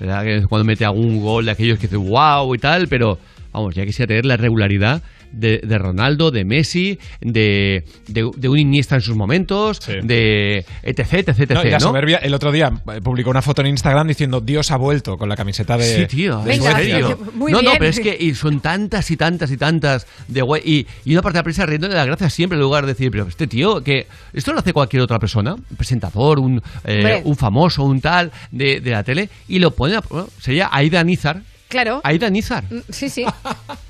[0.00, 0.24] ¿Verdad?
[0.24, 3.18] Que cuando mete algún gol de aquellos que dicen wow y tal, pero
[3.52, 5.02] vamos, ya quisiera tener la regularidad
[5.32, 11.00] de, de Ronaldo, de Messi, de, de, de un Iniesta en sus momentos, de etc,
[11.28, 11.50] etc, etc.
[11.54, 11.86] No, y la ¿no?
[11.86, 15.28] soberbia, el otro día eh, publicó una foto en Instagram diciendo Dios ha vuelto con
[15.28, 15.84] la camiseta de.
[15.84, 16.38] Sí, tío.
[16.42, 17.18] de en Suecia, serio.
[17.34, 17.48] ¿no?
[17.48, 20.62] no, no, pero es que y son tantas y tantas y tantas de guay.
[20.64, 23.10] Y, y una parte de la prensa riéndole las gracias siempre en lugar de decir,
[23.10, 27.36] pero este tío, que esto lo hace cualquier otra persona, un presentador, un, eh, un
[27.36, 31.42] famoso, un tal de, de la tele, y lo pone, a- bueno, sería Aida Nizar.
[31.70, 32.00] Claro.
[32.04, 32.64] Aida Nizar.
[32.70, 33.24] Mm, Sí, sí.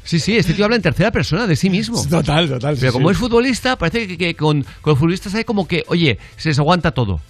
[0.04, 2.02] Sí, sí, este tío habla en tercera persona de sí mismo.
[2.08, 2.74] Total, total.
[2.74, 3.12] sí, Pero como sí.
[3.12, 6.58] es futbolista, parece que, que con, con los futbolistas hay como que, oye, se les
[6.58, 7.20] aguanta todo.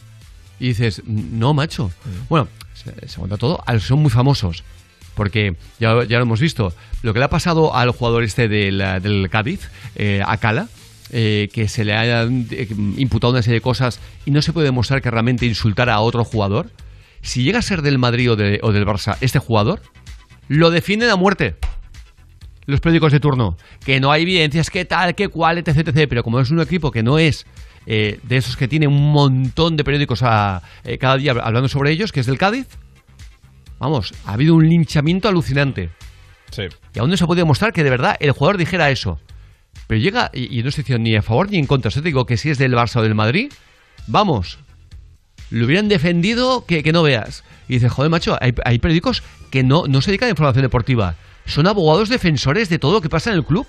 [0.59, 1.89] Y dices, no, macho.
[1.89, 2.28] Mm.
[2.31, 3.62] Bueno, se, se aguanta todo.
[3.81, 4.64] Son muy famosos.
[5.14, 6.72] Porque ya, ya lo hemos visto.
[7.02, 10.68] Lo que le ha pasado al jugador este del, del Cádiz, eh, a Cala,
[11.10, 14.66] eh, que se le haya eh, imputado una serie de cosas y no se puede
[14.66, 16.70] demostrar que realmente insultara a otro jugador.
[17.20, 19.82] si llega a ser del Madrid o, de- o del Barça este jugador,
[20.51, 21.55] lo defienden a muerte
[22.66, 23.56] los periódicos de turno.
[23.85, 26.06] Que no hay evidencias, que tal, que cual, etc, etc.
[26.09, 27.47] Pero como es un equipo que no es
[27.86, 31.93] eh, de esos que tiene un montón de periódicos a, eh, cada día hablando sobre
[31.93, 32.66] ellos, que es del Cádiz,
[33.78, 35.90] vamos, ha habido un linchamiento alucinante.
[36.51, 36.64] Sí.
[36.94, 39.20] Y aún no se ha podido demostrar que de verdad el jugador dijera eso.
[39.86, 42.09] Pero llega, y, y no estoy diciendo ni a favor ni en contra, yo te
[42.09, 43.52] digo que si es del Barça o del Madrid,
[44.09, 44.59] vamos,
[45.51, 47.44] lo hubieran defendido que, que no veas.
[47.68, 51.14] Y dices, joder, macho, hay, hay periódicos que no, no se dedican a información deportiva.
[51.47, 53.66] Son abogados defensores de todo lo que pasa en el club.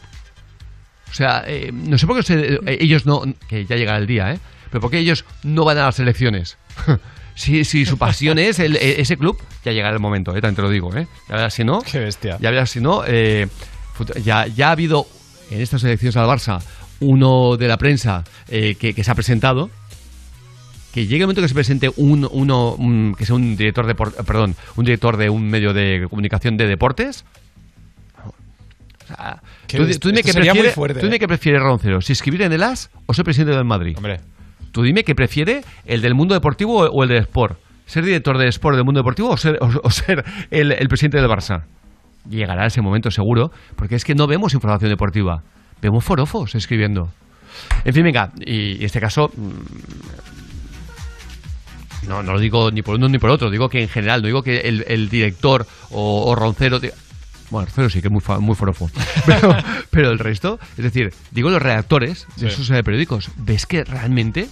[1.09, 4.07] O sea, eh, no sé por qué se- eh, ellos no, que ya llegará el
[4.07, 4.39] día, ¿eh?
[4.69, 6.57] Pero por qué ellos no van a las elecciones.
[7.35, 10.41] si, si su pasión es el- e- ese club, ya llegará el momento, ¿eh?
[10.41, 11.07] También te lo digo, ¿eh?
[11.27, 11.81] Ya verás si no.
[11.81, 12.37] Qué bestia.
[12.39, 13.03] Ya verás si no.
[13.05, 13.47] eh,
[14.23, 15.05] ya, ya ha habido
[15.49, 16.61] en estas elecciones al Barça
[17.01, 19.69] uno de la prensa eh, que, que se ha presentado.
[20.93, 23.95] Que llegue el momento que se presente un, uno, un- que sea un director de,
[23.95, 27.23] perdón, un director de un medio de comunicación de deportes.
[28.25, 31.19] O sea, tú, tú dime Esto qué sería muy prefiere, fuerte, tú dime ¿eh?
[31.19, 33.95] qué prefiere Roncero, si escribir en el AS o ser presidente del Madrid.
[33.97, 34.19] Hombre.
[34.71, 37.57] Tú dime qué prefiere el del mundo deportivo o o el del Sport.
[37.85, 41.17] ¿Ser director de Sport del mundo deportivo o ser, o, o ser el, el presidente
[41.17, 41.63] del Barça?
[42.29, 45.41] Llegará ese momento seguro, porque es que no vemos información deportiva.
[45.81, 47.09] Vemos forofos escribiendo.
[47.83, 49.31] En fin, venga, y, y este caso...
[52.07, 54.27] No, no lo digo ni por uno ni por otro, digo que en general, no
[54.27, 56.79] digo que el, el director o, o Roncero...
[56.79, 56.93] diga-
[57.49, 58.89] Bueno, Roncero sí que es muy, fa- muy forofo.
[59.25, 59.55] Pero,
[59.91, 62.53] pero el resto, es decir, digo los redactores de Sí.
[62.61, 64.47] esos eh, periódicos, ¿ves que realmente...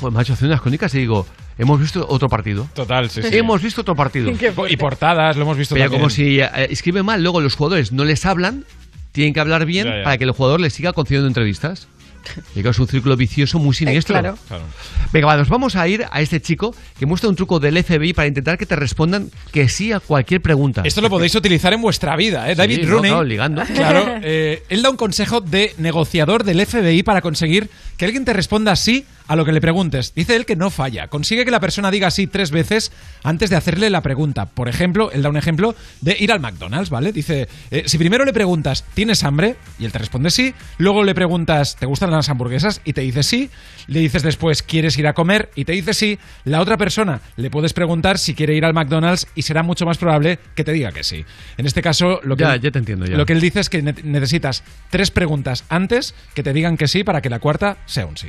[0.00, 1.24] Joder, macho, hace unas crónicas y digo,
[1.56, 2.68] hemos visto otro partido.
[2.74, 3.28] Total, sí, sí.
[3.36, 4.30] Hemos visto otro partido.
[4.68, 6.00] Y portadas, lo hemos visto Pero también.
[6.02, 8.64] como si eh, escribe mal, luego los jugadores no les hablan,
[9.12, 10.02] tienen que hablar bien Ya, ya.
[10.04, 11.86] para que el jugador les siga concediendo entrevistas.
[12.54, 14.14] Claro, es un círculo vicioso muy siniestro.
[14.14, 14.38] claro.
[14.48, 14.64] Claro.
[15.12, 18.12] Venga, va, nos vamos a ir a este chico que muestra un truco del FBI
[18.14, 20.82] para intentar que te respondan que sí a cualquier pregunta.
[20.84, 22.52] Esto lo podéis utilizar en vuestra vida, ¿eh?
[22.52, 23.28] Sí, David no, Rooney.
[23.28, 23.62] ligando.
[23.74, 28.32] Claro, eh, él da un consejo de negociador del FBI para conseguir que alguien te
[28.32, 30.12] responda sí a lo que le preguntes.
[30.14, 31.08] Dice él que no falla.
[31.08, 32.92] Consigue que la persona diga sí tres veces
[33.22, 34.46] antes de hacerle la pregunta.
[34.46, 37.12] Por ejemplo, él da un ejemplo de ir al McDonald's, ¿vale?
[37.12, 39.56] Dice, eh, si primero le preguntas, ¿tienes hambre?
[39.78, 40.54] Y él te responde sí.
[40.78, 42.80] Luego le preguntas, ¿te gustan las hamburguesas?
[42.84, 43.50] Y te dice sí.
[43.86, 45.50] Le dices después, ¿quieres ir a comer?
[45.54, 46.18] Y te dice sí.
[46.44, 49.98] La otra persona le puedes preguntar si quiere ir al McDonald's y será mucho más
[49.98, 51.24] probable que te diga que sí.
[51.56, 53.16] En este caso, lo que, Ya, él- ya te entiendo, ya.
[53.16, 56.88] Lo que él dice es que ne- necesitas tres preguntas antes que te digan que
[56.88, 58.28] sí para que la cuarta sea un sí.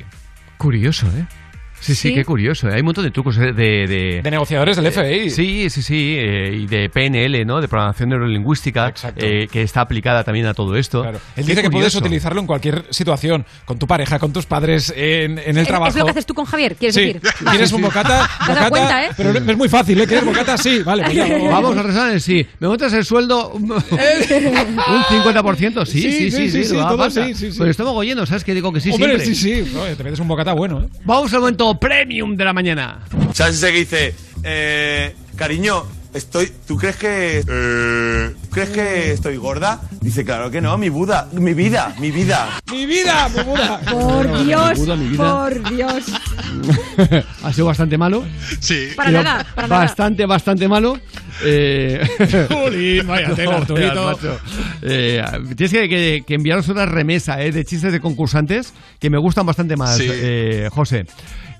[0.58, 1.26] Curioso, ¿eh?
[1.80, 2.14] Sí, sí, Sí.
[2.16, 2.68] qué curioso.
[2.68, 2.74] ¿eh?
[2.74, 3.86] Hay un montón de trucos eh, de...
[3.88, 5.30] De, De negociadores del eh, FBI.
[5.30, 6.16] Sí, sí, sí.
[6.18, 7.62] eh, y de PNL, ¿no?
[7.62, 11.04] De programación neurolingüística, eh, que está aplicada también a todo esto.
[11.06, 14.92] Él Qué dice que puedes utilizarlo en cualquier situación, con tu pareja, con tus padres,
[14.96, 15.90] en, en el Es- trabajo.
[15.90, 17.02] Es lo que haces tú con Javier, ¿quieres Sí.
[17.06, 17.22] decir?
[17.52, 18.30] ¿Quieres un bocata?
[18.48, 19.10] Bocata, cuenta, ¿eh?
[19.16, 20.08] Pero es muy fácil, ¿eh?
[20.08, 20.58] ¿Quieres bocata?
[20.58, 21.04] Sí, vale.
[21.04, 21.28] pues ya.
[21.50, 22.46] Vamos a rezar, sí.
[22.60, 23.50] ¿Me montas el sueldo?
[23.52, 26.64] Un 50%, sí, sí, sí, sí.
[26.64, 27.58] sí, lo todo sí, sí, sí.
[27.58, 28.44] Pero estamos lleno, ¿sabes?
[28.44, 29.36] Que digo que sí Hombre, siempre.
[29.36, 29.72] sí, sí.
[29.74, 30.88] No, te metes un bocata bueno, ¿eh?
[31.04, 33.00] Vamos al momento premium de la mañana.
[33.34, 35.84] ¿Sabes ese que dice, eh, cariño,
[36.14, 39.82] estoy, ¿tú crees que, eh, ¿tú crees que estoy gorda?
[40.02, 42.48] Dice, claro que no, mi Buda, mi vida, mi vida.
[42.72, 43.80] ¡Mi vida, mi Buda!
[43.92, 45.24] Por Dios, Buda, mi vida.
[45.24, 46.04] por Dios.
[47.44, 48.24] ha sido bastante malo.
[48.60, 48.90] Sí.
[48.96, 49.82] Para Pero nada, para nada.
[49.82, 51.00] Bastante, bastante malo.
[51.44, 52.00] Eh...
[52.50, 53.94] Jolín, vaya tela, No, Arturito.
[54.06, 54.40] veas, macho.
[54.84, 55.24] Eh,
[55.58, 59.46] tienes que, que- que enviaros una remesa eh, de chistes de concursantes que me gustan
[59.46, 60.08] bastante más, Sí.
[60.10, 61.06] eh, José.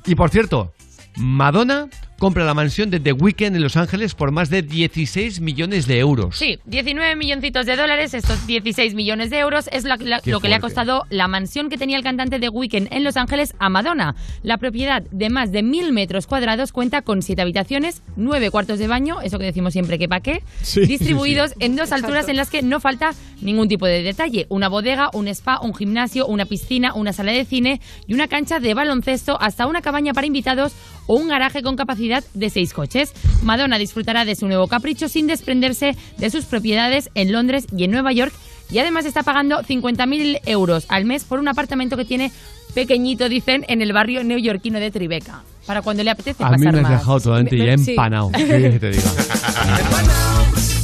[0.06, 0.74] Y por cierto,
[1.18, 5.86] Madonna compra la mansión de The Weeknd en Los Ángeles por más de 16 millones
[5.86, 6.38] de euros.
[6.38, 10.40] Sí, 19 milloncitos de dólares, estos 16 millones de euros es la- la- Qué lo
[10.40, 13.54] que le ha costado la mansión que tenía el cantante de Weekend en Los Ángeles
[13.60, 14.16] a Madonna.
[14.44, 18.88] La propiedad de más de mil metros cuadrados cuenta con siete habitaciones, nueve cuartos de
[18.88, 21.58] baño, eso que decimos siempre que pa' qué, Sí, distribuidos sí.
[21.60, 23.12] en dos alturas en las que no falta
[23.42, 24.46] ningún tipo de detalle.
[24.50, 28.60] Una bodega, un spa, un gimnasio, una piscina, una sala de cine y una cancha
[28.60, 30.74] de baloncesto, hasta una cabaña para invitados
[31.08, 33.14] o un garaje con capacidad de seis coches.
[33.44, 37.92] Madonna disfrutará de su nuevo capricho sin desprenderse de sus propiedades en Londres y en
[37.92, 38.34] Nueva York
[38.72, 42.32] y además está pagando 50.000 euros al mes por un apartamento que tiene
[42.74, 45.44] pequeñito, dicen, en el barrio neoyorquino de Tribeca.
[45.66, 46.92] Para cuando le apetece A mí me has más.
[47.00, 47.92] dejado totalmente ya Sí.
[47.92, 48.32] empanado.
[48.32, 49.12] ¿Qué quieres que te diga?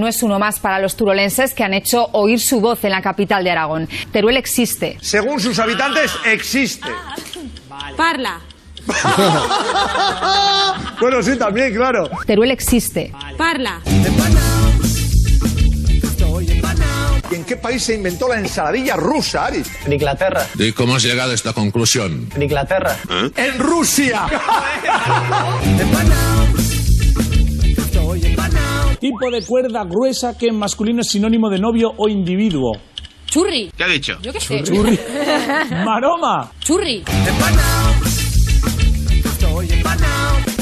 [0.00, 3.02] No es uno más para los turolenses que han hecho oír su voz en la
[3.02, 3.86] capital de Aragón.
[4.10, 4.96] Teruel existe.
[5.02, 6.88] Según sus habitantes, existe.
[7.98, 8.40] Parla.
[11.02, 12.08] bueno, sí, también, claro.
[12.24, 13.12] Teruel existe.
[13.36, 13.82] Parla.
[17.30, 19.62] ¿Y en qué país se inventó la ensaladilla rusa, Ari?
[19.84, 20.46] En Inglaterra.
[20.58, 22.26] ¿Y cómo has llegado a esta conclusión?
[22.34, 22.96] En Inglaterra.
[23.36, 24.22] ¡En Rusia!
[29.00, 32.72] Tipo de cuerda gruesa que en masculino es sinónimo de novio o individuo.
[33.26, 33.70] Churri.
[33.76, 34.18] ¿Qué ha dicho?
[34.20, 34.62] Yo qué sé.
[34.62, 34.98] Churri.
[35.84, 36.50] Maroma.
[36.60, 37.04] Churri.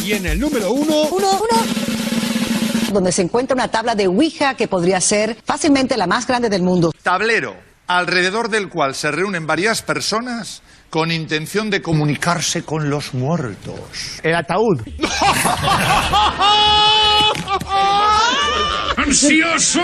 [0.05, 1.03] Y en el número uno...
[1.11, 2.93] Uno, uno.
[2.93, 6.63] Donde se encuentra una tabla de Ouija que podría ser fácilmente la más grande del
[6.63, 6.93] mundo.
[7.03, 7.57] Tablero,
[7.87, 14.21] alrededor del cual se reúnen varias personas con intención de comunicarse con los muertos.
[14.23, 14.81] El ataúd.
[19.09, 19.81] ¡Ansioso!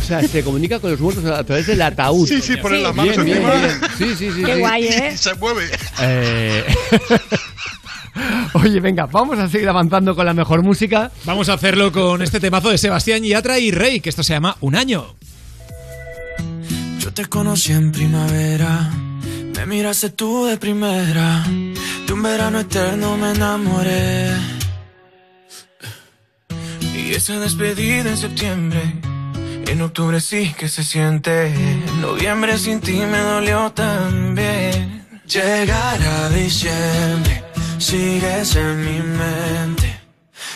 [0.00, 2.26] O sea, se comunica con los muertos a través del ataúd.
[2.26, 3.54] Sí, sí, ponen las manos Bien, bien, encima.
[3.54, 3.80] bien.
[3.96, 4.42] Sí, sí, sí.
[4.42, 4.60] Qué sí.
[4.60, 5.16] guay, ¿eh?
[5.16, 5.70] Se mueve.
[6.00, 6.64] Eh,
[8.54, 11.12] Oye, venga, vamos a seguir avanzando con la mejor música.
[11.24, 14.56] Vamos a hacerlo con este temazo de Sebastián Yatra y Rey, que esto se llama
[14.62, 15.14] Un Año.
[16.98, 18.90] Yo te conocí en primavera,
[19.56, 21.44] me miraste tú de primera,
[22.06, 24.32] de un verano eterno me enamoré.
[26.94, 28.82] Y esa despedida en septiembre,
[29.66, 35.06] en octubre sí que se siente, en noviembre sin ti me dolió también.
[35.26, 37.44] Llegar a diciembre,
[37.78, 40.00] sigues en mi mente.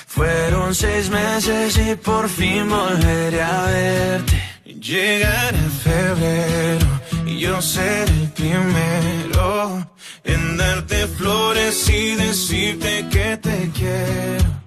[0.07, 4.43] Fueron seis meses y por fin volveré a verte.
[4.65, 7.04] Llegará febrero
[7.39, 9.91] yo seré el primero
[10.25, 14.63] en darte flores y decirte que te quiero.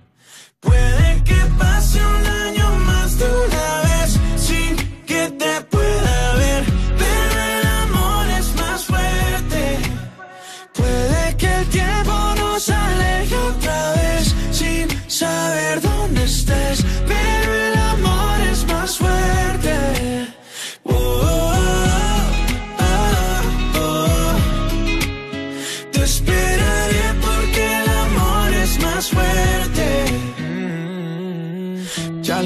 [0.60, 3.97] Puede que pase un año más de una vez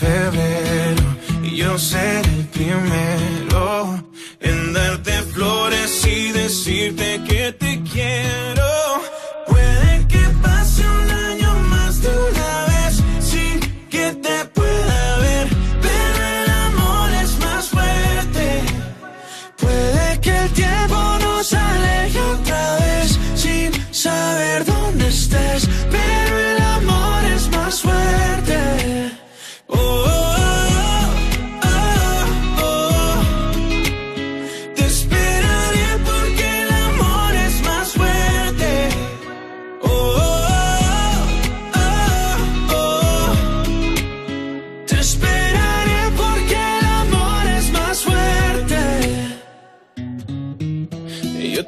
[0.00, 1.04] febrero
[1.42, 4.02] y yo seré el primero
[4.40, 8.70] en darte flores y decirte que te quiero.
[9.46, 11.39] Puede que pase un año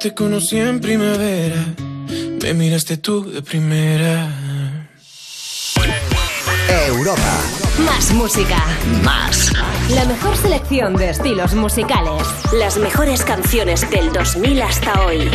[0.03, 1.63] te conocí en primavera,
[2.41, 4.27] me miraste tú de primera.
[6.87, 7.39] Europa.
[7.85, 8.57] Más música.
[9.01, 9.53] Más.
[9.91, 12.21] La mejor selección de estilos musicales.
[12.51, 15.31] Las mejores canciones del 2000 hasta hoy.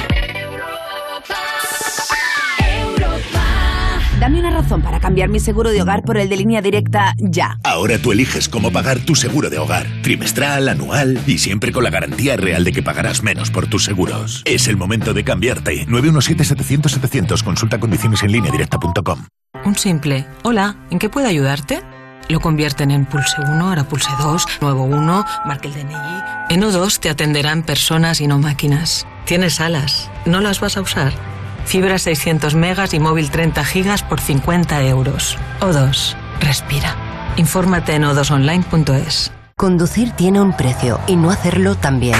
[4.69, 7.59] Razón para cambiar mi seguro de hogar por el de línea directa ya.
[7.65, 9.87] Ahora tú eliges cómo pagar tu seguro de hogar.
[10.03, 14.43] Trimestral, anual y siempre con la garantía real de que pagarás menos por tus seguros.
[14.45, 15.87] Es el momento de cambiarte.
[15.87, 17.43] 917-700-700.
[17.43, 19.25] Consulta condiciones en línea directa.com.
[19.65, 20.27] Un simple.
[20.43, 21.83] Hola, ¿en qué puedo ayudarte?
[22.29, 26.51] Lo convierten en pulse 1, ahora pulse 2, nuevo 1, marque el DNI.
[26.51, 29.07] En O2 te atenderán personas y no máquinas.
[29.25, 31.38] Tienes alas, ¿no las vas a usar?
[31.69, 35.37] Fibra 600 megas y móvil 30 gigas por 50 euros.
[35.61, 36.97] O2, respira.
[37.37, 39.31] Infórmate en o2online.es.
[39.55, 42.17] Conducir tiene un precio y no hacerlo también.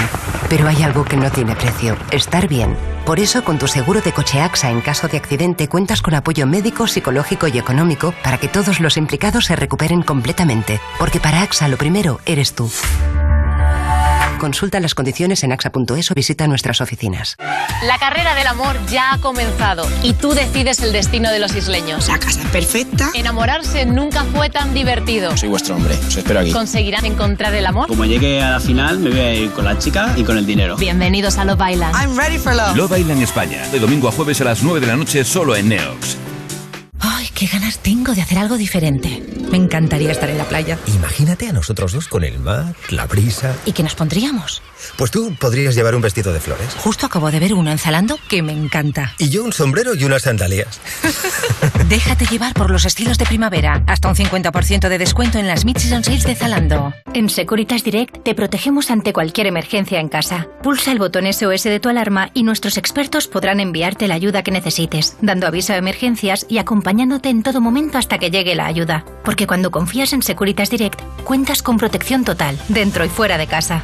[0.49, 2.77] Pero hay algo que no tiene precio, estar bien.
[3.07, 6.45] Por eso, con tu seguro de coche AXA en caso de accidente cuentas con apoyo
[6.45, 10.79] médico, psicológico y económico para que todos los implicados se recuperen completamente.
[10.99, 12.69] Porque para AXA lo primero eres tú.
[14.39, 17.35] Consulta las condiciones en axa.es o visita nuestras oficinas.
[17.83, 22.07] La carrera del amor ya ha comenzado y tú decides el destino de los isleños.
[22.07, 23.11] La casa perfecta.
[23.13, 25.35] Enamorarse nunca fue tan divertido.
[25.37, 26.51] Soy vuestro hombre, os espero aquí.
[26.51, 27.87] ¿Conseguirán encontrar el amor?
[27.87, 30.45] Como llegue a la final, me voy a ir con la chica y con el
[30.45, 30.77] dinero.
[30.77, 31.95] Bienvenidos a Love Island.
[31.95, 32.75] I'm ready for love.
[32.75, 35.67] Love Island España, de domingo a jueves a las 9 de la noche solo en
[35.67, 36.28] Neox.
[37.39, 39.23] Qué ganas tengo de hacer algo diferente.
[39.49, 40.77] Me encantaría estar en la playa.
[40.87, 43.55] Imagínate a nosotros dos con el mar, la brisa.
[43.65, 44.61] ¿Y qué nos pondríamos?
[44.97, 46.73] Pues tú podrías llevar un vestido de flores.
[46.75, 49.13] Justo acabo de ver uno en Zalando que me encanta.
[49.17, 50.81] Y yo un sombrero y unas sandalias.
[51.87, 53.83] Déjate llevar por los estilos de primavera.
[53.87, 56.93] Hasta un 50% de descuento en las Mid-Season Sales de Zalando.
[57.13, 60.47] En Securitas Direct te protegemos ante cualquier emergencia en casa.
[60.61, 64.51] Pulsa el botón SOS de tu alarma y nuestros expertos podrán enviarte la ayuda que
[64.51, 69.05] necesites, dando aviso de emergencias y acompañándote en todo momento hasta que llegue la ayuda.
[69.23, 73.81] Porque cuando confías en Securitas Direct, cuentas con protección total, dentro y fuera de casa.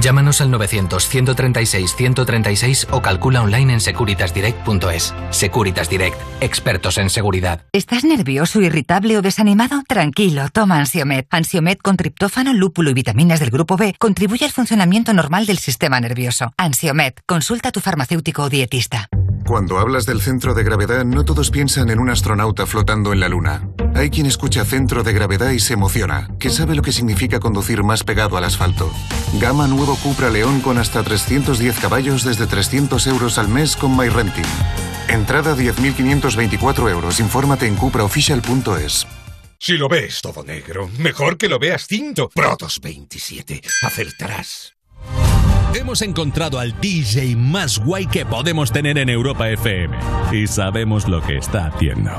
[0.00, 5.14] Llámanos al 900-136-136 o calcula online en securitasdirect.es.
[5.30, 7.62] Securitas Direct, expertos en seguridad.
[7.72, 9.82] ¿Estás nervioso, irritable o desanimado?
[9.88, 11.26] Tranquilo, toma Ansiomet.
[11.30, 16.00] Ansiomet con triptófano, lúpulo y vitaminas del grupo B contribuye al funcionamiento normal del sistema
[16.00, 16.52] nervioso.
[16.58, 19.08] Ansiomet, consulta a tu farmacéutico o dietista.
[19.48, 23.30] Cuando hablas del centro de gravedad, no todos piensan en un astronauta flotando en la
[23.30, 23.66] Luna.
[23.94, 27.82] Hay quien escucha centro de gravedad y se emociona, que sabe lo que significa conducir
[27.82, 28.92] más pegado al asfalto.
[29.40, 34.44] Gama nuevo Cupra León con hasta 310 caballos desde 300 euros al mes con MyRenting.
[35.08, 37.18] Entrada 10.524 euros.
[37.18, 39.06] Infórmate en cupraofficial.es.
[39.58, 42.28] Si lo ves todo negro, mejor que lo veas cinto.
[42.28, 43.62] Protos 27.
[43.82, 44.77] Acertarás.
[45.74, 49.96] Hemos encontrado al DJ más guay que podemos tener en Europa FM
[50.32, 52.10] y sabemos lo que está haciendo.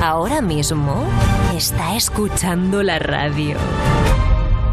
[0.00, 1.06] Ahora mismo
[1.56, 3.56] está escuchando la radio.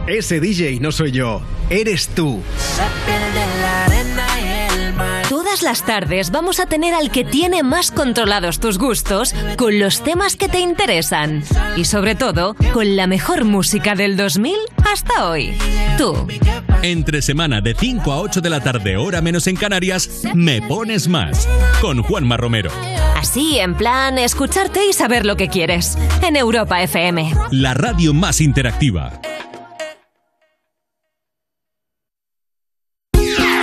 [0.08, 2.42] Ese DJ no soy yo, eres tú.
[5.30, 10.02] Todas las tardes vamos a tener al que tiene más controlados tus gustos con los
[10.04, 11.44] temas que te interesan.
[11.76, 14.56] Y sobre todo, con la mejor música del 2000
[14.92, 15.58] hasta hoy.
[15.98, 16.28] Tú.
[16.82, 21.08] Entre semana de 5 a 8 de la tarde, hora menos en Canarias, Me Pones
[21.08, 21.48] Más,
[21.82, 22.72] con Juanma Romero.
[23.16, 25.98] Así, en plan, escucharte y saber lo que quieres.
[26.22, 27.34] En Europa FM.
[27.52, 29.22] La radio más interactiva.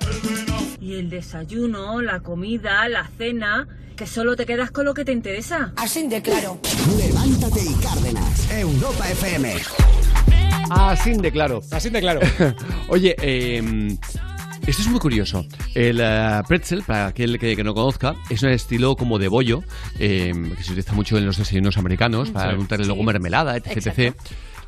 [0.00, 0.62] Cuernos?
[0.80, 3.66] Y el desayuno, la comida, la cena,
[3.96, 5.72] que solo te quedas con lo que te interesa.
[5.76, 6.58] Así de claro.
[6.98, 8.50] Levántate y Cárdenas.
[8.50, 9.54] Europa FM.
[10.70, 11.60] Así de claro.
[11.70, 12.20] Así de claro.
[12.88, 13.96] Oye, eh,
[14.66, 15.44] esto es muy curioso.
[15.74, 19.62] El eh, pretzel, para aquel que, que no conozca, es un estilo como de bollo,
[19.98, 22.58] eh, que se utiliza mucho en los desayunos americanos, para Sí.
[22.58, 23.06] untarle luego Sí.
[23.06, 24.14] mermelada, etc, etc.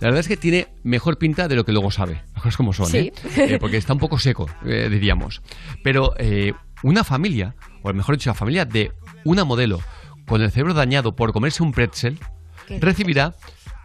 [0.00, 2.22] La verdad es que tiene mejor pinta de lo que luego sabe.
[2.34, 2.98] Las cosas como son, Sí.
[2.98, 3.12] ¿eh?
[3.36, 5.42] Eh, Porque está un poco seco, eh, diríamos.
[5.82, 6.52] Pero eh,
[6.82, 8.92] una familia, o mejor dicho, la familia de
[9.24, 9.80] una modelo
[10.26, 12.18] con el cerebro dañado por comerse un pretzel,
[12.66, 13.34] ¿Qué recibirá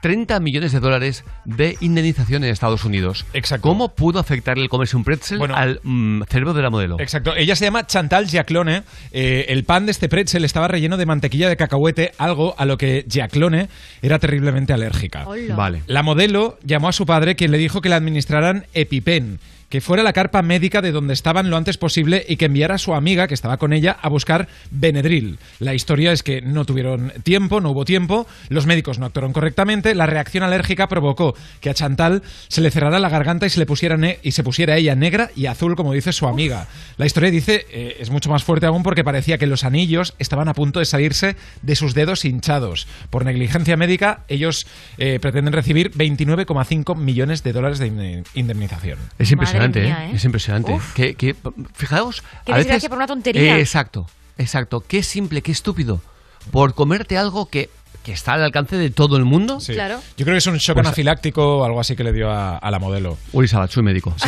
[0.01, 3.25] 30 millones de dólares de indemnización en Estados Unidos.
[3.33, 3.69] Exacto.
[3.69, 6.97] ¿Cómo pudo afectar el comerse un pretzel al mm, cerebro de la modelo?
[6.99, 7.35] Exacto.
[7.35, 8.83] Ella se llama Chantal Giaclone.
[9.11, 12.77] Eh, el pan de este pretzel estaba relleno de mantequilla de cacahuete, algo a lo
[12.77, 13.69] que Giaclone
[14.01, 15.27] era terriblemente alérgica.
[15.27, 15.55] Hola.
[15.55, 15.83] Vale.
[15.87, 19.39] La modelo llamó a su padre, quien le dijo que le administraran EpiPen,
[19.71, 22.75] que fuera a la carpa médica de donde estaban lo antes posible y que enviara
[22.75, 25.39] a su amiga, que estaba con ella, a buscar Benedril.
[25.59, 29.95] La historia es que no tuvieron tiempo, no hubo tiempo, los médicos no actuaron correctamente,
[29.95, 33.65] la reacción alérgica provocó que a Chantal se le cerrara la garganta y se le
[33.65, 36.67] pusiera ne- y se pusiera ella negra y azul, como dice su amiga.
[36.97, 40.49] La historia dice eh, es mucho más fuerte aún porque parecía que los anillos estaban
[40.49, 42.87] a punto de salirse de sus dedos hinchados.
[43.09, 44.67] Por negligencia médica, ellos
[44.97, 48.99] eh, pretenden recibir 29,5 millones de dólares de inde- indemnización.
[49.17, 50.09] Es impresionante, mía, ¿eh?
[50.11, 50.15] ¿eh?
[50.15, 50.79] Es impresionante.
[50.95, 51.35] Que, que-
[51.73, 52.21] fijaos.
[52.45, 53.57] Qué a veces- desgracia por una tontería.
[53.57, 54.07] Eh, exacto,
[54.37, 54.81] exacto.
[54.87, 56.01] Qué simple, qué estúpido.
[56.51, 57.69] Por comerte algo que,
[58.03, 59.59] que está al alcance de todo el mundo.
[59.59, 59.73] Sí.
[59.75, 62.57] Yo creo que es un shock Pues- anafiláctico o algo así que le dio a,
[62.57, 63.17] a la modelo.
[63.31, 64.15] Uri soy médico.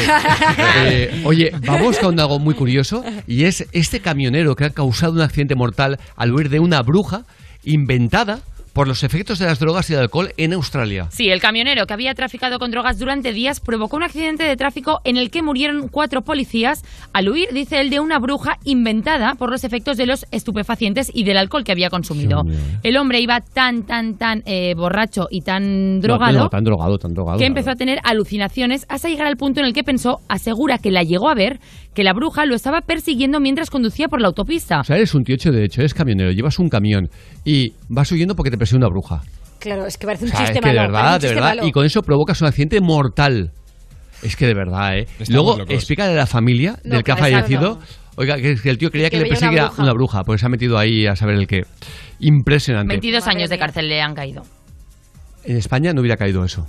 [0.86, 5.22] Eh, oye, vamos con algo muy curioso y es este camionero que ha causado un
[5.22, 7.24] accidente mortal al huir de una bruja
[7.64, 8.40] inventada
[8.74, 11.08] por los efectos de las drogas y del alcohol en Australia.
[11.12, 15.00] Sí, el camionero que había traficado con drogas durante días provocó un accidente de tráfico
[15.04, 16.84] en el que murieron cuatro policías
[17.14, 21.24] al huir, dice él, de una bruja inventada por los efectos de los estupefacientes y
[21.24, 22.44] del alcohol que había consumido.
[22.82, 26.98] El hombre iba tan, tan, tan eh, borracho y tan drogado No, no, tan drogado,
[26.98, 27.38] tan drogado.
[27.38, 30.90] que empezó a tener alucinaciones hasta llegar al punto en el que pensó, asegura que
[30.91, 31.60] la llegó a ver,
[31.94, 34.80] que la bruja lo estaba persiguiendo mientras conducía por la autopista.
[34.80, 37.10] O sea, eres un tío hecho de hecho, eres camionero, llevas un camión
[37.45, 39.22] y vas huyendo porque te persigue una bruja.
[39.60, 41.68] Claro, es que parece O un sea, chiste es que de verdad, de verdad, malo.
[41.68, 43.52] y con eso provocas un accidente mortal.
[44.22, 45.02] Es que de verdad, ¿eh?
[45.20, 45.74] Estamos Luego, locos.
[45.74, 47.80] explícale a la familia No, del que ha fallecido,
[48.15, 49.82] oiga, que, que el tío creía Que que, le veía una bruja.
[49.84, 51.64] una bruja, porque se ha metido ahí a saber el qué.
[52.20, 52.90] Impresionante.
[52.94, 54.44] 22 años de cárcel le han caído.
[55.44, 56.65] En España no hubiera caído eso.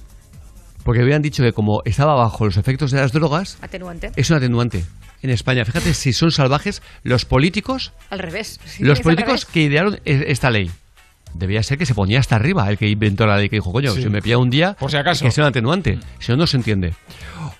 [0.84, 4.10] Porque hubieran dicho que como estaba bajo los efectos de las drogas, Atenuante.
[4.16, 4.84] es un atenuante.
[5.24, 8.60] En España, fíjate si son salvajes los políticos, Al revés.
[8.66, 9.44] Sí, los políticos revés.
[9.46, 10.70] que idearon e- esta ley.
[11.32, 13.92] Debía ser que se ponía hasta arriba el que inventó la ley, que dijo, coño,
[13.94, 14.02] Sí.
[14.02, 15.24] si me pilla un día, Por si acaso.
[15.24, 15.98] que sea un atenuante.
[16.18, 16.92] Si no, no se entiende.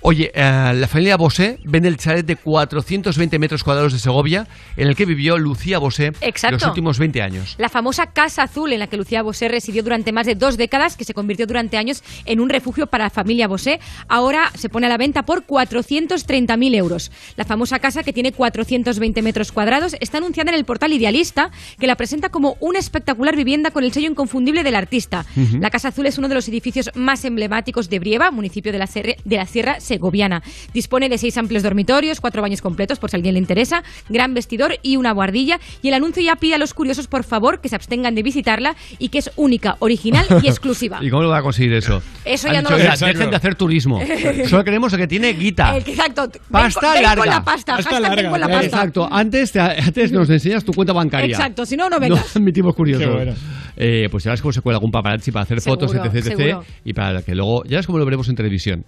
[0.07, 4.89] Oye, eh, la familia Bosé vende el chalet de 420 metros cuadrados de Segovia, en
[4.89, 6.57] el que vivió Lucía Bosé Exacto.
[6.57, 7.55] los últimos 20 años.
[7.57, 10.99] La famosa Casa Azul en la que Lucía Bosé residió durante más de dos décadas,
[10.99, 14.85] que se convirtió durante años en un refugio para la familia Bosé, ahora se pone
[14.89, 17.11] a la venta por 430.000 euros.
[17.37, 21.87] La famosa casa, que tiene 420 metros cuadrados, está anunciada en el portal Idealista, que
[21.87, 25.25] la presenta como una espectacular vivienda con el sello inconfundible del artista.
[25.35, 25.61] Ujú.
[25.61, 28.87] La Casa Azul es uno de los edificios más emblemáticos de Brieva, municipio de la,
[28.87, 30.43] Serre- de la Sierra Segoviana.
[30.73, 34.35] Dispone de seis amplios dormitorios, cuatro baños completos, por si a alguien le interesa, gran
[34.35, 35.59] vestidor y una guardilla.
[35.83, 38.75] Y el anuncio ya pide a los curiosos, por favor, que se abstengan de visitarla
[38.99, 40.99] y que es única, original y exclusiva.
[41.01, 42.03] ¿Y cómo lo va a conseguir eso?
[42.25, 43.07] Eso Han ya no dicho, lo "Deja- sé.
[43.07, 44.01] Dejen de hacer turismo.
[44.49, 45.77] Solo queremos el que tiene guita.
[45.77, 46.29] Exacto.
[46.51, 47.23] Pasta ven larga.
[47.23, 47.75] con la pasta.
[47.77, 48.65] hashtag ven con la pasta.
[48.66, 49.09] Exacto.
[49.11, 51.37] Antes, te- antes nos enseñas tu cuenta bancaria.
[51.37, 52.35] Exacto, si no, no vengas.
[52.35, 53.12] No admitimos curiosos.
[53.15, 53.35] Bueno.
[53.77, 56.59] Eh, pues ya ves cómo se cuela algún paparazzi para hacer fotos, etc.
[56.85, 58.85] Y para que luego, ya es como lo veremos en televisión.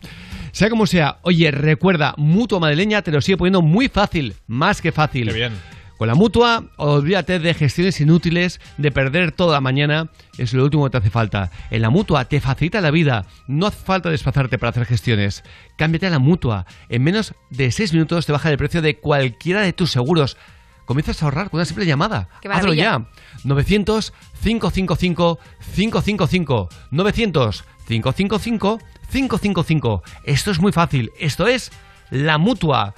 [0.56, 4.90] Sea como sea, oye, recuerda, Mutua Madrileña te lo sigue poniendo muy fácil, más que
[4.90, 5.28] fácil.
[5.28, 5.52] Qué bien.
[5.98, 10.08] Con la mutua, olvídate de gestiones inútiles, de perder toda la mañana,
[10.38, 11.50] es lo último que te hace falta.
[11.70, 15.44] En la mutua te facilita la vida, no hace falta desplazarte para hacer gestiones.
[15.76, 16.64] Cámbiate a la mutua.
[16.88, 20.38] En menos de 6 minutos te baja el precio de cualquiera de tus seguros.
[20.86, 22.30] Comienzas a ahorrar con una simple llamada.
[22.40, 23.10] Qué Hazlo ya.
[23.44, 25.38] 900 555
[25.74, 28.78] 555 900 555
[29.10, 30.02] 555.
[30.24, 31.10] Esto es muy fácil.
[31.18, 31.70] Esto es
[32.10, 32.94] la mutua.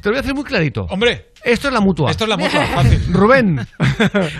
[0.00, 0.82] Te lo voy a hacer muy clarito.
[0.88, 1.26] Hombre.
[1.44, 2.10] Esto es la mutua.
[2.10, 3.00] Esto es la mutua, fácil.
[3.12, 3.56] Rubén.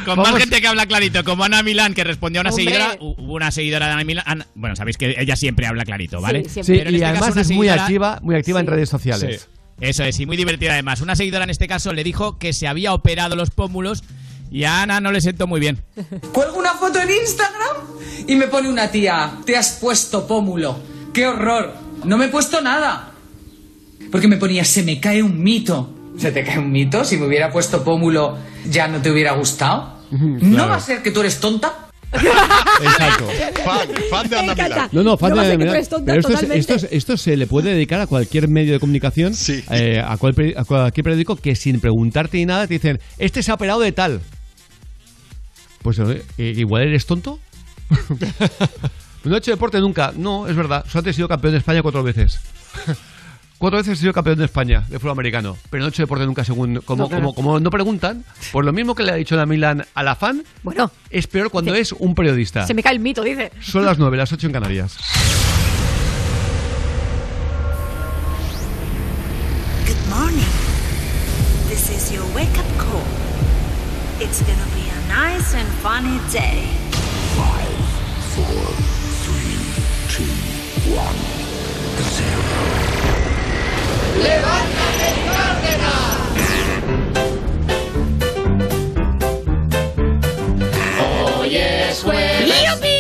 [0.05, 2.65] Con Vamos- más gente que habla clarito, como Ana Milán, que respondió a una Hombre.
[2.65, 2.95] seguidora.
[2.99, 4.25] hu- Hubo una seguidora de Ana Milán.
[4.27, 6.45] Ana- bueno, sabéis que ella siempre habla clarito, ¿vale?
[6.49, 8.67] Sí, Pero en y este además caso una es muy seguidora- activa, muy activa en
[8.67, 9.49] redes sociales.
[9.81, 11.01] Eso es, y muy divertida además.
[11.01, 14.03] Una seguidora en este caso le dijo que se había operado los pómulos
[14.51, 15.79] y a Ana no le sentó muy bien.
[16.33, 17.77] Cuelgo una foto en Instagram
[18.27, 20.79] y me pone una tía, te has puesto pómulo.
[21.13, 21.75] ¡Qué horror!
[22.05, 23.11] No me he puesto nada.
[24.11, 25.95] Porque me ponía, se me cae un mito.
[26.19, 27.05] ¿Se te cae un mito?
[27.05, 28.37] Si me hubiera puesto pómulo,
[28.69, 29.99] ¿ya no te hubiera gustado?
[30.11, 31.87] ¿No va a ser que tú eres tonta?
[32.13, 33.27] Exacto.
[33.65, 34.89] Fan, fan de Ana Milán.
[34.91, 35.77] No, no, fan No de que Milán.
[36.05, 39.33] Pero esto, es- esto, es- esto se le puede dedicar a cualquier medio de comunicación,
[39.71, 43.51] eh, a, cual a cualquier periódico que sin preguntarte ni nada te dicen, este se
[43.53, 44.21] ha operado de tal.
[45.83, 46.25] Pues eh,
[46.57, 47.39] igual eres tonto.
[49.25, 50.13] no he hecho deporte nunca.
[50.17, 50.85] No, es verdad.
[50.89, 52.41] Solo he sido campeón de España cuatro veces.
[53.59, 56.25] Cuatro veces he sido campeón de España de fútbol americano, pero no he hecho deporte
[56.25, 57.23] nunca según como, No, claro.
[57.25, 60.15] como, como no preguntan, por lo mismo que le ha dicho la Milan a la
[60.17, 62.67] fan, Bueno, es peor cuando es un periodista.
[62.67, 63.53] se me cae el mito, dice.
[63.61, 64.97] Son las nueve, las ocho en Canarias.
[69.87, 70.49] Good morning.
[71.69, 73.05] This is your wake up call.
[74.21, 74.70] It's gonna
[75.41, 76.65] nice and funny day.
[77.39, 77.77] Five,
[78.35, 78.63] four,
[79.25, 79.57] three,
[80.13, 80.33] two,
[80.93, 81.21] one,
[82.17, 82.43] zero.
[84.23, 85.11] ¡Levántate,
[91.39, 92.53] Hoy es jueves.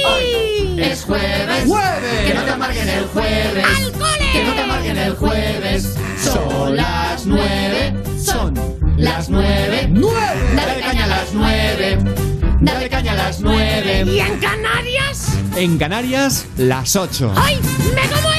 [0.06, 1.64] Hoy es jueves.
[2.26, 3.66] Que no te amarguen el jueves.
[4.32, 5.94] Que no te amarguen el jueves.
[6.18, 7.94] Son las nueve.
[8.18, 8.54] Son
[8.96, 9.88] las nueve.
[9.90, 10.54] ¡Nueve!
[10.56, 12.29] Dale caña a las nueve.
[12.60, 14.04] Dale caña a las nueve.
[14.06, 15.28] ¿Y en Canarias?
[15.56, 17.32] En Canarias, las ocho.
[17.34, 17.58] ¡Ay!
[17.94, 18.29] ¡Me como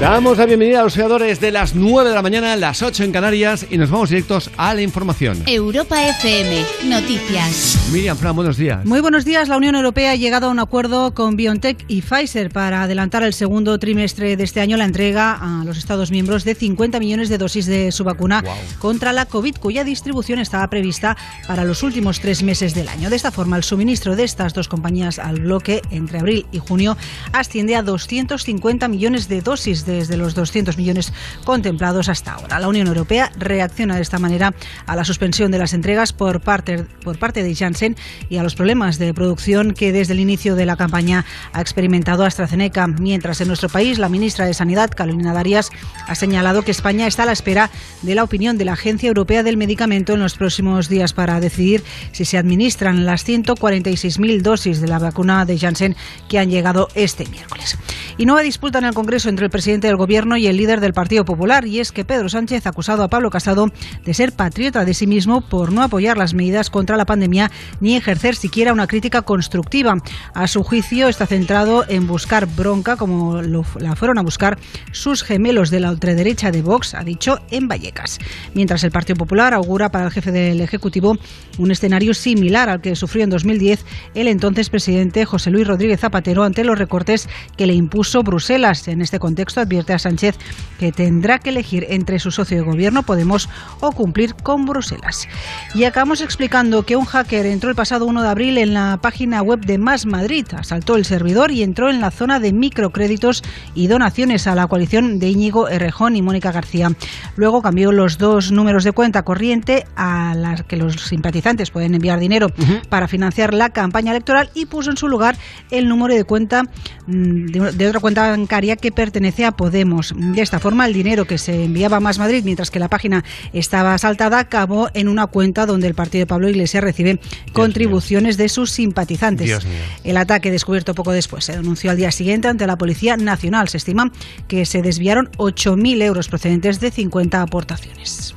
[0.00, 3.12] Damos la bienvenida a los seguidores de las 9 de la mañana, las 8 en
[3.12, 5.42] Canarias y nos vamos directos a la información.
[5.46, 7.79] Europa FM, noticias.
[7.92, 8.84] Miriam Fran, buenos días.
[8.84, 9.48] Muy buenos días.
[9.48, 13.32] La Unión Europea ha llegado a un acuerdo con BioNTech y Pfizer para adelantar el
[13.32, 17.38] segundo trimestre de este año la entrega a los Estados miembros de 50 millones de
[17.38, 18.44] dosis de su vacuna
[18.78, 21.16] contra la COVID, cuya distribución estaba prevista
[21.48, 23.10] para los últimos tres meses del año.
[23.10, 26.96] De esta forma, el suministro de estas dos compañías al bloque entre abril y junio
[27.32, 31.12] asciende a 250 millones de dosis desde los 200 millones
[31.44, 32.60] contemplados hasta ahora.
[32.60, 34.54] La Unión Europea reacciona de esta manera
[34.86, 37.79] a la suspensión de las entregas por parte, por parte de Janssen
[38.28, 42.24] y a los problemas de producción que desde el inicio de la campaña ha experimentado
[42.24, 42.86] AstraZeneca.
[42.86, 45.70] Mientras en nuestro país, la ministra de Sanidad, Carolina Darias,
[46.06, 47.70] ha señalado que España está a la espera
[48.02, 51.82] de la opinión de la Agencia Europea del Medicamento en los próximos días para decidir
[52.12, 55.96] si se administran las 146.000 dosis de la vacuna de Janssen
[56.28, 57.78] que han llegado este miércoles.
[58.18, 60.92] Y nueva disputa en el Congreso entre el presidente del Gobierno y el líder del
[60.92, 63.68] Partido Popular, y es que Pedro Sánchez ha acusado a Pablo Casado
[64.04, 67.96] de ser patriota de sí mismo por no apoyar las medidas contra la pandemia ni
[67.96, 69.96] ejercer siquiera una crítica constructiva.
[70.34, 74.58] A su juicio está centrado en buscar bronca, como lo- la fueron a buscar
[74.92, 78.18] sus gemelos de la ultraderecha de Vox, ha dicho en Vallecas.
[78.54, 81.16] Mientras el Partido Popular augura para el jefe del Ejecutivo
[81.58, 83.84] un escenario similar al que sufrió en 2010
[84.14, 88.88] el entonces presidente José Luis Rodríguez Zapatero ante los recortes que le impuso Bruselas.
[88.88, 90.36] En este contexto advierte a Sánchez
[90.78, 93.48] que tendrá que elegir entre su socio de gobierno Podemos
[93.80, 95.28] o cumplir con Bruselas.
[95.74, 99.42] Y acabamos explicando que un hacker entró el pasado 1 de abril en la página
[99.42, 103.42] web de Más Madrid, asaltó el servidor y entró en la zona de microcréditos
[103.74, 106.92] y donaciones a la coalición de Íñigo Errejón y Mónica García.
[107.36, 112.20] Luego cambió los dos números de cuenta corriente a las que los simpatizantes pueden enviar
[112.20, 112.48] dinero
[112.88, 115.36] para financiar la campaña electoral y puso en su lugar
[115.70, 116.64] el número de cuenta
[117.06, 120.14] mm, de, de otra cuenta bancaria que pertenece a Podemos.
[120.16, 123.24] De esta forma, el dinero que se enviaba a Más Madrid mientras que la página
[123.52, 127.20] estaba asaltada acabó en una cuenta donde el partido de Pablo Iglesias recibe
[127.52, 129.46] contribuciones de sus simpatizantes.
[129.46, 129.78] Dios mío.
[130.04, 133.68] El ataque descubierto poco después se denunció al día siguiente ante la Policía Nacional.
[133.68, 134.12] Se estima
[134.48, 138.34] que se desviaron 8.000 euros procedentes de 50 aportaciones.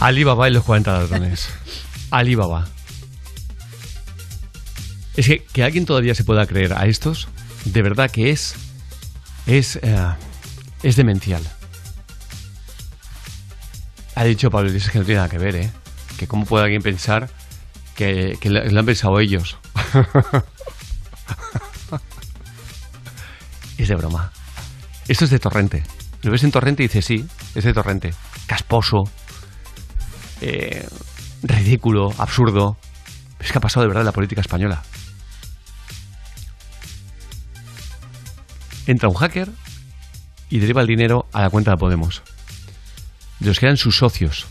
[0.00, 1.48] Alibaba y los 40 ladrones.
[2.10, 2.66] Alibaba.
[5.16, 7.28] Es que que alguien todavía se pueda creer a estos,
[7.64, 8.54] de verdad que es.
[9.46, 9.76] Es.
[9.82, 9.96] eh,
[10.82, 11.42] es demencial.
[14.14, 15.70] Ha dicho Pablo Iglesias que no tiene nada que ver, ¿eh?
[16.18, 17.28] Que cómo puede alguien pensar
[18.00, 19.58] que, que lo han pensado ellos.
[23.76, 24.32] es de broma.
[25.06, 25.82] Esto es de Torrente.
[26.22, 28.14] Lo ves en Torrente y dices, sí, es de Torrente.
[28.46, 29.02] Casposo,
[30.40, 30.88] eh,
[31.42, 32.78] ridículo, absurdo.
[33.38, 34.82] Es que ha pasado de verdad la política española.
[38.86, 39.50] Entra un hacker
[40.48, 42.22] y deriva el dinero a la cuenta de Podemos.
[43.40, 44.46] De los que eran sus socios.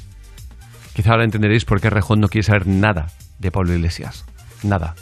[0.93, 3.07] Quizá ahora entenderéis por qué Rejón no quiere saber nada
[3.39, 4.25] de Pablo Iglesias.
[4.63, 4.95] Nada.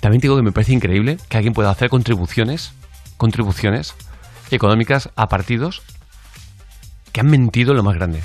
[0.00, 2.72] También digo que me parece increíble que alguien pueda hacer contribuciones,
[3.16, 3.94] contribuciones
[4.50, 5.82] económicas a partidos
[7.12, 8.22] que han mentido lo más grande.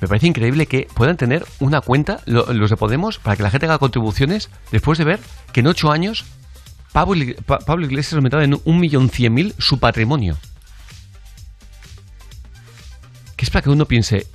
[0.00, 3.66] Me parece increíble que puedan tener una cuenta, los de Podemos, para que la gente
[3.66, 5.20] haga contribuciones después de ver
[5.52, 6.24] que en ocho años
[6.92, 10.36] Pablo, Iglesias ha aumentado en un millón cien mil su patrimonio.
[13.36, 14.26] Que es para que uno piense,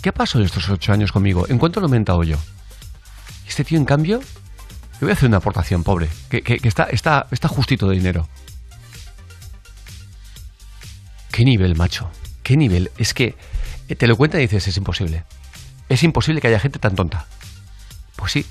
[0.00, 1.46] ¿qué ha pasado en estos ocho años conmigo?
[1.48, 2.36] ¿En cuánto lo he aumentado yo?
[3.46, 7.48] Este tío, en cambio, le voy a hacer una aportación, pobre, que, está, está, está
[7.48, 8.28] justito de dinero.
[11.30, 12.10] ¿Qué nivel, macho?
[12.42, 12.90] ¿Qué nivel?
[12.98, 13.34] Es que
[13.88, 15.24] eh, te lo cuentan y dices, es imposible.
[15.88, 17.26] Es imposible que haya gente tan tonta.
[18.16, 18.46] Pues sí.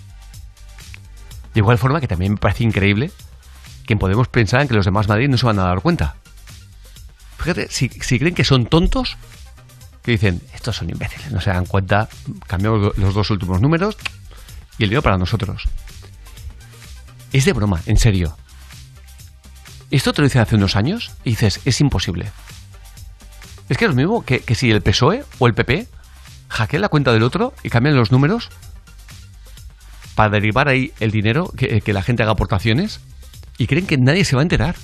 [1.54, 3.12] De igual forma que también me parece increíble
[3.86, 6.16] que podemos pensar en que los demás Madrid no se van a dar cuenta.
[7.38, 9.18] Fíjate, si creen que son tontos,
[10.04, 12.08] que dicen, estos son imbéciles, no se dan cuenta,
[12.48, 13.98] cambiamos los dos últimos números
[14.78, 15.64] y el dinero para nosotros.
[17.32, 18.36] Es de broma, en serio.
[19.92, 22.32] Esto te lo hice hace unos años y dices, es imposible.
[23.70, 25.88] Es que es lo mismo que, si el PSOE o el PP
[26.48, 28.50] hackean la cuenta del otro y cambian los números
[30.16, 33.00] para derivar ahí el dinero, que, que la gente haga aportaciones
[33.58, 34.76] y creen que nadie se va a enterar.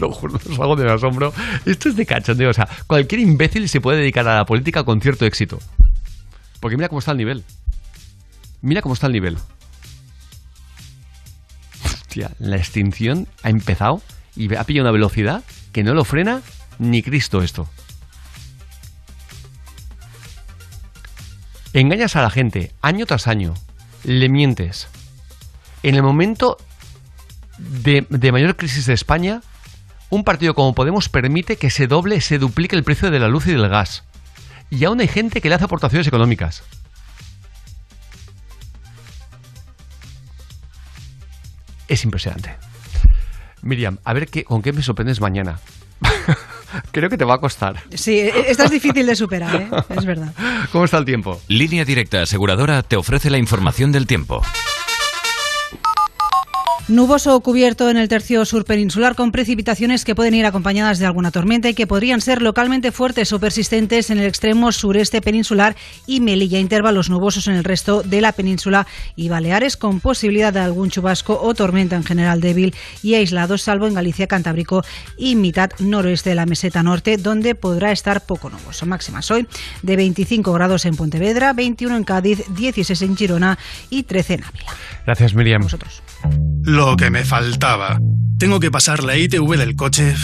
[0.00, 1.32] Lo juro, es algo de asombro.
[1.64, 2.50] Esto es de cachondeo.
[2.50, 5.58] O sea, cualquier imbécil se puede dedicar a la política con cierto éxito.
[6.60, 7.44] Porque mira cómo está el nivel.
[8.60, 9.38] Mira cómo está el nivel.
[11.84, 14.02] Hostia, la extinción ha empezado
[14.34, 16.42] y ha pillado una velocidad que no lo frena
[16.78, 17.68] ni Cristo esto.
[21.72, 23.54] Engañas a la gente año tras año,
[24.04, 24.88] le mientes.
[25.82, 26.56] En el momento
[27.58, 29.42] de, de, mayor crisis de España,
[30.10, 33.46] un partido como Podemos permite que se doble, se duplique el precio de la luz
[33.46, 34.04] y del gas.
[34.70, 36.62] Y aún hay gente que le hace aportaciones económicas.
[41.88, 42.56] Es impresionante.
[43.62, 45.58] Miriam, a ver qué, con qué me sorprendes mañana.
[46.92, 47.82] Creo que te va a costar.
[47.94, 49.68] Sí, e-, esta es difícil de superar, ¿eh?
[49.96, 50.32] es verdad.
[50.72, 51.40] ¿Cómo está el tiempo?
[51.48, 54.42] Línea Directa Aseguradora te ofrece la información del tiempo.
[56.88, 61.30] Nuboso cubierto en el tercio sur peninsular con precipitaciones que pueden ir acompañadas de alguna
[61.30, 66.20] tormenta y que podrían ser localmente fuertes o persistentes en el extremo sureste peninsular y
[66.20, 66.58] Melilla.
[66.58, 68.86] Intervalos nubosos en el resto de la península
[69.16, 73.86] y Baleares con posibilidad de algún chubasco o tormenta en general débil y aislado, salvo
[73.86, 74.82] en Galicia, Cantábrico
[75.18, 78.86] y mitad noroeste de la meseta norte, donde podrá estar poco nuboso.
[78.86, 79.46] Máximas hoy
[79.82, 83.58] de 25 grados en Pontevedra, 21 en Cádiz, 16 en Girona
[83.90, 84.72] y 13 en Ávila.
[85.04, 85.62] Gracias, Miriam.
[85.62, 86.02] Vosotros.
[86.62, 87.98] Lo que me faltaba.
[88.38, 90.14] Tengo que pasar la ITV del coche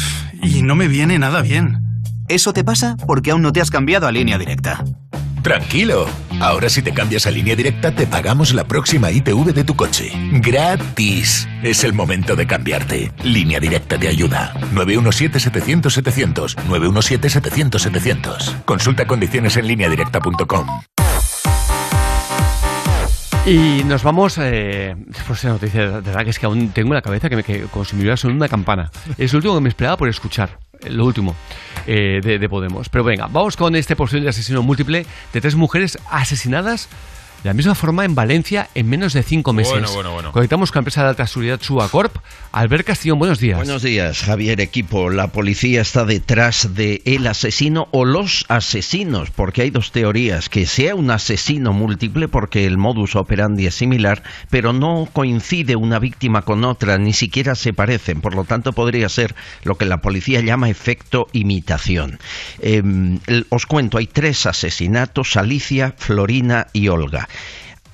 [0.42, 1.80] y no me viene nada bien.
[2.28, 4.84] Eso te pasa porque aún no te has cambiado a línea directa.
[5.42, 6.06] Tranquilo.
[6.40, 10.10] Ahora si te cambias a línea directa te pagamos la próxima ITV de tu coche.
[10.40, 11.46] Gratis.
[11.62, 13.12] Es el momento de cambiarte.
[13.22, 14.54] Línea directa te ayuda.
[14.74, 16.56] 917-700-700.
[16.66, 18.64] 917-700-700.
[18.64, 20.66] Consulta condiciones en lineadirecta.com.
[23.46, 27.02] Y nos vamos, eh, después de noticia, de verdad que es que aún tengo la
[27.02, 28.90] cabeza que me que, como si me hubiera una campana.
[29.18, 31.36] Es lo último que me esperaba por escuchar, eh, lo último
[31.86, 32.88] eh, de, de Podemos.
[32.88, 35.04] Pero venga, vamos con este posible asesino múltiple
[35.34, 36.88] de tres mujeres asesinadas
[37.44, 39.70] de la misma forma, en Valencia, en menos de cinco meses.
[39.70, 40.32] Bueno, bueno, bueno.
[40.32, 42.16] Conectamos con la empresa de alta seguridad Suacorp.
[42.52, 43.58] Albert Castillo, buenos días.
[43.58, 45.10] Buenos días, Javier Equipo.
[45.10, 50.48] La policía está detrás de el asesino o los asesinos, porque hay dos teorías.
[50.48, 55.98] Que sea un asesino múltiple, porque el modus operandi es similar, pero no coincide una
[55.98, 58.22] víctima con otra, ni siquiera se parecen.
[58.22, 59.34] Por lo tanto, podría ser
[59.64, 62.18] lo que la policía llama efecto imitación.
[62.62, 63.18] Em,
[63.50, 67.28] os cuento, hay tres asesinatos, Alicia, Florina y Olga.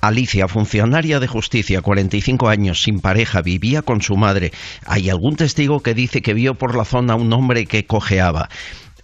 [0.01, 4.51] Alicia, funcionaria de justicia, 45 años, sin pareja, vivía con su madre.
[4.85, 8.49] Hay algún testigo que dice que vio por la zona un hombre que cojeaba.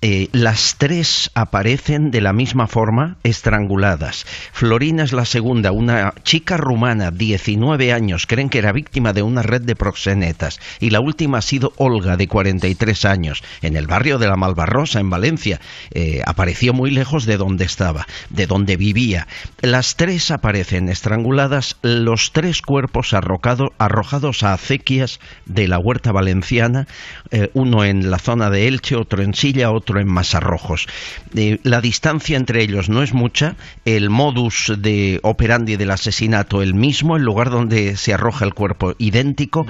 [0.01, 4.25] Eh, las tres aparecen de la misma forma, estranguladas.
[4.51, 9.41] Florina es la segunda, una chica rumana, 19 años, creen que era víctima de una
[9.41, 10.59] red de proxenetas.
[10.79, 14.99] Y la última ha sido Olga, de 43 años, en el barrio de la Malvarrosa,
[14.99, 15.59] en Valencia.
[15.91, 19.27] Eh, apareció muy lejos de donde estaba, de donde vivía.
[19.61, 26.87] Las tres aparecen estranguladas, los tres cuerpos arrojados a acequias de la huerta valenciana,
[27.31, 30.88] eh, uno en la zona de Elche, otro en Silla, otro en Masarrojos.
[31.35, 33.55] Eh, la distancia entre ellos no es mucha,
[33.85, 38.95] el modus de operandi del asesinato el mismo, el lugar donde se arroja el cuerpo
[38.97, 39.65] idéntico,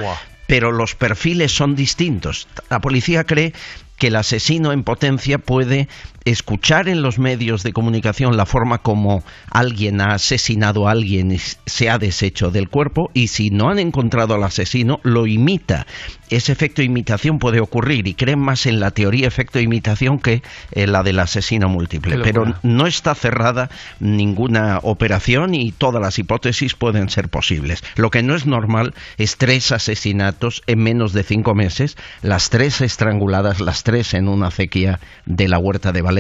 [0.48, 2.48] pero los perfiles son distintos.
[2.69, 3.53] La policía cree
[3.98, 5.88] que el asesino en potencia puede
[6.31, 11.37] escuchar en los medios de comunicación la forma como alguien ha asesinado a alguien y
[11.37, 15.87] se ha deshecho del cuerpo y si no han encontrado al asesino lo imita.
[16.29, 20.19] Ese efecto de imitación puede ocurrir y creen más en la teoría efecto de imitación
[20.19, 20.41] que
[20.73, 22.19] en la del asesino múltiple.
[22.19, 23.69] Pero no está cerrada
[24.01, 27.81] ninguna operación y todas las hipótesis pueden ser posibles.
[27.95, 32.81] Lo que no es normal es tres asesinatos en menos de cinco meses, las tres
[32.81, 36.16] estranguladas, las tres en una acequia de la huerta de Valencia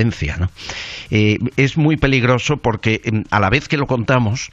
[1.09, 4.49] eh, es muy peligroso porque em, a la vez que lo contamos,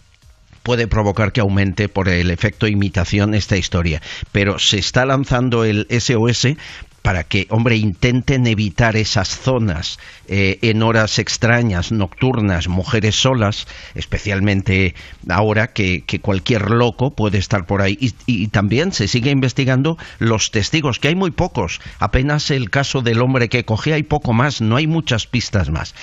[0.62, 4.02] puede provocar que aumente por el efecto imitación esta historia.
[4.32, 6.56] Pero se está lanzando el SOS
[7.04, 14.94] para que, hombre, intenten evitar esas zonas eh, en horas extrañas, nocturnas, mujeres solas, especialmente
[15.28, 17.98] ahora que, cualquier loco puede estar por ahí.
[18.24, 21.82] Y, también se sigue investigando los testigos, que hay muy pocos.
[21.98, 25.94] Apenas el caso del hombre que coge, hay poco más, no hay muchas pistas más.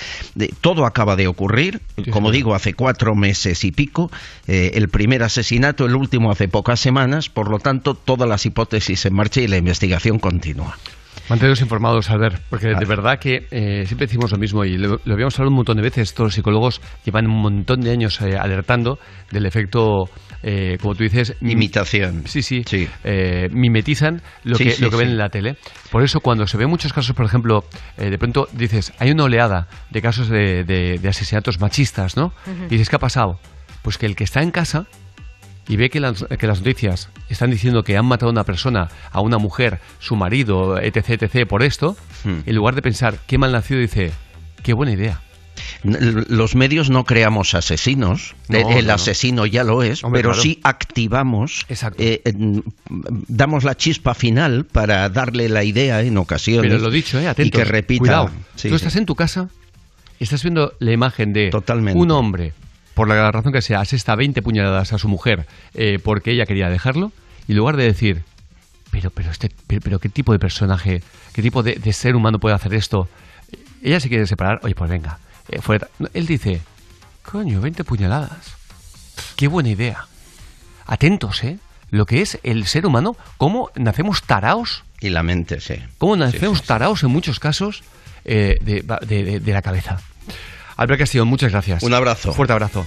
[0.60, 1.80] todo acaba de ocurrir,
[2.12, 4.12] como digo, hace cuatro meses y pico,
[4.46, 9.04] eh, el primer asesinato, el último hace pocas semanas, por lo tanto, todas las hipótesis
[9.04, 10.78] en marcha y la investigación continúa.
[11.32, 15.34] Manteneros informados, Albert, porque de verdad que eh, siempre decimos lo mismo y lo, habíamos
[15.38, 16.12] hablado un montón de veces.
[16.12, 18.98] Todos los psicólogos llevan un montón de años eh, alertando
[19.30, 20.10] del efecto,
[20.42, 22.24] eh, como tú dices, imitación.
[22.26, 22.62] Sí, sí.
[23.50, 25.56] mimetizan lo que, lo que ven en la tele.
[25.90, 27.64] Por eso, cuando se ven muchos casos, por ejemplo,
[27.96, 32.34] de pronto dices, hay una oleada de casos de, asesinatos machistas, ¿no?
[32.66, 33.40] Y dices, ¿qué ha pasado?
[33.80, 34.84] Pues que el que está en casa
[35.66, 38.88] y ve que las, que las noticias están diciendo que han matado a una persona,
[39.10, 42.40] a una mujer, su marido, etc., etc., por esto, hmm.
[42.46, 44.12] en lugar de pensar qué mal nacido, dice,
[44.62, 45.20] qué buena idea.
[45.82, 51.66] Los medios no creamos asesinos, el, asesino ya lo es, pero sí activamos,
[51.98, 52.22] eh,
[53.28, 56.70] damos la chispa final para darle la idea en ocasiones.
[56.70, 57.98] Pero lo dicho, eh, atentos, y que repita.
[57.98, 58.30] Cuidado.
[58.60, 59.48] Tú estás en tu casa,
[60.20, 61.50] estás viendo la imagen de
[61.94, 62.52] un hombre
[62.94, 66.68] por la razón que sea, asesta 20 puñaladas a su mujer eh, porque ella quería
[66.68, 67.12] dejarlo,
[67.48, 68.22] y en lugar de decir,
[68.90, 71.02] pero, pero, este, pero, ¿qué tipo de personaje,
[71.32, 73.08] qué tipo de, ser humano puede hacer esto?
[73.82, 75.18] Ella se quiere separar, oye, pues venga.
[75.48, 75.60] Eh,
[76.14, 76.60] él dice,
[77.22, 78.54] coño, 20 puñaladas.
[79.34, 80.06] Qué buena idea.
[80.86, 81.58] Atentos, ¿eh?
[81.90, 84.84] Lo que es el ser humano, cómo nacemos taraos.
[85.00, 85.74] Y la mente, sí.
[85.98, 87.82] Cómo nacemos taraos en muchos casos
[88.24, 90.00] eh, de la cabeza.
[90.76, 91.82] Albert Castillo, muchas gracias.
[91.82, 92.32] Un abrazo.
[92.32, 92.86] Fuerte abrazo.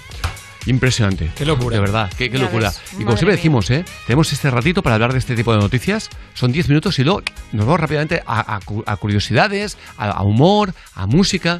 [0.65, 1.31] Impresionante.
[1.35, 1.75] Qué locura.
[1.75, 2.73] De verdad, qué, locura.
[2.93, 3.85] y como siempre decimos, ¿eh?
[4.07, 6.09] tenemos este ratito para hablar de este tipo de noticias.
[6.33, 7.21] Son 10 minutos y luego
[7.51, 8.59] nos vamos rápidamente a,
[8.99, 11.59] curiosidades, a, humor, a música.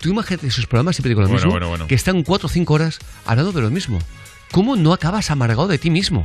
[0.00, 3.52] Tú imagínate esos programas, siempre digo lo mismo, que están 4 o 5 horas hablando
[3.52, 3.98] de lo mismo.
[4.52, 6.22] ¿Cómo no acabas amargado de ti mismo?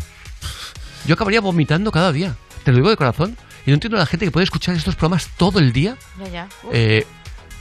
[1.08, 2.36] Yo acabaría vomitando cada día.
[2.64, 3.38] Te lo digo de corazón.
[3.66, 5.98] Y no entiendo a la gente que puede escuchar estos programas todo el día.
[6.20, 6.50] Ya, ya.
[6.72, 7.06] Eh,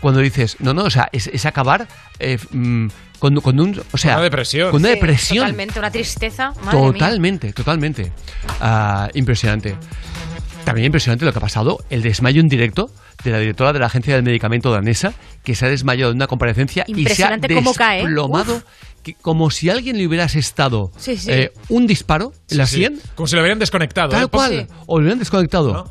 [0.00, 1.88] cuando dices, no, no, o sea, es, acabar
[2.18, 2.88] eh, mm,
[3.18, 3.82] con, un.
[3.92, 4.70] O sea, una depresión.
[4.70, 5.44] Con una depresión.
[5.44, 6.52] Totalmente, una tristeza.
[6.70, 8.12] totalmente, totalmente.
[8.60, 9.76] Ah, impresionante.
[10.64, 12.90] También impresionante lo que ha pasado, el desmayo en directo
[13.24, 16.26] de la directora de la Agencia del Medicamento danesa, que se ha desmayado en una
[16.26, 18.62] comparecencia y se ha desplomado
[19.22, 23.00] como si alguien le hubiera asestado eh, un disparo en la sien.
[23.14, 24.10] Como si lo hubieran desconectado.
[24.10, 24.28] Tal ¿eh?
[24.28, 24.68] cual.
[24.86, 25.90] O lo hubieran desconectado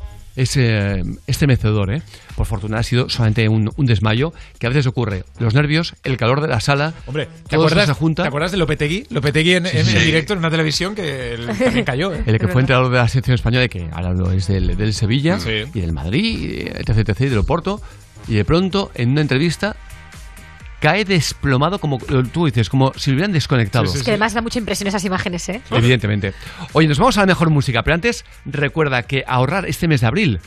[0.56, 1.92] eh, este mecedor.
[1.92, 2.02] ¿eh?
[2.36, 5.24] Por fortuna ha sido solamente un, desmayo que a veces ocurre.
[5.38, 6.94] Los nervios, el calor de la sala.
[7.06, 8.22] Hombre, ¿te acuerdas, se junta.
[8.22, 9.06] ¿te acuerdas de Lopetegui?
[9.10, 12.14] Lopetegui en, en, directo en una televisión que también cayó.
[12.14, 12.22] ¿eh?
[12.26, 15.38] El que fue entrenador de la selección española, que ahora lo es del, del Sevilla
[15.74, 17.80] y del Madrid, etc, etc, y del Oporto.
[18.28, 19.76] Y de pronto, en una entrevista,
[20.80, 21.98] cae desplomado como
[22.32, 23.84] tú dices, como si lo hubieran desconectado.
[23.84, 25.60] es que además da mucha impresión esas imágenes, ¿eh?
[25.70, 26.34] Evidentemente.
[26.72, 30.06] Oye, nos vamos a la mejor música, pero antes recuerda que ahorrar este mes de
[30.06, 30.40] abril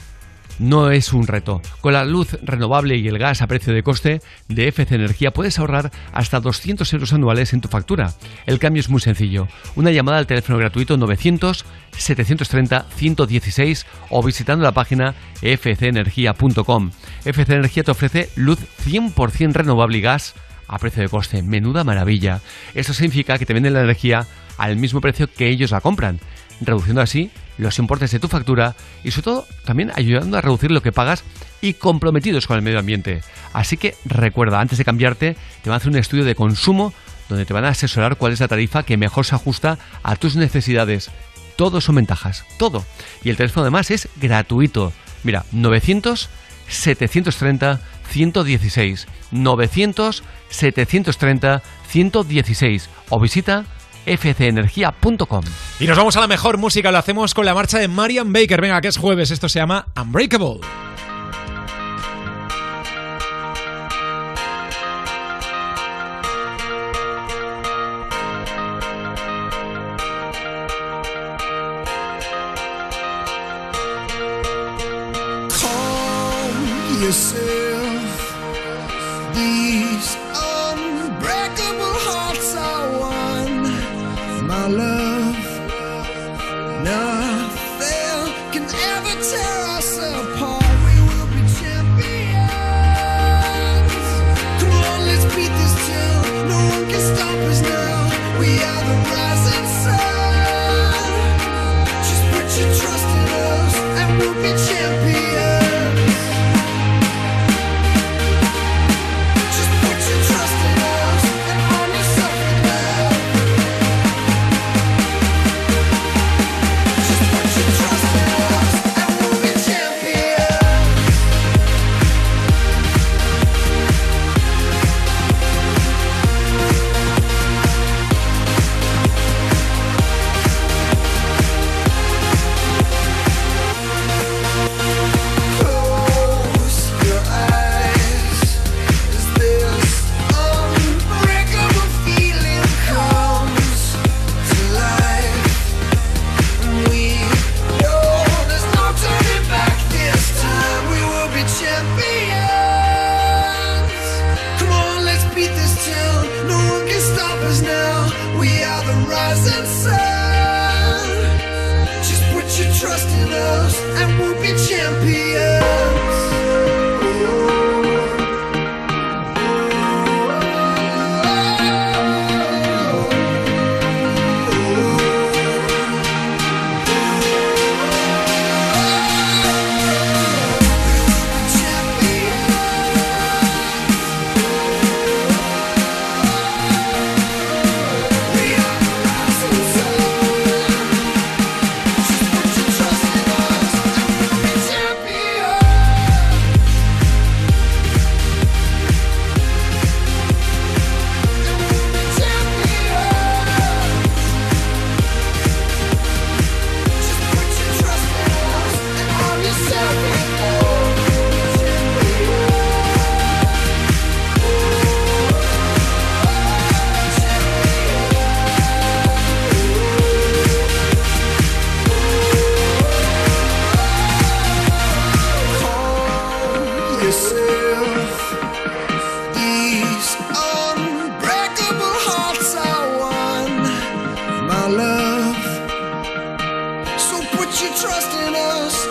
[0.60, 1.62] no es un reto.
[1.82, 5.58] Con la luz renovable y el gas a precio de coste de FC Energía puedes
[5.60, 8.14] ahorrar hasta 200 euros anuales en tu factura.
[8.46, 9.48] El cambio es muy sencillo.
[9.76, 16.92] Una llamada al teléfono gratuito 900-730-116 o visitando la página fcenergia.com.
[17.26, 20.36] FC Energía te ofrece luz 100% renovable y gas
[20.68, 21.44] a precio de coste.
[21.44, 22.40] Menuda maravilla.
[22.74, 24.26] Esto significa que te venden la energía
[24.58, 26.20] al mismo precio que ellos la compran,
[26.62, 30.82] reduciendo así los importes de tu factura y sobre todo también ayudando a reducir lo
[30.82, 31.24] que pagas
[31.62, 33.22] y comprometidos con el medio ambiente.
[33.54, 36.94] Así que recuerda, antes de cambiarte, te van a hacer un estudio de consumo
[37.30, 40.36] donde te van a asesorar cuál es la tarifa que mejor se ajusta a tus
[40.36, 41.12] necesidades.
[41.56, 42.86] Todo son ventajas, todo.
[43.24, 44.92] Y el teléfono además es gratuito.
[45.24, 46.30] Mira, 900
[46.68, 47.80] 730
[48.10, 53.66] 116 900 730 116 o visita
[54.06, 55.44] fcenergia.com.
[55.80, 58.62] Y nos vamos a la mejor música, lo hacemos con la marcha de Marian Baker.
[58.62, 60.60] Venga, que es jueves, esto se llama Unbreakable.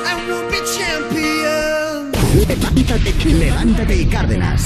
[0.07, 2.13] I will be champion.
[2.49, 4.65] Levántate, levántate y Cárdenas.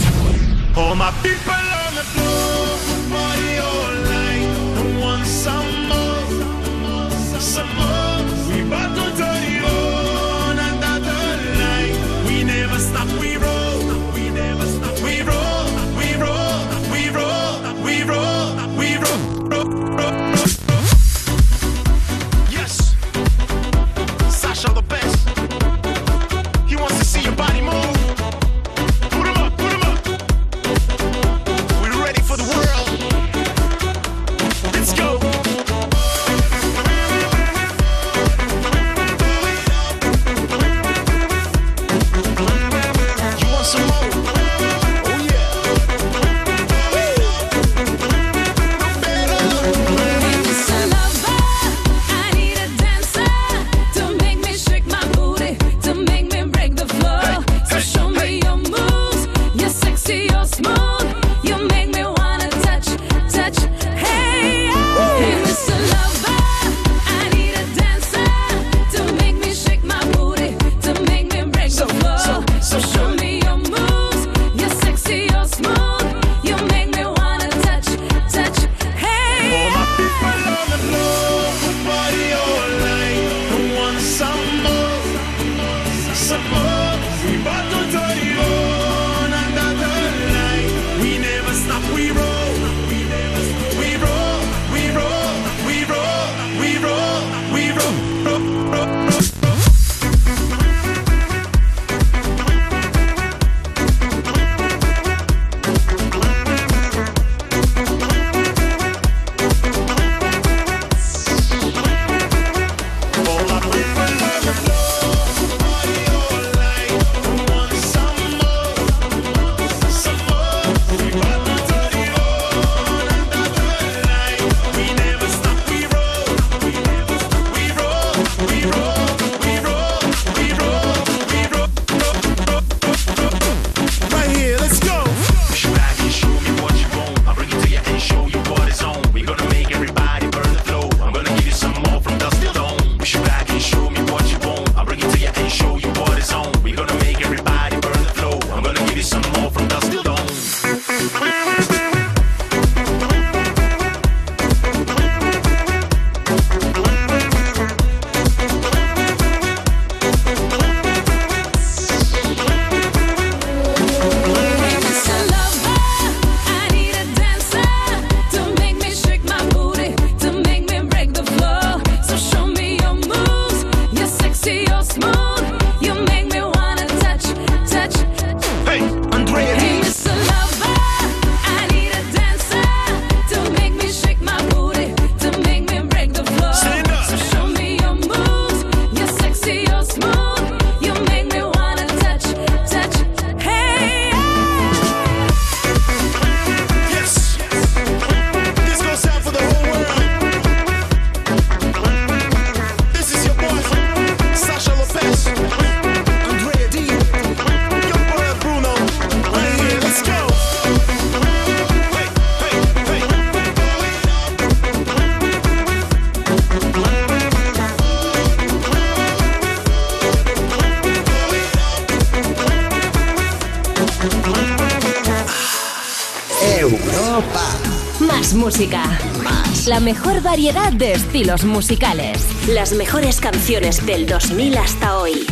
[229.85, 232.27] Mejor variedad de estilos musicales.
[232.49, 235.27] Las mejores canciones del 2000 hasta hoy.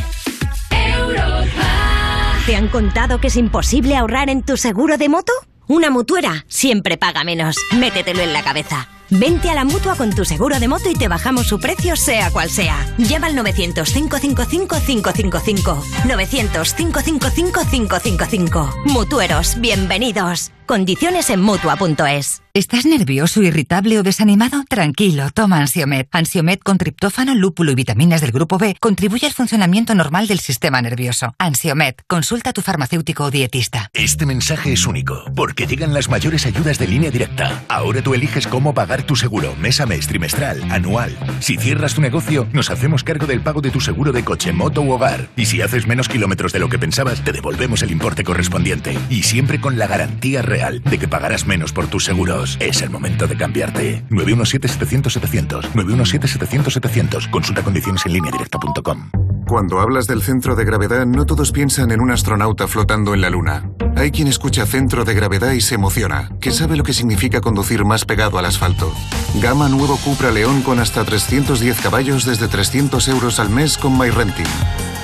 [2.45, 5.33] ¿Te han contado que es imposible ahorrar en tu seguro de moto?
[5.69, 7.57] Una mutuera siempre paga menos.
[7.79, 8.89] Métetelo en la cabeza.
[9.09, 12.31] Vente a la mutua con tu seguro de moto y te bajamos su precio, sea
[12.31, 12.77] cual sea.
[12.99, 15.83] Llama al 900-555-555.
[16.05, 18.85] 900-555-555.
[18.87, 20.51] Mutueros, bienvenidos.
[20.67, 22.32] Condiciones en mutua.es.
[22.55, 24.63] ¿Estás nervioso, irritable o desanimado?
[24.69, 26.07] Tranquilo, toma Ansiomed.
[26.13, 30.83] Ansiomed con triptófano, lúpulo y vitaminas del grupo B contribuye al funcionamiento normal del sistema
[30.83, 31.35] nervioso.
[31.39, 33.82] Ansiomed, consulta a tu farmacéutico o dietista.
[34.03, 37.63] Este mensaje es único, porque llegan las mayores ayudas de línea directa.
[37.69, 41.17] Ahora tú eliges cómo pagar tu seguro, mes a mes, trimestral, anual.
[41.39, 44.83] Si cierras tu negocio, nos hacemos cargo del pago de tu seguro de coche, moto
[44.83, 45.29] u hogar.
[45.37, 48.99] Y si haces menos kilómetros de lo que pensabas, te devolvemos el importe correspondiente.
[49.09, 52.57] Y siempre con la garantía real de que pagarás menos por tus seguros.
[52.59, 54.03] Es el momento de cambiarte.
[54.11, 55.75] 917-700-700.
[55.75, 57.31] 917-700-700.
[57.31, 59.13] Consulta condiciones en línea directa.com.
[59.47, 63.29] Cuando hablas del centro de gravedad, no todos piensan en un astronauta flotando en la
[63.29, 63.71] Luna.
[63.97, 67.85] Hay quien escucha centro de gravedad y se emociona, que sabe lo que significa conducir
[67.85, 68.93] más pegado al asfalto.
[69.41, 74.47] Gama nuevo Cupra León con hasta 310 caballos desde 300 euros al mes con MyRenting.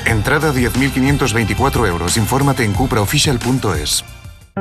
[0.06, 2.16] Entrada 10.524 euros.
[2.16, 4.04] Infórmate en cupraofficial.es.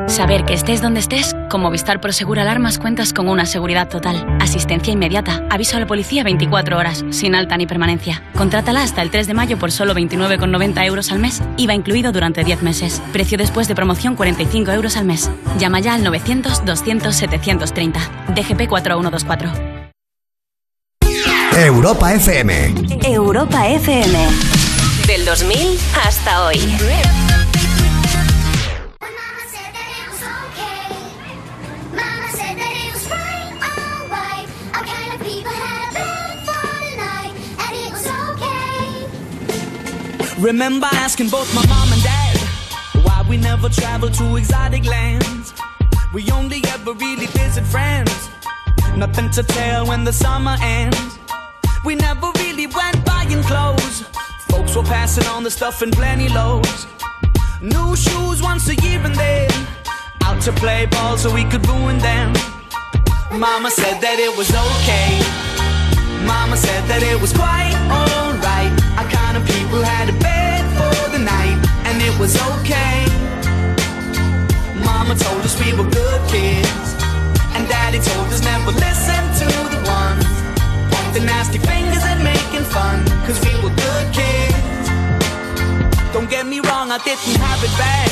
[0.08, 4.94] Saber que estés donde estés, con Movistar Prosegur Alarmas cuentas con una seguridad total, asistencia
[4.94, 8.24] inmediata, aviso a la policía 24 horas, sin alta ni permanencia.
[8.36, 12.44] Contrátala hasta el 3 de mayo por solo 29,90 euros al mes, IVA incluido durante
[12.44, 13.02] 10 meses.
[13.14, 15.30] Precio después de promoción 45 euros al mes.
[15.58, 17.94] Llama ya al 900-200-730.
[18.36, 19.78] DGP 4124.
[21.58, 22.74] Europa FM.
[23.04, 24.28] Europa FM.
[25.08, 26.60] Del 2000 hasta hoy.
[40.40, 42.38] Remember asking both my mom and dad
[43.02, 45.52] why we never travel to exotic lands.
[46.14, 48.30] We only ever really visit friends.
[48.96, 51.18] Nothing to tell when the summer ends.
[51.84, 54.04] We never really went buying clothes.
[54.50, 56.86] Folks were passing on the stuff in plenty loads.
[57.60, 59.50] New shoes once a year and then
[60.22, 62.34] out to play ball so we could ruin them.
[63.32, 65.18] Mama said that it was okay.
[66.26, 68.72] Mama said that it was quite alright.
[68.98, 70.17] Our kind of people had a
[72.18, 73.06] it was okay.
[74.84, 76.90] Mama told us we were good kids,
[77.54, 80.26] and Daddy told us never listen to the ones
[80.92, 84.88] pointing nasty fingers and making fun, cause we were good kids.
[86.14, 88.12] Don't get me wrong, I didn't have it bad.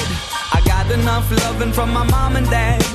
[0.53, 2.85] I got enough loving from my mom and dad.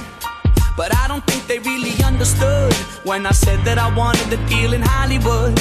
[0.76, 2.72] But I don't think they really understood
[3.04, 5.58] when I said that I wanted a deal in Hollywood.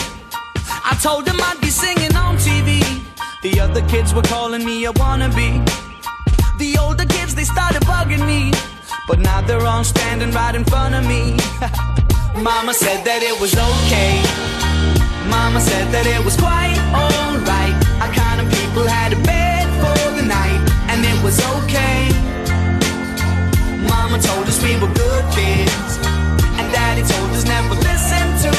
[0.92, 3.00] I told them I'd be singing on TV.
[3.42, 5.64] The other kids were calling me a wannabe.
[6.60, 8.52] The older kids, they started bugging me.
[9.08, 11.40] But now they're all standing right in front of me.
[12.44, 14.20] Mama said that it was okay.
[15.32, 17.76] Mama said that it was quite alright.
[18.04, 20.60] Our kind of people had a bed for the night,
[20.92, 22.12] and it was okay.
[23.88, 25.96] Mama told us we were good kids,
[26.60, 28.59] and Daddy told us never listen to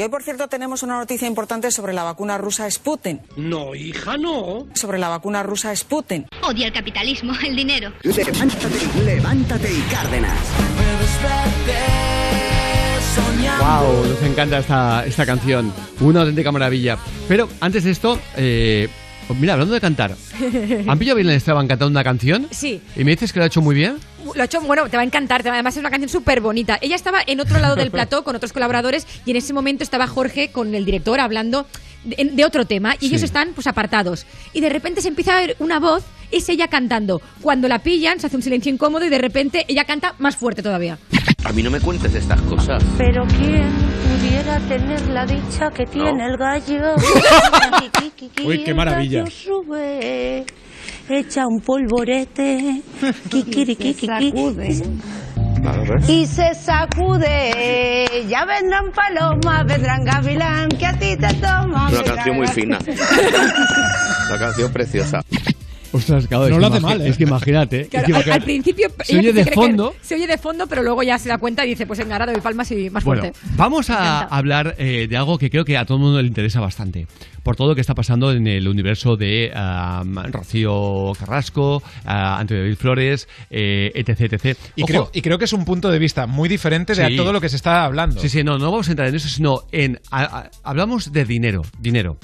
[0.00, 3.20] Y hoy, por cierto, tenemos una noticia importante sobre la vacuna rusa Sputnik.
[3.36, 4.66] No, hija, no.
[4.72, 6.26] Sobre la vacuna rusa Sputnik.
[6.42, 7.92] Odia el capitalismo, el dinero.
[8.02, 10.38] Levántate, levántate y Cárdenas.
[13.58, 15.70] Wow, nos encanta esta, esta canción.
[16.00, 16.96] Una auténtica maravilla.
[17.28, 18.88] Pero antes de esto, eh,
[19.38, 20.16] mira, hablando de cantar,
[20.88, 22.46] ¿han pillado bien a Esteban cantando una canción?
[22.50, 22.80] Sí.
[22.96, 23.98] ¿Y me dices que lo ha hecho muy bien?
[24.34, 25.46] Lo ha hecho, bueno, te va a encantar.
[25.46, 26.78] Además, es una canción súper bonita.
[26.80, 30.06] Ella estaba en otro lado del plató con otros colaboradores y en ese momento estaba
[30.06, 31.66] Jorge con el director hablando
[32.04, 33.26] de, de otro tema y ellos Sí.
[33.26, 34.26] están pues apartados.
[34.52, 37.20] Y de repente se empieza a ver una voz, es ella cantando.
[37.40, 40.62] Cuando la pillan, se hace un silencio incómodo y de repente ella canta más fuerte
[40.62, 40.98] todavía.
[41.44, 42.82] A mí no me cuentes estas cosas.
[42.98, 43.64] Pero quién
[44.40, 46.94] pudiera tener la dicha que tiene el gallo.
[48.44, 49.20] Uy, qué maravilla.
[49.20, 50.44] El gallo sube,
[51.08, 52.82] echa un polvorete.
[56.08, 61.90] Y se sacude, ya vendrán palomas, vendrán gavilán, que a ti te toma.
[61.90, 62.78] Una canción muy fina.
[62.86, 65.20] Una canción preciosa.
[65.92, 67.08] Ostras, claro, No es lo hace mal, ¿eh?
[67.08, 67.80] Es que imagínate.
[67.82, 68.40] es Claro, que al, imagínate.
[68.40, 69.94] al principio Se oye de fondo.
[70.00, 72.32] se oye de fondo, pero luego ya se da cuenta y dice, pues venga, ahora
[72.32, 73.38] doy palmas y más Bueno, fuerte.
[73.56, 76.60] vamos a hablar eh, de algo que creo que a todo el mundo le interesa
[76.60, 77.06] bastante.
[77.42, 82.62] Por todo lo que está pasando en el universo de ah, Rocío Carrasco, ah, Antonio
[82.64, 84.58] David Flores, eh, etc, etc.
[84.76, 87.16] Y creo, y creo que es un punto de vista muy diferente de Sí.
[87.16, 88.20] todo lo que se está hablando.
[88.20, 89.98] Sí, sí, no, no vamos a entrar en eso, sino en.
[90.10, 91.62] a- a- hablamos de dinero.
[91.78, 92.18] Dinero.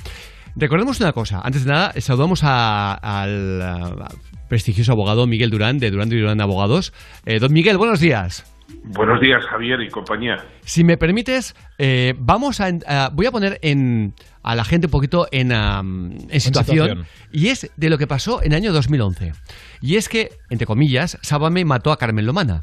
[0.57, 1.41] Recordemos una cosa.
[1.45, 4.07] Antes de nada, saludamos a- al
[4.49, 6.93] prestigioso abogado Miguel Durán, de Durán y Durán Abogados.
[7.27, 8.45] Eh, don Miguel, buenos días.
[8.85, 10.37] Buenos días, Javier y compañía.
[10.63, 14.91] Si me permites, eh, vamos a, a- voy a poner en, a la gente un
[14.91, 15.49] poquito en
[16.41, 17.07] situación, situación.
[17.33, 19.33] y es de lo que pasó en el año 2011.
[19.83, 22.61] Y es que, entre comillas, Sábame mató a Carmen Lomana.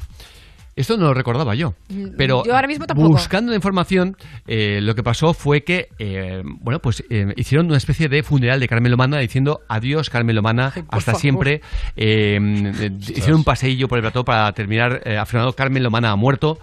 [0.76, 1.74] Esto no lo recordaba yo,
[2.16, 3.10] pero Mm, Yo ahora mismo tampoco.
[3.10, 4.16] buscando la información,
[4.48, 8.58] eh, lo que pasó fue que, eh, bueno, pues eh, hicieron una especie de funeral
[8.58, 11.20] de Carmen Lomana diciendo adiós Carmen Lomana, hasta favor.
[11.20, 11.60] siempre.
[11.96, 12.38] Eh,
[13.00, 16.58] hicieron un paseillo por el plató para terminar afirmando Carmen Lomana ha muerto.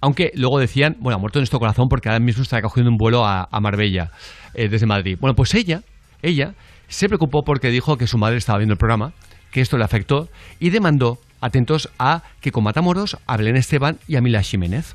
[0.00, 2.96] Aunque luego decían, bueno, ha muerto en nuestro corazón porque ahora mismo está cogiendo un
[2.98, 4.10] vuelo a, a Marbella
[4.54, 5.16] eh, desde Madrid.
[5.20, 5.82] Bueno, pues ella,
[6.22, 6.54] ella
[6.88, 9.12] se preocupó porque dijo que su madre estaba viendo el programa,
[9.50, 10.28] que esto le afectó
[10.60, 14.94] y demandó, atentos a Kiko Matamoros, a Belén Esteban y a Mila Jiménez.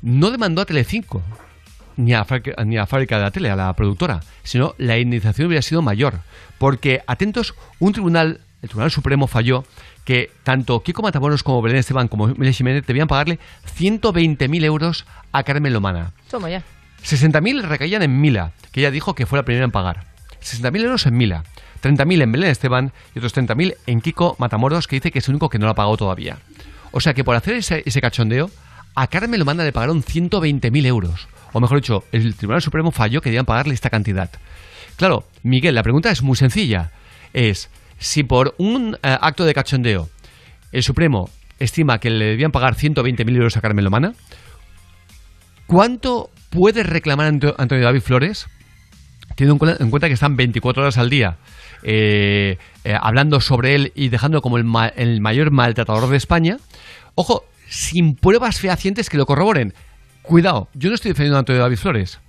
[0.00, 1.22] No demandó a Telecinco
[1.96, 2.26] ni a,
[2.64, 6.20] ni a Fábrica de la Tele, a la productora, sino la indemnización hubiera sido mayor.
[6.58, 9.64] Porque, atentos, un tribunal, el Tribunal Supremo falló
[10.04, 13.38] que tanto Kiko Matamoros como Belén Esteban como Mila Jiménez debían pagarle
[13.78, 16.12] 120.000 euros a Carmen Lomana.
[16.30, 16.62] Toma ya.
[17.04, 20.06] 60.000 recaían en Mila, que ella dijo que fue la primera en pagar.
[20.40, 21.44] 60.000 euros en Mila,
[21.82, 25.34] 30.000 en Belén Esteban y otros 30.000 en Kiko Matamoros, que dice que es el
[25.34, 26.38] único que no lo ha pagado todavía.
[26.92, 28.50] O sea que por hacer ese, ese cachondeo,
[28.94, 31.28] a Carmen Lomana le pagaron 120.000 euros.
[31.52, 34.30] O mejor dicho, el Tribunal Supremo falló que debían pagarle esta cantidad.
[34.96, 36.90] Claro, Miguel, la pregunta es muy sencilla.
[37.32, 40.08] Es, si por un eh, acto de cachondeo
[40.72, 44.12] el Supremo estima que le debían pagar 120.000 euros a Carmen Lomana,
[45.66, 48.46] ¿cuánto puede reclamar Anto- Antonio David Flores?
[49.36, 51.38] Teniendo en cuenta que están 24 horas al día
[51.82, 56.58] eh, eh, hablando sobre él y dejándolo como el, el mayor maltratador de España.
[57.14, 59.74] Ojo, sin pruebas fehacientes que lo corroboren.
[60.22, 62.20] Cuidado, yo no estoy defendiendo a Antonio David Flores.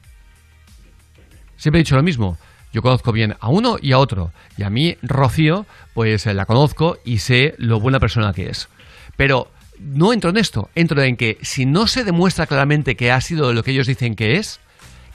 [1.57, 2.37] Siempre he dicho lo mismo.
[2.73, 4.31] Yo conozco bien a uno y a otro.
[4.57, 8.67] Y a mí, Rocío, pues eh, la conozco y sé lo buena persona que es.
[9.15, 10.69] Pero no entro en esto.
[10.73, 14.15] Entro en que si no se demuestra claramente que ha sido lo que ellos dicen
[14.15, 14.59] que es,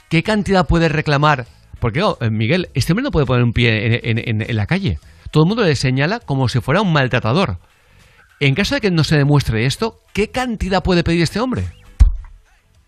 [0.09, 1.47] ¿qué cantidad puede reclamar?
[1.79, 4.99] Porque, oh, eh, Miguel, este hombre no puede poner un pie en, en- la calle.
[5.31, 7.57] Todo el mundo le señala como si fuera un maltratador.
[8.39, 11.63] En caso de que no se demuestre esto, ¿qué cantidad puede pedir este hombre?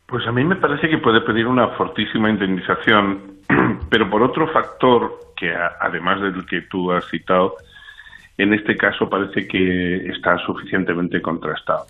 [0.08, 3.40] Pues a mí me parece que puede pedir una fortísima indemnización,
[3.90, 7.56] pero por otro factor que además del que tú has citado,
[8.38, 11.86] en este caso parece que está suficientemente contrastado.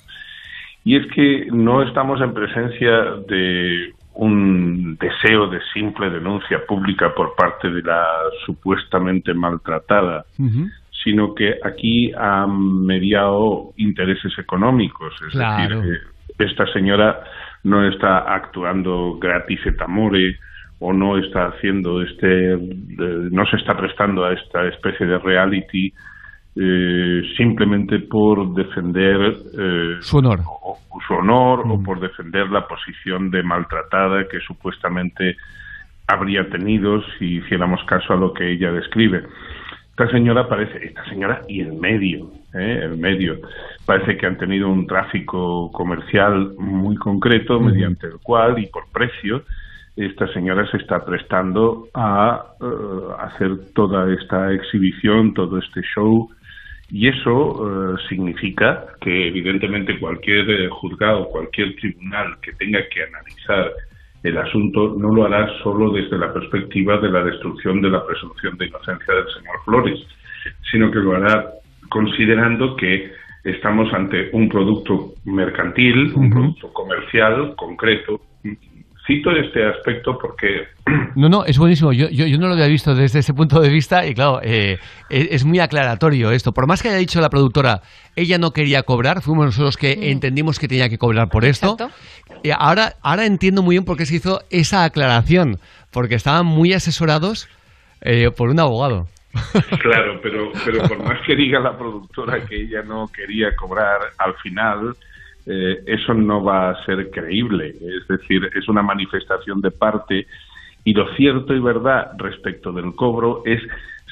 [0.84, 2.92] Y es que no estamos en presencia
[3.28, 8.06] de un deseo de simple denuncia pública por parte de la
[8.46, 10.26] supuestamente maltratada,
[11.04, 15.14] sino que aquí han mediado intereses económicos.
[15.28, 15.82] Es Claro.
[15.82, 16.00] decir, eh,
[16.40, 17.24] esta señora
[17.64, 20.38] no está actuando gratis et amore
[20.80, 22.58] o no está haciendo este, eh,
[23.32, 25.94] no se está prestando a esta especie de reality
[26.56, 30.40] eh, simplemente por defender eh, Su honor.
[30.46, 35.38] o- su honor o por defender la posición de maltratada que supuestamente
[36.08, 39.24] habría tenido si hiciéramos caso a lo que ella describe.
[39.92, 42.82] Esta señora parece, esta señora y el medio, ¿eh?
[42.84, 43.38] el medio.
[43.86, 49.44] Parece que han tenido un tráfico comercial muy concreto mediante el cual y por precio
[49.96, 52.66] esta señora se está prestando a eh,
[53.20, 56.30] hacer toda esta exhibición, todo este show
[56.92, 63.72] y eso eh, significa que evidentemente cualquier eh, juzgado, cualquier tribunal que tenga que analizar
[64.24, 68.58] el asunto no lo hará solo desde la perspectiva de la destrucción de la presunción
[68.58, 70.00] de inocencia del señor Flores,
[70.70, 71.52] sino que lo hará
[71.90, 73.12] considerando que
[73.44, 78.22] estamos ante un producto mercantil, un producto comercial concreto.
[79.12, 80.68] Cito este aspecto porque
[81.16, 81.92] No, no, es buenísimo.
[81.92, 84.78] Yo, yo, yo no lo había visto desde ese punto de vista y claro, eh,
[85.10, 86.54] es, es muy aclaratorio esto.
[86.54, 87.82] Por más que haya dicho la productora,
[88.16, 91.76] ella no quería cobrar, fuimos nosotros que entendimos que tenía que cobrar por esto.
[92.44, 95.58] Y ahora, ahora entiendo muy bien por qué se hizo esa aclaración,
[95.92, 97.50] porque estaban muy asesorados
[98.02, 99.08] eh, por un abogado.
[99.82, 104.36] Claro, pero, pero por más que diga la productora que ella no quería cobrar, al
[104.36, 104.96] final
[105.46, 107.70] eh, eso no va a ser creíble.
[107.70, 110.28] Es decir, es una manifestación de parte
[110.84, 113.62] y lo cierto y verdad respecto del cobro es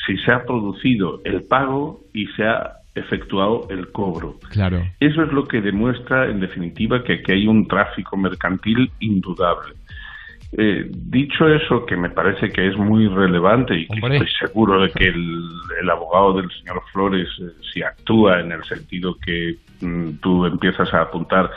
[0.05, 4.35] si se ha producido el pago y se ha efectuado el cobro.
[4.49, 4.81] Claro.
[4.99, 9.75] Eso es lo que demuestra, en definitiva, que aquí hay un tráfico mercantil indudable.
[10.51, 14.89] Eh, dicho eso, que me parece que es muy relevante y que estoy seguro de
[14.89, 15.47] que el,
[15.79, 20.91] el abogado del señor Flores, eh, si actúa en el sentido que mm, tú empiezas
[20.91, 21.51] a apuntar,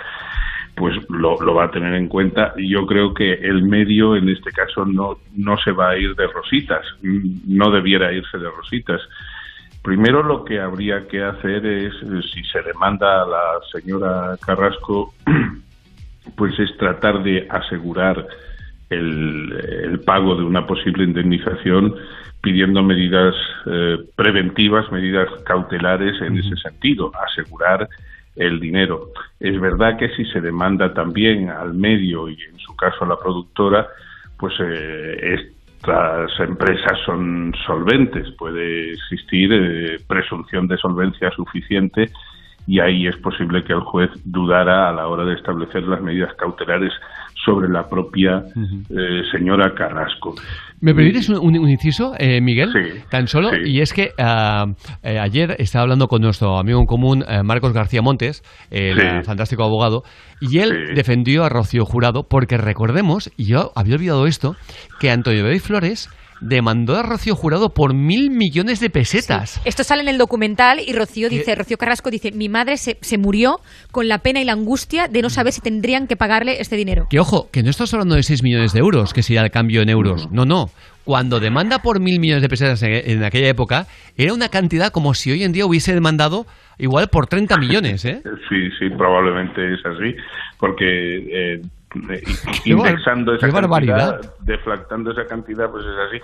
[0.75, 2.53] pues lo, lo va a tener en cuenta.
[2.59, 6.27] Yo creo que el medio, en este caso, no, no se va a ir de
[6.27, 9.01] rositas, mm, no debiera irse de rositas.
[9.83, 15.15] Primero lo que habría que hacer es, eh, si se demanda a la señora Carrasco,
[16.37, 18.27] pues es tratar de asegurar
[18.93, 19.53] el,
[19.85, 21.95] el pago de una posible indemnización
[22.43, 23.35] pidiendo medidas
[23.67, 27.89] eh, preventivas, medidas cautelares en ese sentido, asegurar
[28.35, 29.11] el dinero.
[29.39, 33.17] Es verdad que si se demanda también al medio y en su caso a la
[33.17, 33.87] productora,
[34.39, 35.37] pues eh,
[35.85, 42.11] estas empresas son solventes, puede existir eh, presunción de solvencia suficiente
[42.67, 46.35] y ahí es posible que el juez dudara a la hora de establecer las medidas
[46.35, 46.93] cautelares
[47.45, 48.45] sobre la propia
[48.91, 50.35] eh, señora Carrasco.
[50.81, 52.71] ¿Me permites un, un- un inciso, eh, Miguel?
[52.73, 53.57] Sí, Tan solo, sí.
[53.71, 54.65] y es que ah,
[55.03, 59.07] eh, ayer estaba hablando con nuestro amigo en común, eh, Marcos García Montes, el Sí.
[59.07, 60.03] eh, fantástico abogado,
[60.41, 64.57] y él defendió a Rocío Jurado porque recordemos, y yo había olvidado esto,
[65.01, 66.09] que Antonio Bey Flores
[66.43, 69.61] demandó a Rocío Jurado por mil millones de pesetas.
[69.65, 73.17] Esto sale en el documental y Rocío dice, Rocío Carrasco dice, mi madre se, se
[73.17, 76.77] murió con la pena y la angustia de no saber si tendrían que pagarle este
[76.77, 77.07] dinero.
[77.09, 79.83] Que ojo, que no estás hablando de 6 millones de euros, que sería el cambio
[79.83, 80.29] en euros.
[80.33, 80.67] No, no.
[81.05, 85.15] Cuando demanda por mil millones de pesetas en, en aquella época, era una cantidad como
[85.15, 86.47] si hoy en día hubiese demandado
[86.79, 88.23] igual por 30 millones, ¿eh?
[88.49, 90.15] Sí, sí, probablemente es así,
[90.59, 91.61] porque eh,
[92.65, 94.35] indexando esa cantidad, barbaridad.
[94.41, 96.21] deflactando esa cantidad, pues es así.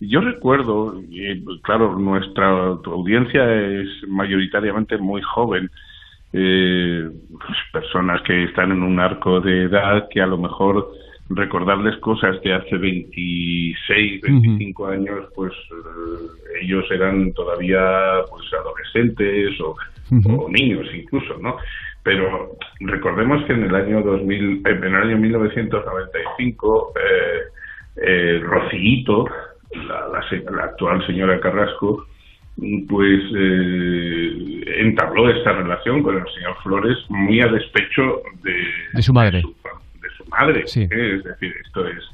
[0.00, 5.70] Yo recuerdo, y, claro, nuestra audiencia es mayoritariamente muy joven,
[6.32, 10.92] eh, pues, personas que están en un arco de edad que a lo mejor
[11.30, 17.80] recordarles cosas de hace 26, 25 años, pues eh, ellos eran todavía
[18.30, 19.76] pues adolescentes o,
[20.30, 21.56] o niños incluso, ¿no?
[22.06, 27.40] Pero recordemos que en el año 2000, eh, en el año 1995, eh,
[27.96, 29.28] eh, Rocíito,
[29.74, 32.06] la, la la actual señora Carrasco,
[32.88, 38.54] pues eh, entabló esta relación con el señor Flores muy a despecho de,
[38.92, 39.38] De su madre.
[39.38, 40.62] de su madre.
[40.68, 40.82] Sí.
[40.82, 41.16] ¿eh?
[41.16, 42.04] Es decir, esto es,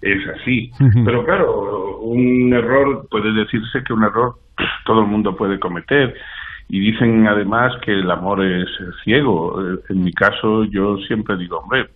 [0.00, 0.70] es así.
[1.04, 4.34] Pero claro, un error, puede decirse que un error
[4.86, 6.14] todo el mundo puede cometer.
[6.68, 8.68] Y dicen además que el amor es
[9.04, 9.60] ciego.
[9.60, 11.88] Eh, En mi caso, yo siempre digo, hombre,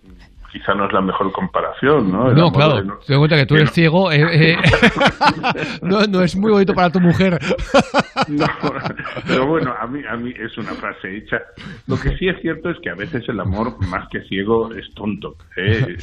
[0.58, 2.28] quizá no es la mejor comparación, ¿no?
[2.30, 2.82] El No, claro.
[2.82, 4.12] no- Te das cuenta que tú eres no- ciego.
[4.12, 4.56] eh, eh,
[5.82, 7.38] no, no es muy bonito para tu mujer.
[8.28, 8.46] No,
[9.28, 11.36] pero bueno, a mí, a mí es una frase hecha.
[11.86, 14.86] Lo que sí es cierto es que a veces el amor, más que ciego, es
[14.94, 15.36] tonto.
[15.56, 15.86] ¿eh?
[15.90, 15.96] Eh,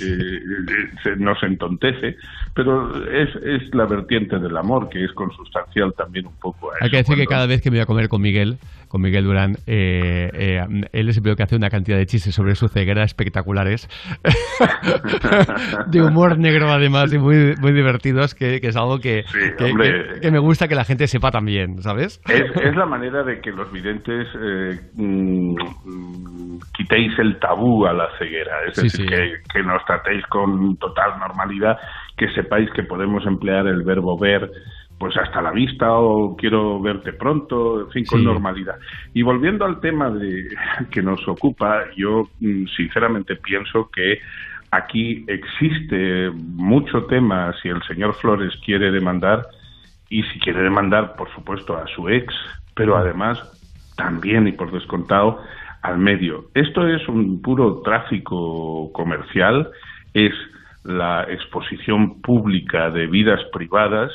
[1.03, 2.15] se- nos entontece,
[2.53, 6.85] pero es, es la vertiente del amor que es consustancial también un poco a eso.
[6.85, 8.57] Hay que decir que cada vez que me voy a comer con Miguel,
[8.88, 13.03] con Miguel Durán, él es el que hace una cantidad de chistes sobre su ceguera
[13.03, 13.90] espectaculares,
[15.88, 19.23] de humor negro además y muy, muy divertidos, que, que es algo que,
[19.57, 20.13] que, hombre.
[20.15, 22.22] que- que me gusta que la gente sepa también, ¿sabes?
[22.30, 25.55] Es, es la manera de que los videntes eh, mm,
[26.75, 29.51] quitéis el tabú a la ceguera, es Sí, decir, sí.
[29.53, 31.77] Que nos tratéis con total normalidad,
[32.17, 34.49] que sepáis que podemos emplear el verbo ver
[35.03, 38.25] pues hasta la vista o quiero verte pronto, en fin, con Sí.
[38.25, 38.75] normalidad.
[39.14, 40.48] Y volviendo al tema de
[40.91, 44.19] que nos ocupa, yo mm, sinceramente pienso que
[44.72, 49.45] aquí existe mucho tema si el señor Flores quiere demandar
[50.09, 52.33] y si quiere demandar, por supuesto, a su ex,
[52.73, 53.38] pero además
[53.98, 55.41] también y por descontado
[55.82, 56.45] al medio.
[56.53, 59.69] Esto es un puro tráfico comercial,
[60.14, 60.33] es
[60.85, 64.14] la exposición pública de vidas privadas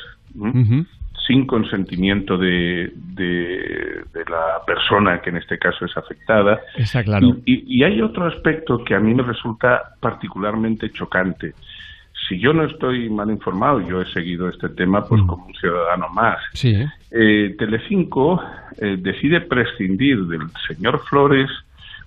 [1.27, 6.59] sin consentimiento de, de- de la persona que en este caso es afectada.
[6.75, 7.27] Está claro.
[7.45, 11.53] Y, y- y hay otro aspecto que a mí me resulta particularmente chocante.
[12.27, 16.09] Si yo no estoy mal informado, yo he seguido este tema pues como un ciudadano
[16.09, 16.37] más.
[16.53, 16.75] Sí.
[17.11, 18.41] Eh, Telecinco
[18.79, 21.49] eh, decide prescindir del señor Flores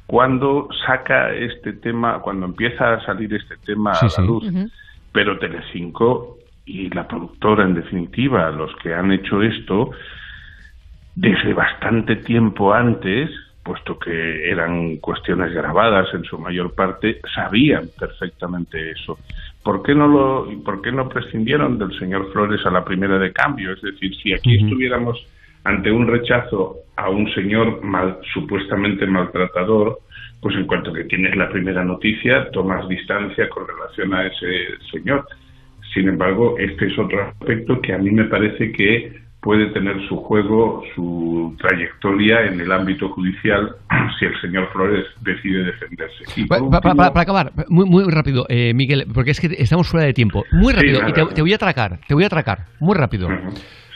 [0.07, 4.23] cuando saca este tema, cuando empieza a salir este tema Sí, a la sí.
[4.27, 4.45] luz.
[4.49, 4.69] Ujú.
[5.13, 9.91] Pero Telecinco y la productora, en definitiva, los que han hecho esto,
[11.15, 13.31] desde bastante tiempo antes,
[13.63, 19.19] puesto que eran cuestiones grabadas en su mayor parte, sabían perfectamente eso.
[19.63, 23.33] ¿Por qué no lo, por qué no prescindieron del señor Flores a la primera de
[23.33, 23.73] cambio?
[23.73, 25.17] Es decir, si aquí estuviéramos
[25.65, 30.01] ante un rechazo a un señor mal- supuestamente maltratador,
[30.41, 35.25] pues en cuanto que tienes la primera noticia, tomas distancia con relación a ese señor.
[35.95, 40.17] Sin embargo, este es otro aspecto que a mí me parece que puede tener su
[40.19, 43.75] juego, su trayectoria en el ámbito judicial
[44.19, 46.25] si el señor Flores decide defenderse.
[46.37, 49.41] Y Pa- por pa- pa- último- para, acabar, muy, muy rápido, eh, Miguel, porque es
[49.41, 50.45] que estamos fuera de tiempo.
[50.53, 53.29] Muy rápido, y te, voy a atracar, te voy a atracar, muy rápido.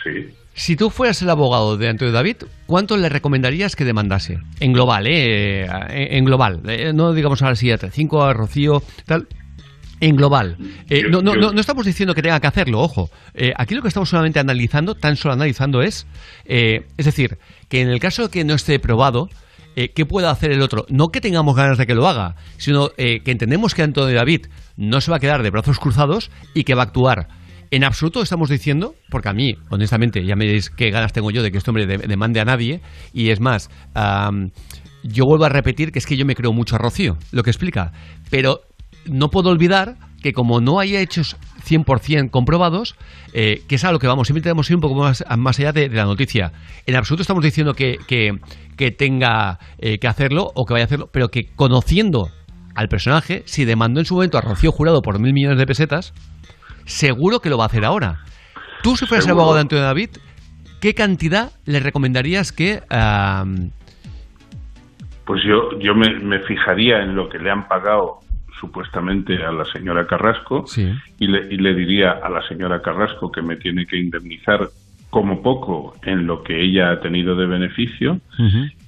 [0.03, 0.29] Sí.
[0.53, 4.39] Si tú fueras el abogado de Antonio David, ¿cuánto le recomendarías que demandase?
[4.59, 5.67] En global, ¿eh?
[5.91, 6.61] En, global.
[6.67, 9.27] Eh, No digamos ahora sí a cinco a Rocío, tal.
[10.01, 10.57] En global.
[10.89, 13.11] Eh, Yo- no, no, yo- no, no estamos diciendo que tenga que hacerlo, ojo.
[13.35, 16.07] Eh, aquí lo que estamos solamente analizando, tan solo analizando es,
[16.45, 19.29] eh, es decir, que en el caso de que no esté probado,
[19.95, 20.87] ¿qué puede hacer el otro?
[20.89, 24.47] No que tengamos ganas de que lo haga, sino que entendemos que Antonio David
[24.79, 27.29] no se va a quedar de brazos cruzados y que va a actuar.
[27.71, 31.43] En absoluto estamos diciendo, porque a mí, honestamente, ya me diréis qué ganas tengo yo
[31.43, 32.81] de que este hombre de- demande a nadie,
[33.13, 34.51] y es más, am,
[35.03, 37.51] yo vuelvo a repetir que es que yo me creo mucho a Rocío, lo que
[37.51, 37.93] explica,
[38.31, 38.61] pero
[39.09, 41.37] no puedo olvidar que como no hay hechos
[41.67, 42.97] 100% comprobados,
[43.33, 45.59] eh, que es a lo que vamos, siempre tenemos que ir un poco más, más
[45.59, 46.53] allá de, de la noticia.
[46.87, 48.39] En absoluto estamos diciendo que, que,
[48.77, 52.31] que tenga eh, que hacerlo o que vaya a hacerlo, pero que conociendo
[52.75, 56.13] al personaje, si demandó en su momento a Rocío Jurado por mil millones de pesetas,
[56.85, 58.25] seguro que lo va a hacer ahora.
[58.83, 60.11] Tú, si fueras abogado de Antonio David,
[60.81, 62.83] ¿qué cantidad le recomendarías que...
[62.91, 63.71] am,
[65.25, 68.26] Pues yo, yo me, me fijaría en lo que le han pagado
[68.61, 70.65] supuestamente a la señora Carrasco
[71.19, 74.69] y, le, y le diría a la señora Carrasco que me tiene que indemnizar
[75.11, 78.21] como poco en lo que ella ha tenido de beneficio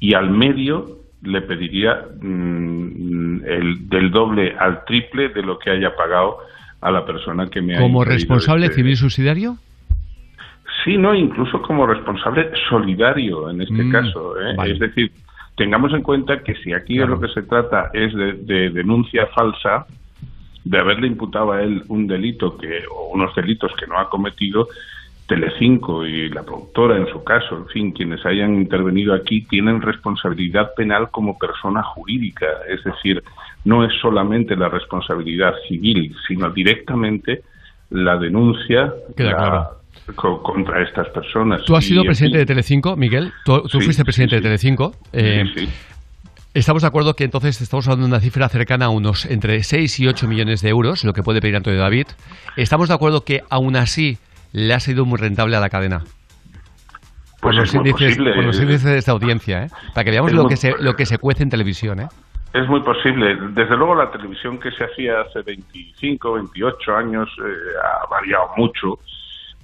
[0.00, 5.94] y al medio le pediría mm, el, del doble al triple de lo que haya
[5.96, 6.38] pagado
[6.80, 9.56] a la persona que me ha como responsable este- civil subsidiario?
[10.84, 14.40] Sí, no, incluso como responsable solidario en este Mm, caso.
[14.40, 14.54] ¿eh?
[14.56, 14.74] vale.
[14.74, 15.10] Es decir,
[15.58, 19.26] tengamos en cuenta que si aquí de lo que se trata es de, de denuncia
[19.26, 19.86] falsa,
[20.64, 24.68] de haberle imputado a él un delito que o unos delitos que no ha cometido,
[25.26, 30.72] Telecinco y la productora en su caso, en fin, quienes hayan intervenido aquí tienen responsabilidad
[30.74, 33.22] penal como persona jurídica, es decir,
[33.64, 37.42] no es solamente la responsabilidad civil, sino directamente
[37.90, 39.77] la denuncia Queda la- claro.
[40.14, 41.62] Co- contra estas personas.
[41.64, 43.32] Tú has sido en presidente de Telecinco, Miguel.
[43.44, 44.42] Tú, tú Sí, fuiste sí, presidente sí.
[44.42, 44.94] de Telecinco.
[45.12, 45.72] Eh, Sí, sí.
[46.54, 50.00] Estamos de acuerdo que entonces estamos hablando de una cifra cercana a unos entre 6
[50.00, 52.06] y 8 millones de euros, lo que puede pedir Antonio David.
[52.56, 54.18] Estamos de acuerdo que aún así
[54.52, 56.00] le ha sido muy rentable a la cadena.
[57.40, 58.34] Por Pues los, es muy índices, posible.
[58.34, 59.68] por los índices de esta audiencia, ¿eh?
[59.94, 62.08] Para que veamos Es lo muy- que, se, lo que se cuece en televisión, ¿eh?
[62.54, 63.36] Es muy posible.
[63.50, 67.50] Desde luego la televisión que se hacía hace 25, 28 años eh,
[68.02, 68.98] ha variado mucho.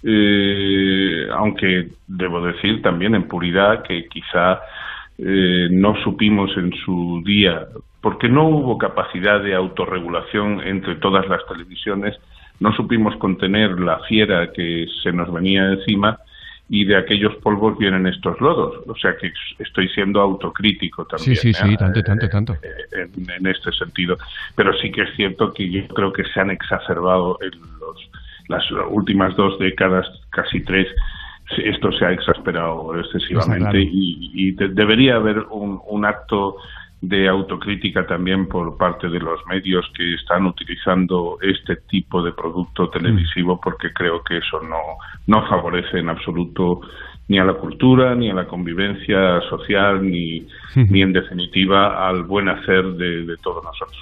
[0.07, 4.61] Eh, aunque debo decir también en puridad que quizá
[5.17, 7.67] eh, no supimos en su día,
[8.03, 12.17] porque no hubo capacidad de autorregulación entre todas las televisiones,
[12.61, 16.19] no supimos contener la fiera que se nos venía encima
[16.69, 18.83] y de aquellos polvos vienen estos lodos.
[18.87, 21.37] O sea que estoy siendo autocrítico también.
[21.37, 21.77] Sí, sí, sí, ¿eh?
[21.79, 22.57] tanto, tanto, tanto.
[22.93, 24.19] en, en este sentido.
[24.55, 28.11] Pero sí que es cierto que yo creo que se han exacerbado en los,
[28.49, 30.87] las últimas dos décadas, casi tres,
[31.59, 33.79] esto se ha exasperado excesivamente claro.
[33.79, 36.57] y, y de- debería haber un, un acto
[37.01, 42.89] de autocrítica también por parte de los medios que están utilizando este tipo de producto
[42.89, 44.79] televisivo porque creo que eso no,
[45.27, 46.81] no favorece en absoluto
[47.29, 52.49] ni a la cultura, ni a la convivencia social, ni, ni en definitiva al buen
[52.49, 53.99] hacer de, de todos nosotros.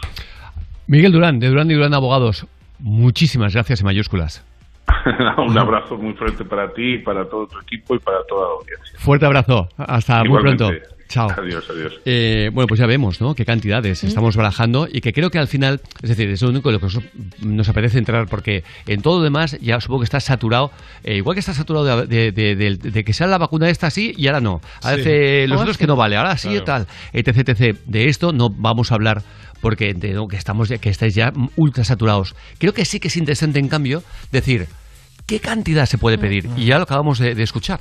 [0.87, 2.47] Miguel Durán, de Durán y Durán Abogados,
[2.83, 4.45] muchísimas gracias en mayúsculas.
[5.39, 8.99] Un abrazo muy fuerte para ti, para todo tu equipo y para toda la audiencia.
[8.99, 9.69] Fuerte abrazo.
[9.79, 10.65] Hasta muy Igualmente.
[10.67, 10.87] pronto.
[11.09, 11.29] Chao.
[11.31, 12.01] Adiós, adiós.
[12.07, 13.35] Eh, bueno, pues ya vemos, ¿no?
[13.35, 16.71] Qué cantidades estamos barajando y que creo que al final, es decir, es lo único
[16.71, 17.01] en lo que nos,
[17.43, 20.71] nos apetece entrar porque en todo lo demás ya supongo que está saturado,
[21.05, 23.91] eh, igual que está saturado de, de- de- de- de que sea la vacuna esta
[23.91, 24.63] sí y ahora no.
[24.83, 24.97] A Sí.
[24.97, 26.87] veces los Ah, otros que no vale, ahora sí y Claro.
[26.87, 27.77] tal, etc, etc.
[27.85, 29.21] De esto no vamos a hablar
[29.63, 32.35] porque entiendo que estamos ya- que estáis ya ultra saturados.
[32.59, 34.67] Creo que sí que es interesante en cambio decir
[35.25, 37.81] qué cantidad se puede pedir y ya lo acabamos de, de escuchar.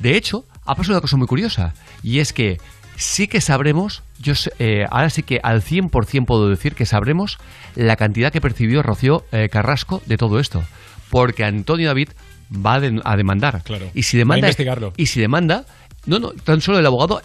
[0.00, 2.58] De hecho, ha pasado una cosa muy curiosa y es que
[2.96, 7.38] sí que sabremos, yo sé- eh, ahora sí que al 100% puedo decir que sabremos
[7.76, 10.62] la cantidad que percibió Rocío eh, Carrasco de todo esto,
[11.10, 12.08] porque Antonio David
[12.54, 13.62] va a, de- a demandar.
[13.62, 13.88] Claro.
[13.94, 14.92] Y si Va a demanda investigarlo.
[14.96, 15.64] y si demanda,
[16.06, 17.22] no, no, tan solo el abogado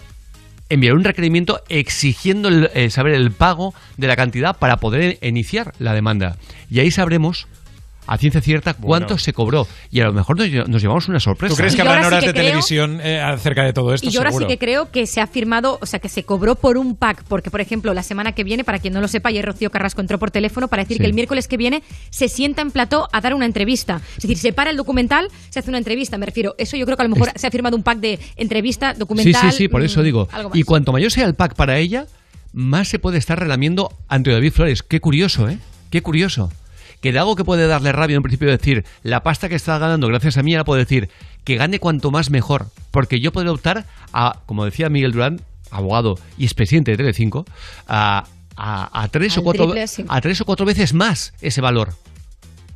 [0.70, 5.74] enviará un requerimiento exigiendo el- eh, saber el pago de la cantidad para poder iniciar
[5.80, 6.38] la demanda.
[6.70, 7.48] Y ahí sabremos
[8.10, 9.68] a ciencia cierta cuánto se cobró.
[9.92, 11.54] Y a lo mejor nos, lle- nos llevamos una sorpresa.
[11.54, 14.08] ¿Tú crees que habrán sí horas que de creo- televisión eh, acerca de todo esto?
[14.08, 14.48] Y yo ahora Seguro.
[14.48, 17.24] sí que creo que se ha firmado, o sea, que se cobró por un pack,
[17.28, 20.02] porque, por ejemplo, la semana que viene, para quien no lo sepa, ayer Rocío Carrasco
[20.02, 21.02] entró por teléfono para decir Sí.
[21.02, 24.02] que el miércoles que viene se sienta en plató a dar una entrevista.
[24.18, 26.56] Es decir, se para el documental, se hace una entrevista, me refiero.
[26.58, 29.00] Eso yo creo que a lo mejor se ha firmado un pack de entrevista, Sí,
[29.00, 29.52] documental.
[29.52, 30.28] sí, sí, por eso mm, digo.
[30.32, 30.58] algo más.
[30.58, 32.06] Y cuanto mayor sea el pack para ella,
[32.54, 34.82] más se puede estar relamiendo ante David Flores.
[34.82, 35.60] Qué curioso, ¿eh?
[35.92, 36.52] Qué curioso.
[37.02, 40.08] Que de algo que puede darle rabia en principio decir, la pasta que está ganando
[40.08, 41.10] gracias a mí, ahora puedo decir,
[41.44, 42.68] que gane cuanto más mejor.
[42.92, 47.46] Porque yo podría optar a, como decía Miguel Durán, abogado y expresidente de Telecinco,
[47.88, 49.74] a, a, a tres o cuatro,
[50.08, 51.94] a tres o cuatro veces más ese valor.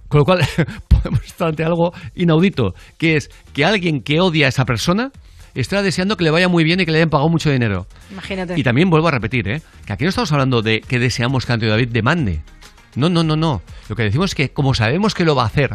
[0.08, 0.42] Con lo cual
[0.88, 5.12] podemos estar ante algo inaudito, que es que alguien que odia a esa persona
[5.56, 7.88] está deseando que le vaya muy bien y que le hayan pagado mucho dinero.
[8.12, 8.54] Imagínate.
[8.58, 9.62] Y también vuelvo a repetir, ¿eh?
[9.86, 12.42] que aquí no estamos hablando de que deseamos que Antonio David demande.
[12.96, 13.62] No, no, no, no.
[13.90, 15.72] Lo que decimos es que como sabemos que lo va a hacer,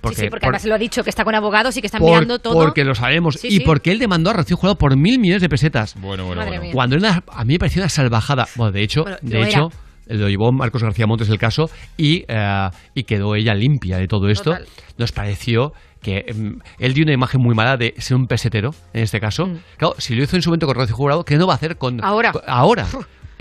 [0.00, 1.86] porque, sí, sí, porque por- además lo ha dicho, que está con abogados y que
[1.86, 2.54] están por- mirando todo.
[2.54, 3.60] porque lo sabemos Sí, y sí.
[3.60, 5.94] porque él demandó a Rocío Jurado por mil millones de pesetas.
[6.00, 6.62] Bueno, bueno, Madre bueno.
[6.64, 6.72] mía.
[6.72, 8.48] Cuando era una- a mí me pareció una salvajada.
[8.56, 9.68] Bueno, de hecho, Bueno, de lo hecho,
[10.08, 14.28] lo llevó Marcos García Montes el caso y, eh, y quedó ella limpia de todo
[14.28, 14.50] esto.
[14.50, 14.66] Total.
[14.98, 15.72] Nos pareció
[16.02, 19.48] que mm, él dio una imagen muy mala de ser un pesetero, en este caso.
[19.76, 21.76] Claro, si lo hizo en su momento con Rocío Jurado, ¿qué no va a hacer
[21.78, 22.00] con Mm.
[22.04, 22.32] Ahora.
[22.32, 22.86] con- ahora?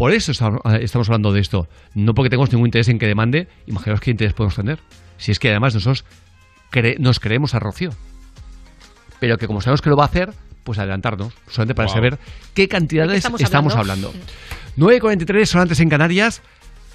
[0.01, 1.67] Por eso estamos, eh, estamos hablando de esto.
[1.93, 4.79] No porque tengamos ningún interés en que demande, imaginaos qué interés podemos tener.
[5.19, 6.05] Si es que además nosotros
[6.71, 7.91] cre- nos creemos a Rocío.
[9.19, 11.93] Pero que como sabemos que lo va a hacer, pues adelantarnos, solamente para Wow.
[11.95, 12.19] saber
[12.55, 14.07] qué cantidades ¿De qué estamos, estamos hablando.
[14.07, 14.27] hablando?
[14.75, 16.41] 9.43 son antes en Canarias.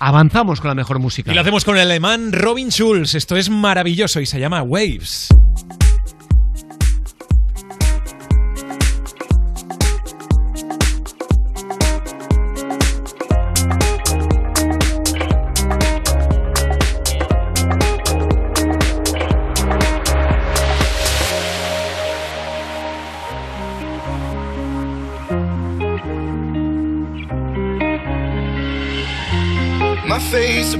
[0.00, 1.30] Avanzamos con la mejor música.
[1.30, 3.14] Y lo hacemos con el alemán Robin Schulz.
[3.14, 5.28] Esto es maravilloso y se llama Waves.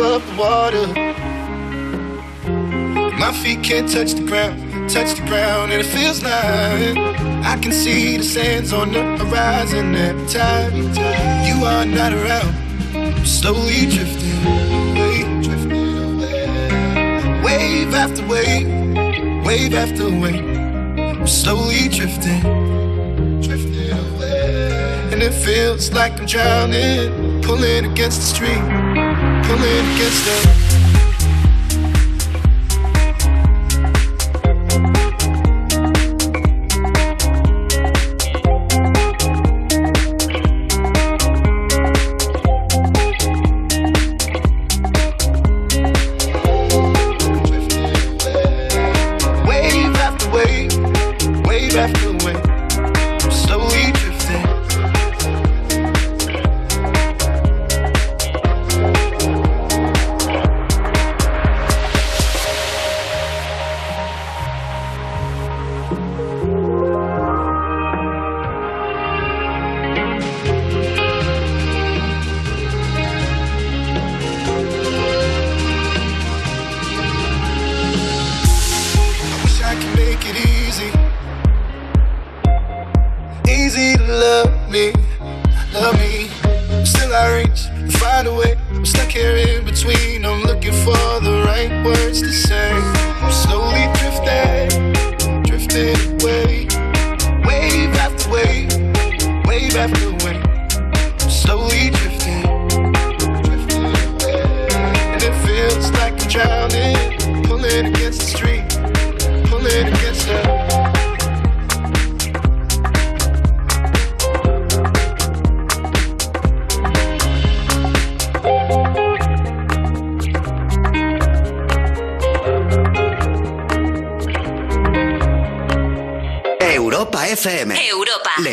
[0.00, 0.86] above the water.
[3.18, 6.96] My feet can't touch the ground, touch the ground, and it feels like
[7.44, 10.72] I can see the sands on the horizon every time
[11.46, 12.54] you are not around.
[12.94, 17.42] I'm slowly drifting away, drifting away.
[17.44, 18.68] Wave after wave,
[19.44, 20.48] wave after wave.
[21.20, 22.40] I'm slowly drifting,
[23.42, 25.10] drifting away.
[25.12, 28.64] And it feels like I'm drowning, pulling against the stream,
[29.42, 30.69] Come in, get stuck.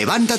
[0.07, 0.36] levanta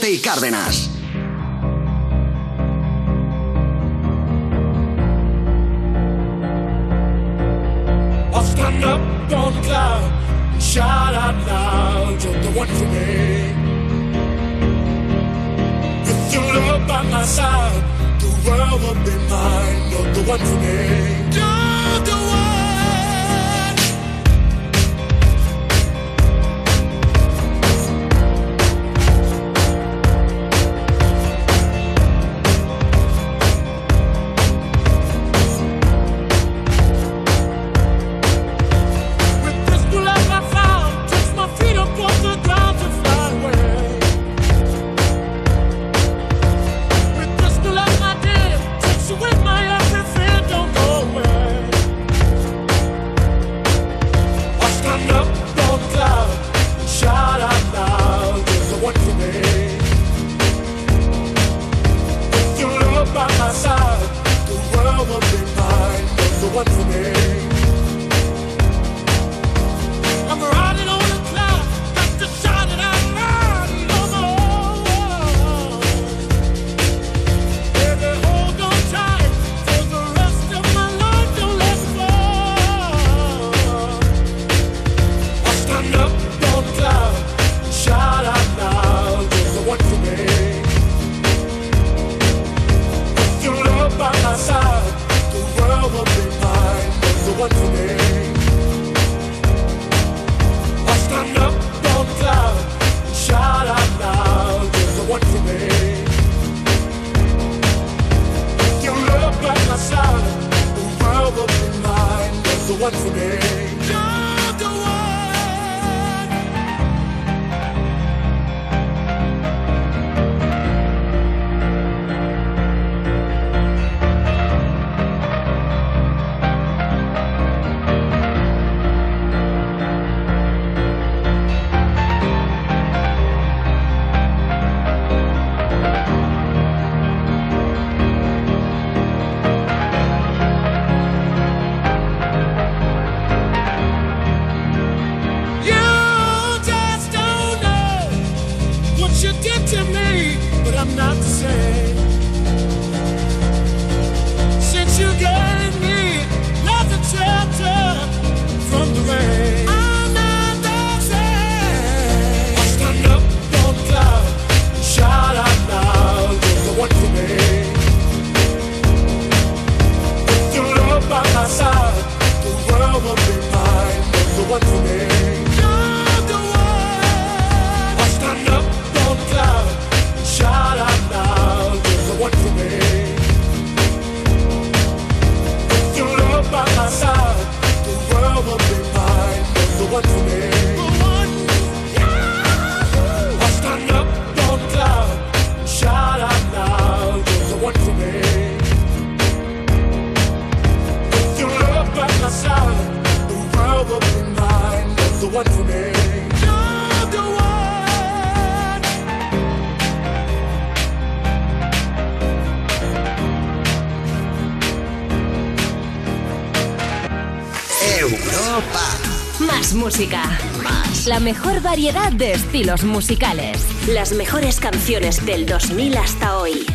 [221.07, 223.65] La mejor variedad de estilos musicales.
[223.89, 226.67] Las mejores canciones del 2000 hasta hoy.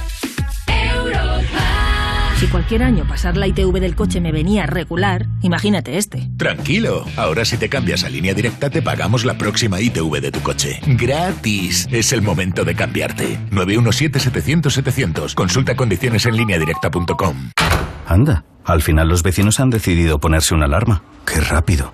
[2.37, 6.27] Si cualquier año pasar la ITV del coche me venía regular, imagínate este.
[6.37, 10.39] Tranquilo, ahora si te cambias a línea directa te pagamos la próxima ITV de tu
[10.41, 10.79] coche.
[10.87, 13.37] Gratis, es el momento de cambiarte.
[13.51, 17.51] 917-700-700, consulta condiciones en línea directa.com.
[18.07, 21.03] Anda, al final los vecinos han decidido ponerse una alarma.
[21.25, 21.93] Qué rápido.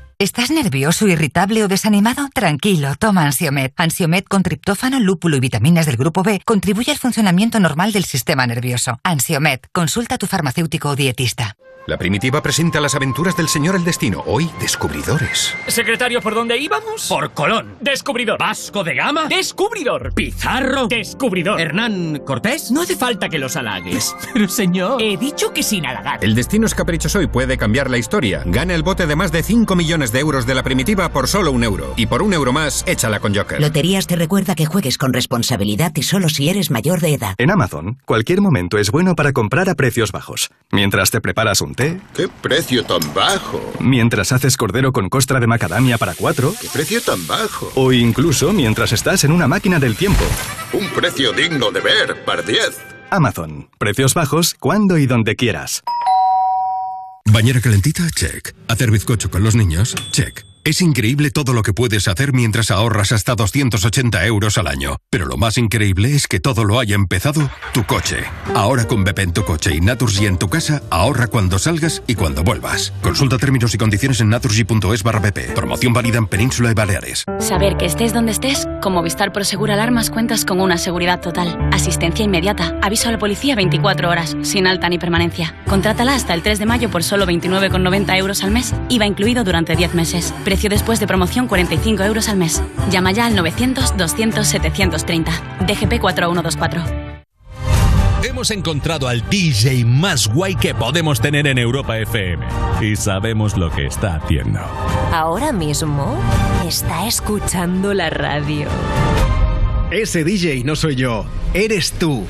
[0.21, 2.29] ¿Estás nervioso, irritable o desanimado?
[2.31, 3.73] Tranquilo, toma Ansiomet.
[3.75, 8.45] Ansiomet con triptófano, lúpulo y vitaminas del grupo B contribuye al funcionamiento normal del sistema
[8.45, 8.99] nervioso.
[9.03, 11.57] Ansiomet, consulta a tu farmacéutico o dietista.
[11.91, 14.23] La primitiva presenta las aventuras del señor El Destino.
[14.25, 15.53] Hoy, descubridores.
[15.67, 17.05] Secretario, ¿por dónde íbamos?
[17.09, 17.75] Por Colón.
[17.81, 18.39] Descubridor.
[18.39, 19.25] Vasco de Gama.
[19.27, 20.13] Descubridor.
[20.13, 20.87] Pizarro.
[20.87, 21.59] Descubridor.
[21.59, 22.71] Hernán Cortés.
[22.71, 24.15] No hace falta que los halagues.
[24.33, 25.01] Pero señor.
[25.01, 26.23] He dicho que sin halagar.
[26.23, 28.41] El destino es caprichoso y puede cambiar la historia.
[28.45, 31.51] Gana el bote de más de 5 millones de euros de la primitiva por solo
[31.51, 31.93] un euro.
[31.97, 33.59] Y por un euro más, échala con Joker.
[33.59, 37.35] Loterías te recuerda que juegues con responsabilidad y solo si eres mayor de edad.
[37.37, 40.51] En Amazon, cualquier momento es bueno para comprar a precios bajos.
[40.71, 41.75] Mientras te preparas un
[42.15, 43.73] ¿Qué precio tan bajo?
[43.79, 47.71] mientras haces cordero con costra de macadamia para cuatro, ¿Qué precio tan bajo?
[47.75, 50.23] o incluso mientras estás en una máquina del tiempo.
[50.73, 52.79] Un precio digno de ver, par 10.
[53.09, 55.83] Amazon, precios bajos cuando y donde quieras.
[57.25, 58.53] Bañera calentita, check.
[58.67, 60.43] Hacer bizcocho con los niños, check.
[60.63, 64.97] Es increíble todo lo que puedes hacer mientras ahorras hasta 280 euros al año.
[65.09, 68.17] Pero lo más increíble es que todo lo haya empezado tu coche.
[68.53, 72.13] Ahora con Bepe en tu coche y Naturgy en tu casa, ahorra cuando salgas y
[72.13, 72.93] cuando vuelvas.
[73.01, 75.55] Consulta términos y condiciones en naturgy.es barra BP.
[75.55, 77.25] Promoción válida en Península y Baleares.
[77.39, 81.57] Saber que estés donde estés, con Movistar Prosegur Alarmas cuentas con una seguridad total.
[81.73, 85.55] Asistencia inmediata, aviso a la policía 24 horas, sin alta ni permanencia.
[85.67, 89.75] Contrátala hasta el 3 de mayo por solo 29,90 euros al mes, IVA incluido durante
[89.75, 90.31] 10 meses.
[90.51, 92.61] Precio después de promoción 45 euros al mes.
[92.89, 95.31] Llama ya al 900-200-730.
[95.65, 96.83] DGP 4124.
[98.25, 102.45] Hemos encontrado al DJ más guay que podemos tener en Europa FM.
[102.81, 104.59] Y sabemos lo que está haciendo.
[105.13, 106.19] Ahora mismo
[106.67, 108.67] está escuchando la radio.
[109.89, 111.23] Ese DJ no soy yo,
[111.53, 112.25] eres tú.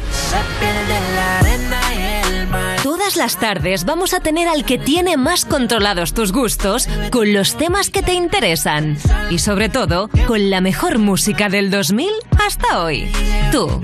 [3.02, 7.58] Todas las tardes vamos a tener al que tiene más controlados tus gustos con los
[7.58, 8.96] temas que te interesan.
[9.32, 12.08] Y sobre todo, con la mejor música del 2000
[12.46, 13.12] hasta hoy.
[13.52, 13.82] Tú.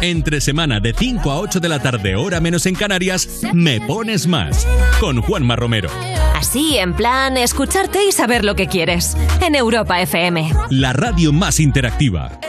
[0.00, 4.26] Entre semana de 5 a 8 de la tarde, hora menos en Canarias, Me Pones
[4.26, 4.66] Más.
[4.98, 5.88] Con Juanma Romero.
[6.34, 9.16] Así, en plan, escucharte y saber lo que quieres.
[9.42, 10.52] En Europa FM.
[10.70, 12.40] La radio más interactiva.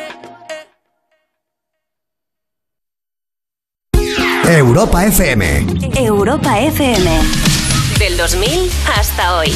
[4.49, 5.43] Europa FM.
[5.99, 7.03] Europa FM.
[7.99, 9.49] Del 2000 hasta hoy.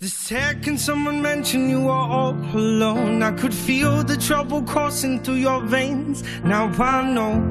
[0.00, 5.42] The second someone mentioned you were all alone, I could feel the trouble coursing through
[5.42, 6.24] your veins.
[6.44, 7.42] Now I know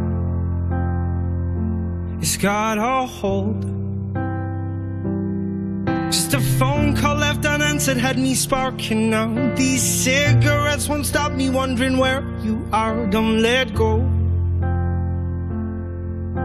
[2.19, 3.61] it's got a hold.
[6.09, 9.29] Just a phone call left unanswered had me sparking now.
[9.55, 13.05] These cigarettes won't stop me wondering where you are.
[13.05, 14.14] Don't let go.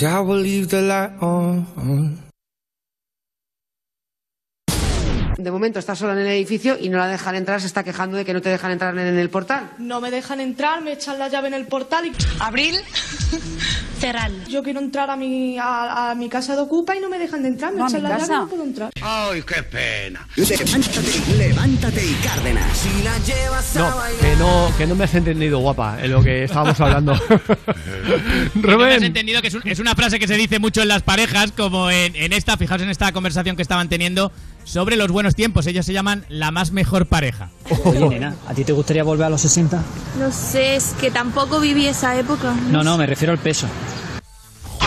[0.00, 1.66] Cause I will leave the light on.
[5.36, 8.16] De momento está sola en el edificio y no la dejan entrar, se está quejando
[8.16, 9.72] de que no te dejan entrar en el portal.
[9.76, 12.12] No me dejan entrar, me echan la llave en el portal y...
[12.38, 12.76] ¿Abril?
[14.48, 17.42] Yo quiero entrar a mi, a, a mi casa de Ocupa y no me dejan
[17.42, 18.26] de entrar, me No, a echan la casa.
[18.26, 18.90] llave y no puedo entrar.
[19.02, 20.26] ¡Ay, qué pena!
[20.36, 22.86] Levántate, levántate y Cárdenas.
[23.76, 27.14] No, que no, que no me has entendido, guapa, en lo que estábamos hablando.
[28.54, 29.04] No me has Rubén.
[29.04, 31.90] entendido que es, un- es una frase que se dice mucho en las parejas, como
[31.90, 34.32] en, en esta, fijaos en esta conversación que estaban teniendo
[34.64, 35.66] sobre los buenos tiempos.
[35.66, 37.50] Ellos se llaman la más mejor pareja.
[37.84, 39.82] Oye, nena, ¿a ti te gustaría volver a los 60?
[40.18, 42.54] No sé, es que tampoco viví esa época.
[42.70, 43.66] No, no, me refiero al peso.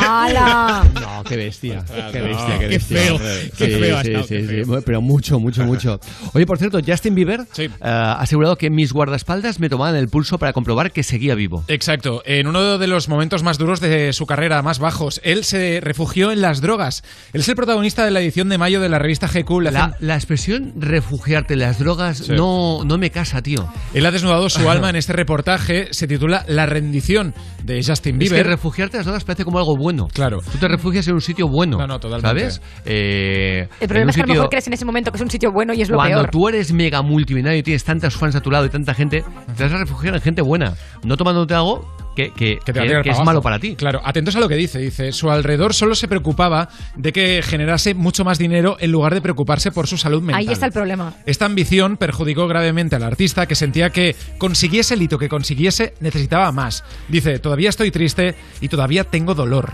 [0.07, 0.83] ¡Hala!
[0.93, 1.83] No, qué bestia.
[2.11, 2.97] Qué bestia, qué Qué bestia.
[2.99, 4.81] feo, Sí, qué feo ha sí, estado, sí, qué sí, feo.
[4.85, 5.99] Pero mucho, mucho, mucho.
[6.33, 10.37] Oye, por cierto, Justin Bieber eh, ha asegurado que mis guardaespaldas me tomaban el pulso
[10.37, 11.63] para comprobar que seguía vivo.
[11.67, 15.79] Exacto, en uno de los momentos más duros de su carrera, más bajos, él se
[15.81, 17.03] refugió en las drogas.
[17.33, 19.61] Él es el protagonista de la edición de mayo de la revista GQ.
[19.61, 22.31] La, hacen- la expresión refugiarte en las drogas Sí.
[22.33, 23.67] no, no me casa, tío.
[23.93, 27.33] Él ha desnudado su alma en este reportaje, se titula La rendición
[27.63, 28.43] de Justin Es Bieber.
[28.43, 29.92] que refugiarte en las drogas parece como algo bueno.
[30.13, 30.41] Claro.
[30.51, 31.77] Tú te refugias en un sitio bueno.
[31.77, 32.51] No, no, totalmente.
[32.51, 32.61] ¿Sabes?
[32.85, 35.29] Eh, El problema es que a lo mejor crees en ese momento que es un
[35.29, 36.29] sitio bueno y es lo Cuando peor.
[36.31, 39.23] tú eres mega multimillonario y tienes tantos fans a tu lado y tanta gente,
[39.57, 40.73] te vas a refugiar en gente buena.
[41.03, 43.25] No tomándote algo que, es abajo.
[43.25, 43.75] malo para ti.
[43.75, 44.79] Claro, atentos a lo que dice.
[44.79, 49.21] Dice, su alrededor solo se preocupaba de que generase mucho más dinero en lugar de
[49.21, 50.39] preocuparse por su salud mental.
[50.39, 51.13] Ahí está el problema.
[51.25, 56.51] Esta ambición perjudicó gravemente al artista que sentía que consiguiese el hito que consiguiese necesitaba
[56.51, 56.83] más.
[57.07, 59.71] Dice, todavía estoy triste y todavía tengo dolor.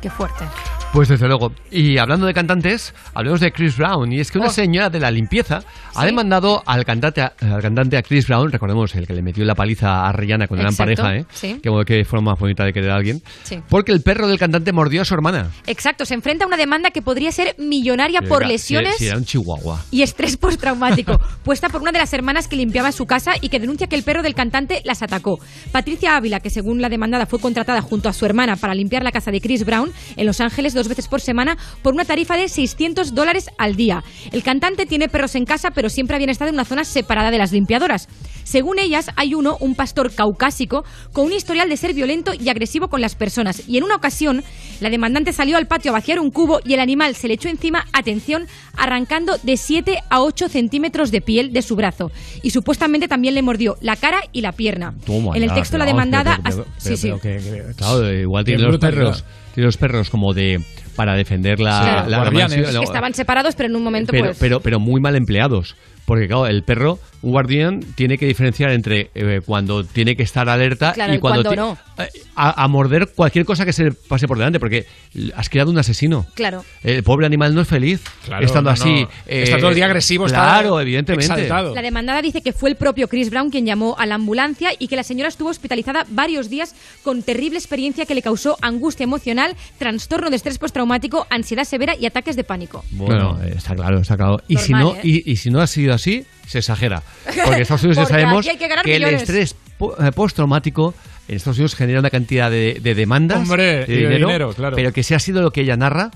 [0.00, 0.44] Qué fuerte.
[0.92, 1.52] Pues desde luego.
[1.70, 4.10] Y hablando de cantantes, hablemos de Chris Brown.
[4.10, 4.50] Y es que una Oh.
[4.50, 5.60] señora de la limpieza
[5.94, 9.54] ha demandado al cantante, al cantante a Chris Brown, recordemos el que le metió la
[9.54, 11.26] paliza a Rihanna cuando eran Exacto, pareja, ¿eh?
[11.32, 11.60] sí.
[11.62, 13.22] Que, que forma más bonita de querer a alguien.
[13.44, 13.60] Sí.
[13.68, 15.50] Porque el perro del cantante mordió a su hermana.
[15.66, 19.08] Exacto, se enfrenta a una demanda que podría ser millonaria por Era- lesiones Si, si
[19.08, 19.80] era un chihuahua.
[19.90, 23.60] y estrés postraumático, puesta por una de las hermanas que limpiaba su casa y que
[23.60, 25.38] denuncia que el perro del cantante las atacó.
[25.70, 29.12] Patricia Ávila, que según la demandada fue contratada junto a su hermana para limpiar la
[29.12, 32.48] casa de Chris Brown en Los Ángeles dos veces por semana por una tarifa de
[32.48, 34.02] 600 dólares al día.
[34.32, 37.38] El cantante tiene perros en casa, pero siempre habían estado en una zona separada de
[37.38, 38.08] las limpiadoras.
[38.44, 42.88] Según ellas, hay uno, un pastor caucásico, con un historial de ser violento y agresivo
[42.88, 43.62] con las personas.
[43.68, 44.42] Y en una ocasión,
[44.80, 47.48] la demandante salió al patio a vaciar un cubo y el animal se le echó
[47.50, 52.10] encima, atención, arrancando de 7 a 8 centímetros de piel de su brazo.
[52.42, 54.94] Y supuestamente también le mordió la cara y la pierna.
[55.04, 56.38] Toma en el ya, texto la demandada...
[56.42, 57.08] pero- pero- sí, sí.
[57.08, 59.24] pero que- que- claro, igual tiene los perros.
[59.62, 60.60] Los perros como de.
[60.96, 61.80] para defender la.
[61.80, 62.10] Claro.
[62.10, 62.30] la- la
[62.72, 64.38] la- Estaban separados, pero en un momento pero, pues...
[64.38, 65.76] pero, pero muy mal empleados.
[66.08, 70.48] Porque, claro, el perro, un guardián, tiene que diferenciar entre eh, cuando tiene que estar
[70.48, 72.02] alerta Claro, y cuando, cuando no.
[72.02, 74.86] eh, A, a morder cualquier cosa que se le pase por delante, porque
[75.36, 76.26] has creado un asesino.
[76.34, 76.64] Claro.
[76.82, 79.02] El pobre animal no es feliz Claro, estando no, así.
[79.02, 79.08] no.
[79.26, 81.26] Está todo el día agresivo, está Claro, evidentemente.
[81.30, 81.74] exaltado.
[81.74, 84.88] La demandada dice que fue el propio Chris Brown quien llamó a la ambulancia y
[84.88, 89.54] que la señora estuvo hospitalizada varios días con terrible experiencia que le causó angustia emocional,
[89.78, 92.82] trastorno de estrés postraumático, ansiedad severa y ataques de pánico.
[92.92, 94.40] Bueno, eh, está claro, está claro.
[94.48, 95.00] Y, si no, ¿eh?
[95.02, 97.02] y, y si no ha sido así, se exagera.
[97.24, 98.46] Porque en Estados Unidos ya sabemos
[98.84, 100.94] que el estrés eh, postraumático
[101.28, 104.74] en Estados Unidos genera una cantidad de, de demandas Hombre, de dinero, claro.
[104.76, 106.10] pero que si ha sido lo que ella narra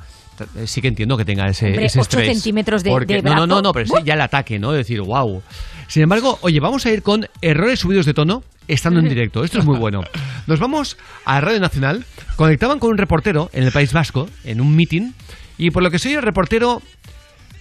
[0.57, 2.29] eh, sí que entiendo que tenga ese, Hombre, ese ocho estrés.
[2.39, 4.73] centímetros de- Porque- de no, no, no, pero sí, ya el ataque, ¿no?
[4.73, 5.43] Decir, wow.
[5.89, 9.45] Sin embargo, oye, vamos a ir con errores subidos de tono estando en directo.
[9.45, 10.03] Esto es muy bueno.
[10.47, 10.97] Nos vamos
[11.27, 12.07] a Radio Nacional.
[12.37, 15.13] Conectaban con un reportero en el País Vasco, en un meeting,
[15.59, 16.81] y por lo que soy el reportero,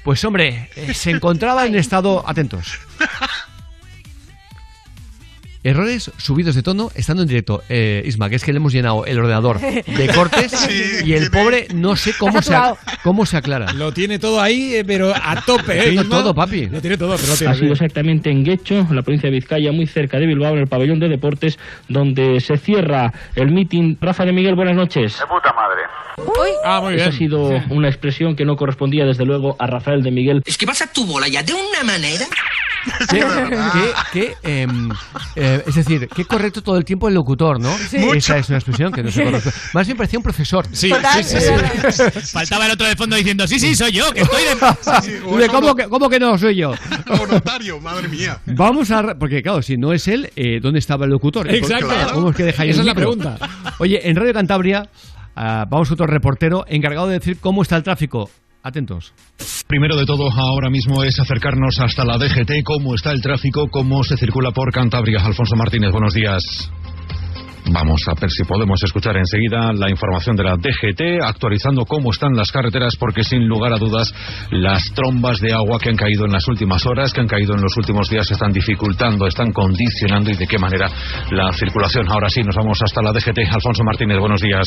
[0.03, 2.79] pues hombre, eh, se encontraba en estado atentos.
[5.63, 7.61] Errores subidos de tono estando en directo.
[7.69, 11.29] Eh, Isma, que es que le hemos llenado el ordenador de cortes Sí, y el
[11.29, 12.55] pobre no sé cómo se,
[13.03, 13.71] cómo se aclara.
[13.73, 15.83] Lo tiene todo ahí, eh, pero a tope, Lo ¿eh?
[15.83, 16.17] tiene Isma?
[16.17, 16.65] todo, papi.
[16.67, 19.35] Lo tiene todo, pero lo tiene Ha sido exactamente en Guecho, en la provincia de
[19.35, 23.97] Vizcaya, muy cerca de Bilbao, en el pabellón de deportes, donde se cierra el meeting.
[24.01, 25.19] Rafa de Miguel, buenas noches.
[25.19, 25.81] De puta madre.
[26.65, 27.15] Ah, muy Esa bien.
[27.15, 30.41] ha sido una expresión que no correspondía, desde luego, a Rafael de Miguel.
[30.45, 32.25] Es que pasa tu bola ya de una manera.
[33.09, 33.19] ¿Qué,
[34.13, 34.89] qué- qué, em,
[35.35, 37.75] eh, es decir, qué correcto todo el tiempo el locutor, ¿no?
[37.77, 37.97] Sí.
[38.15, 39.49] Esa es una expresión que no se correcto.
[39.73, 40.65] Más bien parecía un profesor.
[40.71, 42.31] Sí, Total, sí, sí, sí.
[42.33, 45.47] Faltaba el otro de fondo diciendo, sí, sí, soy yo, que estoy de...
[45.51, 46.73] ¿cómo, que, ¿Cómo que no soy yo?
[47.29, 48.39] notario, madre mía.
[48.45, 49.15] Vamos a...
[49.19, 51.49] Porque claro, si no es él, eh, ¿dónde estaba el locutor?
[51.53, 51.87] Exacto.
[52.13, 53.37] ¿Cómo es que dejáis Esa el es la pregunta.
[53.79, 54.89] Oye, en Radio Cantabria
[55.35, 58.29] ah, vamos a otro reportero encargado de decir cómo está el tráfico.
[58.63, 59.13] Atentos.
[59.67, 64.03] Primero de todo, ahora mismo es acercarnos hasta la DGT, cómo está el tráfico, cómo
[64.03, 65.19] se circula por Cantabria.
[65.23, 66.71] Alfonso Martínez, buenos días.
[67.69, 72.33] Vamos a ver si podemos escuchar enseguida la información de la DGT, actualizando cómo están
[72.33, 74.11] las carreteras, porque sin lugar a dudas
[74.49, 77.61] las trombas de agua que han caído en las últimas horas, que han caído en
[77.61, 80.89] los últimos días, están dificultando, están condicionando y de qué manera
[81.31, 82.09] la circulación.
[82.09, 83.39] Ahora sí, nos vamos hasta la DGT.
[83.53, 84.65] Alfonso Martínez, buenos días.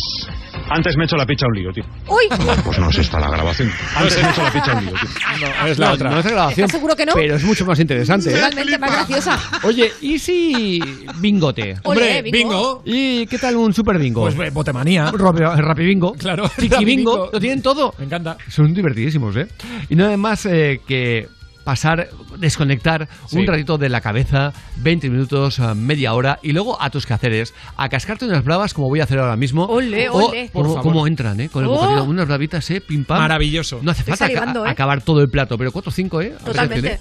[0.70, 1.84] Antes me he hecho la picha un lío, tío.
[2.06, 2.24] ¡Uy!
[2.64, 3.70] Pues no es esta la grabación.
[3.96, 5.10] Antes me he hecho la picha un lío, tío.
[5.40, 6.10] No, es la otra.
[6.10, 6.64] No es la grabación.
[6.64, 7.12] ¿Estás seguro que no?
[7.14, 8.30] Pero es mucho más interesante.
[8.30, 8.34] ¿eh?
[8.34, 9.38] Totalmente más graciosa.
[9.64, 10.80] Oye, ¿y si
[11.20, 11.74] bingote?
[11.82, 12.83] Ole, bingo.
[12.84, 14.22] ¿Y qué tal un super bingo?
[14.22, 15.10] Pues eh, botemanía.
[15.10, 16.12] Ropi- Rappi bingo.
[16.14, 16.48] Claro.
[16.56, 17.30] Tiki Rappi bingo.
[17.32, 17.94] Lo tienen todo.
[17.98, 18.36] Me encanta.
[18.48, 19.46] Son divertidísimos, ¿eh?
[19.88, 21.28] Y nada más eh, que
[21.64, 23.38] pasar, desconectar Sí.
[23.38, 27.54] un ratito de la cabeza, 20 minutos, eh, media hora, y luego a tus quehaceres,
[27.78, 29.64] a cascarte unas bravas como voy a hacer ahora mismo.
[29.64, 30.50] Ole, o, ole.
[30.52, 31.48] Por como- entran, ¿eh?
[31.48, 31.74] Con el Oh.
[31.76, 32.82] bocadillo, unas bravitas, ¿eh?
[32.82, 33.18] Pim pam.
[33.18, 33.80] Maravilloso.
[33.82, 34.70] No hace Estoy falta ¿eh?
[34.70, 36.34] acabar todo el plato, pero 4 o 5, ¿eh?
[36.44, 36.98] Totalmente.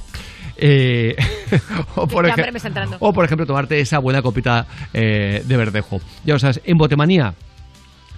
[0.57, 1.15] ¿Eh?
[1.95, 6.01] O, por me está o, ejemplo, tomarte esa buena copita eh, de verdejo.
[6.25, 7.35] Ya o sabes, en Botemanía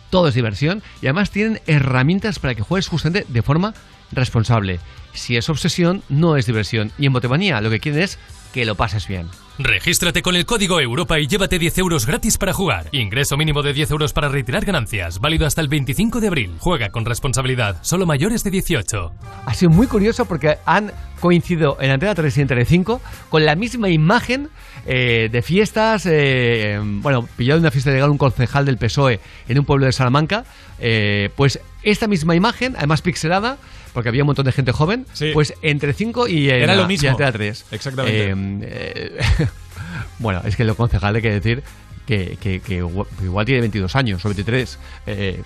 [0.10, 3.74] todo es diversión y además tienen herramientas para que juegues justamente de forma
[4.12, 4.80] responsable.
[5.14, 6.92] Si es obsesión, no es diversión.
[6.98, 8.18] Y en Botemanía lo que quieren es
[8.54, 9.28] que lo pases bien.
[9.58, 12.90] Regístrate con el código Europa y llévate 10 euros gratis para jugar.
[12.92, 15.20] Ingreso mínimo de 10 euros para retirar ganancias.
[15.22, 16.56] Válido hasta el 25 de abril.
[16.60, 17.78] Juega con responsabilidad.
[17.82, 19.14] Solo mayores de 18.
[19.46, 23.56] Ha sido muy curioso porque han coincidido en Antena 3 y en Telecinco con la
[23.56, 24.50] misma imagen
[24.86, 26.06] eh, de fiestas.
[26.10, 29.86] eh, bueno, pillado en una fiesta de llegar un concejal del PSOE en un pueblo
[29.86, 30.46] de Salamanca.
[30.80, 33.58] eh, pues esta misma imagen, además pixelada,
[33.94, 35.32] porque había un montón de gente joven, Sí.
[35.34, 37.06] pues entre 5 y, en Era la- lo mismo.
[37.08, 37.66] y Antena 3.
[37.72, 38.30] Exactamente.
[38.32, 38.34] Eh,
[38.64, 39.48] eh,
[40.20, 41.64] bueno, es que el concejal hay que decir
[42.06, 42.76] que, que- que
[43.24, 44.78] igual tiene 22 años o 23.
[45.08, 45.42] eh,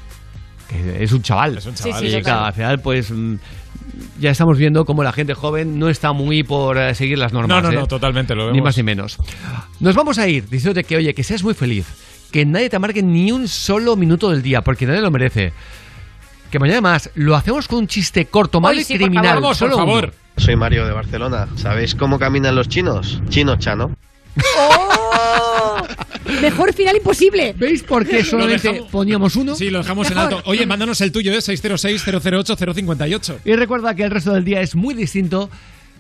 [0.68, 1.58] que es un chaval.
[1.58, 2.00] Es un chaval.
[2.02, 3.36] Sí, sí, y claro, al final, pues mm,
[4.20, 7.64] ya estamos viendo cómo la gente joven no está muy por eh, seguir las normas.
[7.64, 7.80] No, no, ¿eh?
[7.82, 8.64] no, totalmente, lo Ni vemos.
[8.66, 9.18] más ni menos.
[9.80, 11.86] Nos vamos a ir diciéndote que, oye, que seas muy feliz.
[12.32, 15.52] Que nadie te amargue ni un solo minuto del día, porque nadie lo merece.
[16.52, 19.26] Que mañana más lo hacemos con un chiste corto, malo Hoy y sí, por criminal.
[19.26, 19.42] favor.
[19.44, 19.86] Vamos, por solo uno.
[19.86, 20.14] favor.
[20.38, 21.48] Soy Mario de Barcelona.
[21.56, 23.22] ¿Sabéis cómo caminan los chinos?
[23.30, 23.96] Chino chano.
[26.42, 27.54] Mejor final imposible.
[27.58, 29.56] ¿Veis por qué solamente dejamos- poníamos uno?
[29.56, 30.42] Sí, lo dejamos en alto.
[30.46, 31.42] Oye, mándanos el tuyo, ¿eh?
[31.42, 33.40] 606-008-058.
[33.46, 35.50] Y recuerda que el resto del día es muy distinto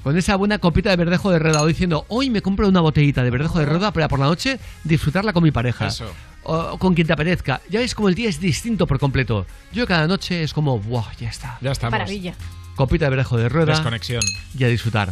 [0.04, 3.24] con esa buena copita de verdejo de rueda o diciendo, hoy me compro una botellita
[3.24, 5.88] de verdejo de rueda para por la noche disfrutarla con mi pareja.
[5.88, 6.10] Eso.
[6.44, 7.62] O con quien te apetezca.
[7.70, 9.46] Ya ves como el día es distinto por completo.
[9.74, 11.58] Yo cada noche es como, wow, ya está.
[11.62, 11.92] Ya estamos.
[11.92, 12.34] Maravilla.
[12.76, 14.22] Copita de verdejo de rueda Desconexión.
[14.58, 15.12] y a disfrutar.